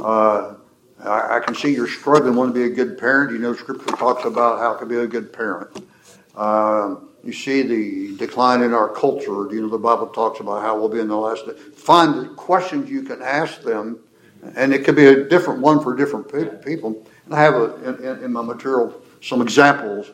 uh, 0.00 0.56
I, 1.02 1.36
I, 1.36 1.40
can 1.40 1.54
see 1.54 1.72
you're 1.72 1.88
struggling, 1.88 2.34
want 2.34 2.54
to 2.54 2.60
be 2.60 2.70
a 2.70 2.74
good 2.74 2.98
parent. 2.98 3.32
You 3.32 3.38
know, 3.38 3.54
Scripture 3.54 3.96
talks 3.96 4.24
about 4.24 4.58
how 4.58 4.74
to 4.76 4.84
be 4.84 4.96
a 4.96 5.06
good 5.06 5.32
parent. 5.32 5.84
Uh, 6.34 6.96
you 7.26 7.32
see 7.32 7.62
the 7.62 8.16
decline 8.16 8.62
in 8.62 8.72
our 8.72 8.88
culture. 8.88 9.52
You 9.52 9.62
know, 9.62 9.68
the 9.68 9.78
Bible 9.78 10.06
talks 10.06 10.38
about 10.38 10.62
how 10.62 10.78
we'll 10.78 10.88
be 10.88 11.00
in 11.00 11.08
the 11.08 11.16
last 11.16 11.44
day. 11.44 11.52
Find 11.52 12.36
questions 12.36 12.88
you 12.88 13.02
can 13.02 13.20
ask 13.20 13.62
them, 13.62 13.98
and 14.54 14.72
it 14.72 14.84
could 14.84 14.94
be 14.94 15.06
a 15.06 15.28
different 15.28 15.60
one 15.60 15.82
for 15.82 15.96
different 15.96 16.30
pe- 16.30 16.56
people. 16.64 17.04
And 17.24 17.34
I 17.34 17.42
have 17.42 17.54
a, 17.54 17.98
in, 18.12 18.24
in 18.24 18.32
my 18.32 18.42
material 18.42 19.02
some 19.20 19.42
examples. 19.42 20.10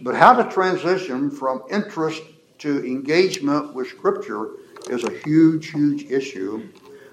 But 0.00 0.14
how 0.14 0.32
to 0.32 0.50
transition 0.50 1.30
from 1.30 1.62
interest 1.70 2.22
to 2.58 2.84
engagement 2.84 3.74
with 3.74 3.88
Scripture 3.88 4.50
is 4.88 5.04
a 5.04 5.12
huge, 5.18 5.70
huge 5.70 6.10
issue. 6.10 6.68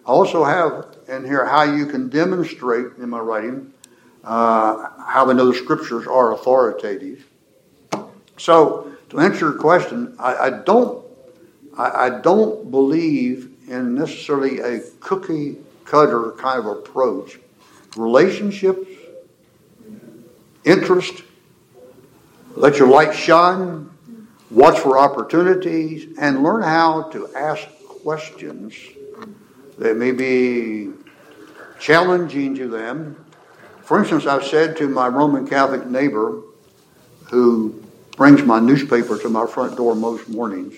I 0.05 0.09
also 0.09 0.43
have 0.43 0.95
in 1.09 1.25
here 1.25 1.45
how 1.45 1.63
you 1.63 1.87
can 1.87 2.09
demonstrate 2.09 2.97
in 2.99 3.09
my 3.09 3.19
writing 3.19 3.73
uh, 4.23 4.89
how 5.05 5.25
we 5.25 5.33
know 5.33 5.47
the 5.47 5.57
Scriptures 5.57 6.07
are 6.07 6.33
authoritative. 6.33 7.25
So, 8.37 8.94
to 9.15 9.21
answer 9.21 9.49
your 9.49 9.53
question, 9.53 10.15
I, 10.19 10.35
I 10.35 10.49
don't, 10.49 11.05
I, 11.77 12.07
I 12.07 12.21
don't 12.21 12.69
believe 12.71 13.51
in 13.67 13.95
necessarily 13.95 14.59
a 14.59 14.81
cookie 14.99 15.57
cutter 15.85 16.31
kind 16.31 16.59
of 16.59 16.65
approach. 16.65 17.39
Relationships, 17.95 18.89
interest, 20.63 21.23
let 22.55 22.77
your 22.77 22.87
light 22.87 23.15
shine, 23.15 23.89
watch 24.49 24.79
for 24.79 24.97
opportunities, 24.97 26.17
and 26.19 26.43
learn 26.43 26.61
how 26.63 27.03
to 27.09 27.33
ask 27.35 27.67
questions 28.03 28.75
that 29.77 29.97
may 29.97 30.11
be 30.11 30.91
challenging 31.79 32.55
to 32.55 32.67
them. 32.67 33.25
For 33.81 33.99
instance, 33.99 34.25
I've 34.25 34.45
said 34.45 34.77
to 34.77 34.87
my 34.87 35.07
Roman 35.07 35.47
Catholic 35.47 35.85
neighbor 35.85 36.41
who 37.29 37.84
brings 38.15 38.43
my 38.43 38.59
newspaper 38.59 39.17
to 39.17 39.29
my 39.29 39.45
front 39.45 39.77
door 39.77 39.95
most 39.95 40.29
mornings, 40.29 40.75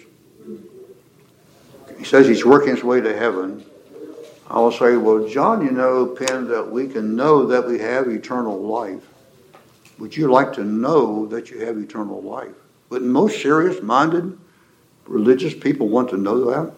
he 1.97 2.03
says 2.03 2.27
he's 2.27 2.45
working 2.45 2.75
his 2.75 2.83
way 2.83 3.01
to 3.01 3.17
heaven. 3.17 3.65
I 4.49 4.59
will 4.59 4.71
say, 4.71 4.95
Well, 4.97 5.27
John, 5.27 5.65
you 5.65 5.71
know, 5.71 6.05
Penn, 6.05 6.47
that 6.47 6.69
we 6.69 6.87
can 6.87 7.15
know 7.15 7.45
that 7.47 7.67
we 7.67 7.79
have 7.79 8.07
eternal 8.07 8.61
life. 8.61 9.01
Would 9.99 10.15
you 10.15 10.31
like 10.31 10.53
to 10.53 10.63
know 10.63 11.25
that 11.27 11.49
you 11.49 11.59
have 11.65 11.77
eternal 11.77 12.21
life? 12.21 12.53
But 12.89 13.01
most 13.01 13.41
serious 13.41 13.81
minded 13.81 14.37
religious 15.07 15.53
people 15.53 15.87
want 15.87 16.09
to 16.09 16.17
know 16.17 16.45
that. 16.51 16.73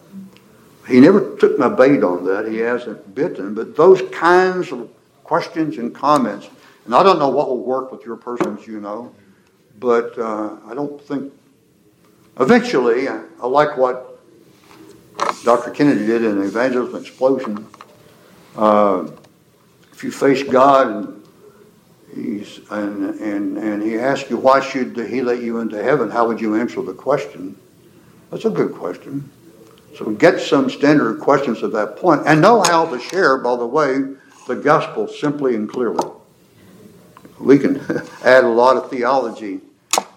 He 0.88 1.00
never 1.00 1.36
took 1.36 1.58
my 1.58 1.68
bait 1.68 2.02
on 2.02 2.24
that. 2.24 2.48
He 2.48 2.58
hasn't 2.58 3.14
bitten. 3.14 3.54
But 3.54 3.76
those 3.76 4.02
kinds 4.10 4.72
of 4.72 4.90
questions 5.24 5.78
and 5.78 5.94
comments, 5.94 6.48
and 6.84 6.94
I 6.94 7.02
don't 7.02 7.18
know 7.18 7.28
what 7.28 7.48
will 7.48 7.62
work 7.62 7.92
with 7.92 8.04
your 8.04 8.16
persons, 8.16 8.66
you 8.66 8.80
know, 8.80 9.14
but 9.78 10.18
uh, 10.18 10.56
I 10.66 10.74
don't 10.74 11.00
think. 11.02 11.32
Eventually, 12.38 13.08
I, 13.08 13.22
I 13.40 13.46
like 13.46 13.76
what 13.76 14.18
Dr. 15.44 15.70
Kennedy 15.70 16.06
did 16.06 16.24
in 16.24 16.38
the 16.38 16.46
Evangelism 16.46 17.00
Explosion. 17.00 17.66
Uh, 18.56 19.08
if 19.92 20.04
you 20.04 20.10
face 20.10 20.42
God 20.42 20.86
and 20.88 21.24
he's 22.14 22.60
and, 22.70 23.20
and 23.20 23.58
and 23.58 23.82
he 23.82 23.98
asks 23.98 24.30
you 24.30 24.36
why 24.36 24.60
should 24.60 24.96
he 24.96 25.22
let 25.22 25.42
you 25.42 25.58
into 25.58 25.82
heaven, 25.82 26.10
how 26.10 26.26
would 26.26 26.40
you 26.40 26.56
answer 26.56 26.82
the 26.82 26.94
question? 26.94 27.56
That's 28.30 28.44
a 28.44 28.50
good 28.50 28.72
question. 28.74 29.30
So 29.96 30.10
get 30.10 30.40
some 30.40 30.70
standard 30.70 31.20
questions 31.20 31.62
at 31.62 31.72
that 31.72 31.96
point 31.96 32.22
and 32.26 32.40
know 32.40 32.62
how 32.62 32.86
to 32.86 32.98
share, 32.98 33.38
by 33.38 33.56
the 33.56 33.66
way, 33.66 34.02
the 34.46 34.54
gospel 34.54 35.08
simply 35.08 35.56
and 35.56 35.68
clearly. 35.68 36.08
We 37.40 37.58
can 37.58 37.80
add 38.24 38.44
a 38.44 38.48
lot 38.48 38.76
of 38.76 38.90
theology. 38.90 39.60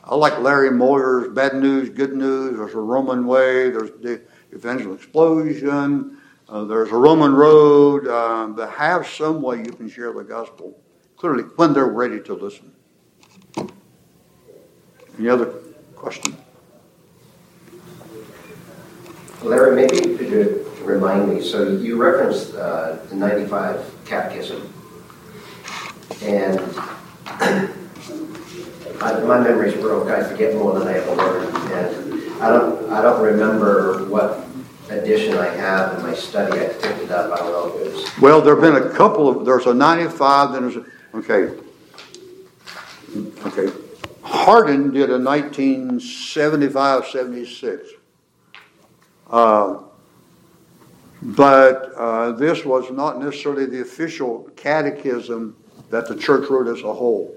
I 0.03 0.15
like 0.15 0.37
Larry 0.39 0.69
Moyer's 0.69 1.33
bad 1.33 1.55
news, 1.55 1.89
good 1.89 2.13
news. 2.13 2.57
There's 2.57 2.73
a 2.73 2.79
Roman 2.79 3.25
way. 3.25 3.69
There's 3.69 3.91
the 4.01 4.21
evangelical 4.53 4.95
explosion. 4.95 6.17
Uh, 6.49 6.65
there's 6.65 6.91
a 6.91 6.97
Roman 6.97 7.33
road. 7.33 8.07
Uh, 8.07 8.47
but 8.47 8.69
have 8.71 9.07
some 9.07 9.41
way 9.41 9.59
you 9.59 9.71
can 9.71 9.89
share 9.89 10.11
the 10.11 10.23
gospel 10.23 10.77
clearly 11.15 11.43
when 11.55 11.73
they're 11.73 11.85
ready 11.85 12.19
to 12.19 12.33
listen. 12.33 12.73
Any 15.17 15.29
other 15.29 15.53
question? 15.95 16.35
Larry, 19.41 19.75
maybe 19.75 20.17
could 20.17 20.29
you 20.29 20.71
remind 20.81 21.29
me? 21.33 21.41
So 21.41 21.69
you 21.69 22.01
referenced 22.01 22.55
uh, 22.55 22.97
the 23.09 23.15
95 23.15 23.93
Catechism, 24.05 24.73
and 26.21 26.59
I, 29.01 29.19
my 29.21 29.39
memory's 29.39 29.73
broke. 29.75 30.09
I 30.09 30.23
forget 30.23 30.55
more 30.55 30.77
than 30.79 30.87
I 30.87 30.93
ever 30.93 31.15
learned, 31.15 31.55
and 31.73 32.41
I 32.41 32.49
don't 32.49 32.89
I 32.89 33.01
don't 33.01 33.21
remember 33.21 34.05
what 34.05 34.45
edition 34.89 35.37
I 35.37 35.47
have 35.47 35.97
in 35.97 36.03
my 36.03 36.13
study. 36.13 36.59
I 36.59 36.67
picked 36.67 36.99
it 36.99 37.11
up. 37.11 37.31
I 37.31 37.37
don't 37.37 37.51
know 37.51 37.79
if 37.79 37.87
it 37.87 37.93
was. 37.93 38.19
Well, 38.19 38.41
there 38.41 38.55
have 38.55 38.61
been 38.61 38.81
a 38.81 38.93
couple 38.93 39.27
of. 39.27 39.45
There's 39.45 39.65
a 39.65 39.73
95. 39.73 40.53
Then 40.53 40.61
there's 40.61 40.77
a, 40.77 40.85
okay. 41.15 41.59
Okay. 43.45 43.73
Hardon 44.23 44.91
did 44.91 45.09
a 45.09 45.19
1975 45.19 47.07
76. 47.07 47.89
Uh, 49.29 49.79
but 51.21 51.93
uh, 51.95 52.31
this 52.33 52.65
was 52.65 52.91
not 52.91 53.19
necessarily 53.19 53.65
the 53.65 53.81
official 53.81 54.49
catechism 54.55 55.55
that 55.93 56.07
the 56.07 56.15
church 56.15 56.49
wrote 56.49 56.67
as 56.67 56.81
a 56.81 56.91
whole. 56.91 57.35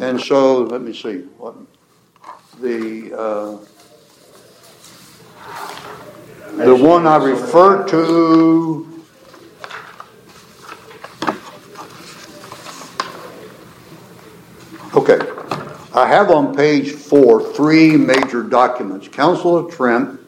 And 0.00 0.18
so, 0.18 0.62
let 0.62 0.80
me 0.80 0.94
see. 0.94 1.18
What, 1.36 1.54
the 2.58 3.12
uh, 3.14 3.58
the 6.64 6.74
one 6.74 7.06
I 7.06 7.16
refer 7.16 7.86
to. 7.88 9.04
Okay. 14.94 15.18
I 15.92 16.06
have 16.06 16.30
on 16.30 16.56
page 16.56 16.92
four 16.92 17.52
three 17.52 17.98
major 17.98 18.42
documents 18.42 19.08
Council 19.08 19.58
of 19.58 19.74
Trent, 19.74 20.18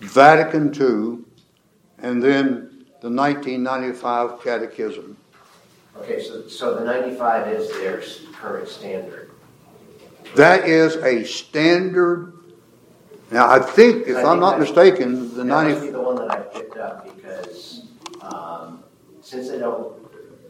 Vatican 0.00 0.74
II, 0.74 1.22
and 1.98 2.20
then 2.20 2.86
the 3.00 3.08
1995 3.08 4.42
Catechism. 4.42 5.16
Okay, 5.98 6.22
so, 6.22 6.46
so 6.48 6.74
the 6.74 6.84
95 6.84 7.48
is 7.48 7.70
their 7.70 8.02
current 8.32 8.68
standard. 8.68 9.30
That 10.34 10.68
is 10.68 10.96
a 10.96 11.24
standard. 11.24 12.32
Now, 13.30 13.48
I 13.50 13.60
think, 13.60 14.06
if 14.06 14.16
I 14.16 14.22
I'm 14.22 14.40
not 14.40 14.58
mistaken, 14.58 15.30
the 15.30 15.44
That 15.44 15.44
must 15.44 15.68
90. 15.68 15.86
be 15.86 15.92
the 15.92 16.00
one 16.00 16.16
that 16.16 16.30
I 16.30 16.40
picked 16.40 16.76
up 16.76 17.04
because, 17.16 17.86
um, 18.20 18.82
since 19.22 19.48
they 19.48 19.58
don't, 19.58 19.94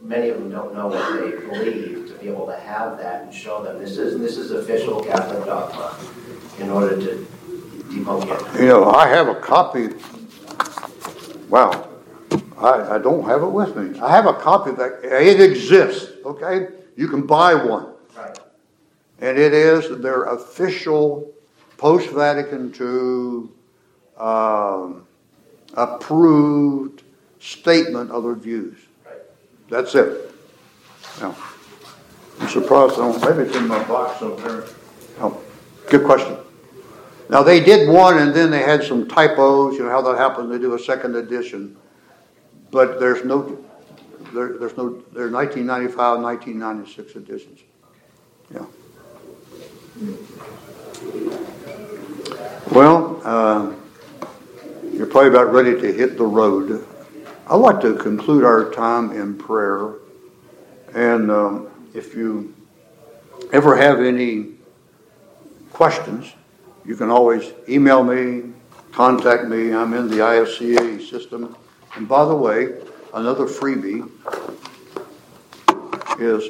many 0.03 0.29
of 0.29 0.39
them 0.39 0.49
don't 0.49 0.73
know 0.73 0.87
what 0.87 1.19
they 1.19 1.31
believe, 1.47 2.07
to 2.07 2.13
be 2.15 2.27
able 2.27 2.47
to 2.47 2.57
have 2.57 2.97
that 2.97 3.23
and 3.23 3.33
show 3.33 3.63
them, 3.63 3.79
this 3.79 3.97
is, 3.97 4.19
this 4.19 4.37
is 4.37 4.51
official 4.51 5.03
Catholic 5.03 5.45
dogma 5.45 5.95
in 6.59 6.69
order 6.69 6.95
to 6.99 7.27
debunk 7.89 8.55
it. 8.55 8.61
You 8.61 8.67
know, 8.67 8.91
I 8.91 9.07
have 9.07 9.27
a 9.27 9.35
copy. 9.35 9.89
Wow. 11.49 11.87
I, 12.57 12.95
I 12.95 12.97
don't 12.99 13.25
have 13.25 13.43
it 13.43 13.47
with 13.49 13.75
me. 13.75 13.99
I 13.99 14.09
have 14.11 14.27
a 14.27 14.33
copy 14.33 14.71
of 14.71 14.77
that 14.77 15.03
it 15.03 15.41
exists, 15.41 16.11
okay? 16.25 16.69
You 16.95 17.07
can 17.07 17.25
buy 17.25 17.53
one. 17.53 17.93
Right. 18.15 18.39
And 19.19 19.37
it 19.37 19.53
is 19.53 20.01
their 20.01 20.23
official 20.23 21.33
post 21.77 22.09
Vatican 22.11 22.73
II 22.79 23.49
um, 24.17 25.05
approved 25.73 27.03
statement 27.39 28.11
of 28.11 28.23
their 28.23 28.35
views. 28.35 28.77
Right. 29.05 29.15
That's 29.69 29.93
it. 29.95 30.31
Now, 31.19 31.35
I'm 32.39 32.47
surprised, 32.49 32.93
I 32.93 32.97
don't, 32.97 33.21
maybe 33.21 33.49
it's 33.49 33.57
in 33.57 33.67
my 33.67 33.83
box 33.85 34.21
over 34.21 34.49
there. 34.49 34.63
Oh, 35.19 35.41
good 35.89 36.03
question. 36.03 36.37
Now, 37.29 37.43
they 37.43 37.63
did 37.63 37.89
one 37.89 38.19
and 38.19 38.33
then 38.33 38.51
they 38.51 38.61
had 38.61 38.83
some 38.83 39.07
typos, 39.07 39.75
you 39.75 39.83
know 39.83 39.89
how 39.89 40.01
that 40.01 40.17
happens, 40.17 40.49
they 40.49 40.59
do 40.59 40.73
a 40.75 40.79
second 40.79 41.15
edition. 41.15 41.75
But 42.75 42.99
there's 42.99 43.23
no, 43.23 43.57
there, 44.33 44.57
there's 44.57 44.75
no, 44.75 45.01
there 45.13 45.27
are 45.27 45.31
1995, 45.31 46.21
1996 46.21 47.15
editions. 47.15 47.61
Yeah. 48.53 48.65
Well, 52.73 53.21
uh, 53.23 53.73
you're 54.91 55.05
probably 55.05 55.29
about 55.29 55.53
ready 55.53 55.79
to 55.79 55.93
hit 55.93 56.17
the 56.17 56.25
road. 56.25 56.85
I'd 57.47 57.55
like 57.55 57.79
to 57.79 57.95
conclude 57.95 58.43
our 58.43 58.69
time 58.71 59.11
in 59.11 59.37
prayer. 59.37 59.93
And 60.93 61.31
um, 61.31 61.69
if 61.93 62.13
you 62.13 62.53
ever 63.53 63.77
have 63.77 64.01
any 64.01 64.55
questions, 65.71 66.33
you 66.85 66.97
can 66.97 67.09
always 67.09 67.53
email 67.69 68.03
me, 68.03 68.51
contact 68.91 69.45
me. 69.45 69.73
I'm 69.73 69.93
in 69.93 70.09
the 70.09 70.17
IFCA 70.17 71.09
system. 71.09 71.55
And 71.95 72.07
by 72.07 72.25
the 72.25 72.35
way, 72.35 72.77
another 73.13 73.45
freebie 73.45 74.09
is 76.19 76.49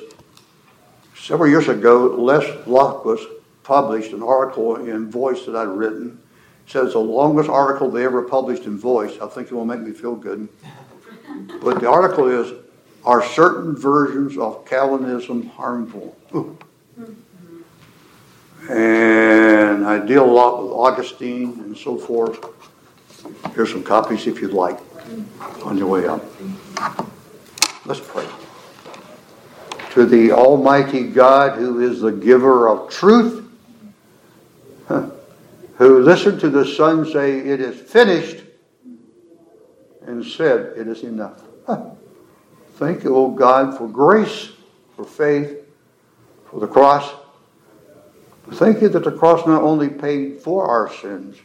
several 1.16 1.50
years 1.50 1.68
ago, 1.68 2.16
Les 2.18 2.44
Lofquist 2.66 3.26
published 3.64 4.12
an 4.12 4.24
article 4.24 4.76
in 4.76 5.10
Voice 5.10 5.46
that 5.46 5.56
I'd 5.56 5.68
written. 5.68 6.20
It 6.66 6.72
says 6.72 6.94
the 6.94 7.00
longest 7.00 7.50
article 7.50 7.92
they 7.92 8.06
ever 8.06 8.24
published 8.24 8.64
in 8.64 8.78
Voice. 8.78 9.20
I 9.22 9.28
think 9.28 9.48
it 9.48 9.54
will 9.54 9.66
make 9.66 9.82
me 9.82 9.92
feel 9.92 10.16
good. 10.16 10.48
But 11.62 11.80
the 11.80 11.90
article 11.90 12.28
is 12.28 12.54
Are 13.04 13.24
certain 13.24 13.76
versions 13.76 14.38
of 14.38 14.66
Calvinism 14.66 15.48
harmful? 15.50 16.18
And 18.68 19.86
I 19.86 20.04
deal 20.04 20.26
a 20.26 20.32
lot 20.32 20.64
with 20.64 20.72
Augustine 20.72 21.60
and 21.60 21.78
so 21.78 21.98
forth. 22.00 22.44
Here's 23.54 23.72
some 23.72 23.84
copies 23.84 24.26
if 24.26 24.42
you'd 24.42 24.54
like 24.54 24.80
on 25.64 25.78
your 25.78 25.88
way 25.88 26.08
up. 26.08 26.24
Let's 27.86 28.00
pray. 28.00 28.28
To 29.92 30.06
the 30.06 30.32
Almighty 30.32 31.08
God, 31.08 31.58
who 31.58 31.82
is 31.82 32.02
the 32.02 32.12
giver 32.12 32.68
of 32.68 32.90
truth, 32.90 33.48
who 34.88 36.00
listened 36.02 36.40
to 36.42 36.50
the 36.50 36.66
Son 36.66 37.06
say, 37.12 37.40
It 37.40 37.62
is 37.62 37.80
finished, 37.80 38.44
and 40.06 40.26
said, 40.26 40.78
It 40.78 40.88
is 40.88 41.04
enough. 41.04 41.42
Thank 42.74 43.04
you, 43.04 43.16
O 43.16 43.32
God, 43.32 43.78
for 43.78 43.88
grace, 43.88 44.52
for 44.96 45.06
faith, 45.06 45.60
for 46.50 46.60
the 46.60 46.68
cross. 46.68 47.10
Thank 48.54 48.82
you 48.82 48.90
that 48.90 49.04
the 49.04 49.12
cross 49.12 49.48
not 49.48 49.64
only 49.64 49.90
paid 49.90 50.42
for 50.42 50.68
our 50.68 50.94
sins, 50.94 51.38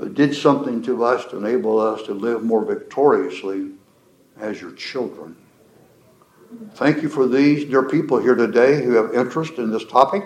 but 0.00 0.14
did 0.14 0.34
something 0.34 0.80
to 0.80 1.04
us 1.04 1.26
to 1.26 1.36
enable 1.36 1.78
us 1.78 2.02
to 2.04 2.14
live 2.14 2.42
more 2.42 2.64
victoriously 2.64 3.72
as 4.40 4.58
your 4.58 4.72
children. 4.72 5.36
Thank 6.72 7.02
you 7.02 7.10
for 7.10 7.28
these 7.28 7.68
dear 7.68 7.82
people 7.82 8.18
here 8.18 8.34
today 8.34 8.82
who 8.82 8.92
have 8.92 9.12
interest 9.12 9.58
in 9.58 9.70
this 9.70 9.84
topic. 9.84 10.24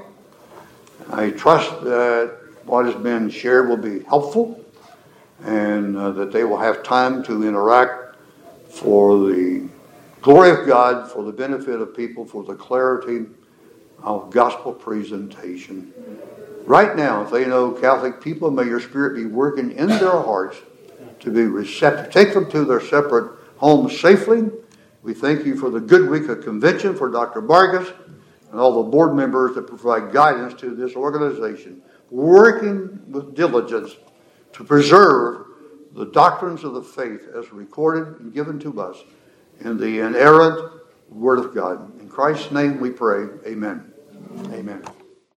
I 1.11 1.31
trust 1.31 1.83
that 1.83 2.39
what 2.64 2.87
has 2.87 2.95
been 2.95 3.29
shared 3.29 3.68
will 3.68 3.77
be 3.77 4.05
helpful 4.05 4.64
and 5.43 5.97
uh, 5.97 6.12
that 6.12 6.31
they 6.31 6.45
will 6.45 6.59
have 6.59 6.85
time 6.85 7.25
to 7.25 7.47
interact 7.47 8.16
for 8.68 9.29
the 9.29 9.68
glory 10.22 10.51
of 10.51 10.68
God, 10.68 11.11
for 11.11 11.25
the 11.25 11.33
benefit 11.33 11.81
of 11.81 11.97
people, 11.97 12.25
for 12.25 12.45
the 12.45 12.55
clarity 12.55 13.27
of 14.05 14.31
gospel 14.31 14.72
presentation. 14.72 15.93
Right 16.67 16.97
now, 16.97 17.23
if 17.23 17.31
they 17.31 17.45
know 17.45 17.73
Catholic 17.73 18.23
people, 18.23 18.51
may 18.51 18.65
your 18.65 18.81
Spirit 18.81 19.17
be 19.17 19.27
working 19.27 19.73
in 19.73 19.89
their 19.89 20.11
hearts 20.11 20.57
to 21.21 21.31
be 21.31 21.43
receptive. 21.43 22.11
Take 22.11 22.33
them 22.33 22.51
to 22.51 22.65
their 22.65 22.81
separate 22.81 23.39
homes 23.57 23.99
safely. 24.01 24.51
We 25.03 25.12
thank 25.12 25.45
you 25.45 25.57
for 25.57 25.69
the 25.69 25.81
good 25.81 26.09
week 26.09 26.29
of 26.29 26.43
convention 26.43 26.97
for 26.97 27.11
Dr. 27.11 27.43
Vargas 27.43 27.93
and 28.51 28.59
all 28.59 28.83
the 28.83 28.91
board 28.91 29.15
members 29.15 29.55
that 29.57 29.67
provide 29.67 30.12
guidance 30.12 30.59
to 30.61 30.75
this 30.75 30.97
organization, 30.97 31.83
working 32.11 33.01
with 33.11 33.35
diligence 33.35 33.97
to 34.55 34.65
preserve 34.65 35.47
the 35.93 36.07
doctrines 36.07 36.65
of 36.65 36.73
the 36.73 36.83
faith 36.83 37.29
as 37.37 37.53
recorded 37.53 38.21
and 38.21 38.33
given 38.33 38.59
to 38.61 38.81
us 38.81 38.97
in 39.61 39.77
the 39.77 40.01
inerrant 40.01 40.73
Word 41.11 41.39
of 41.39 41.55
God. 41.55 42.01
In 42.01 42.09
Christ's 42.09 42.51
name 42.51 42.81
we 42.81 42.91
pray. 42.91 43.27
Amen. 43.47 43.93
Amen. 44.51 44.83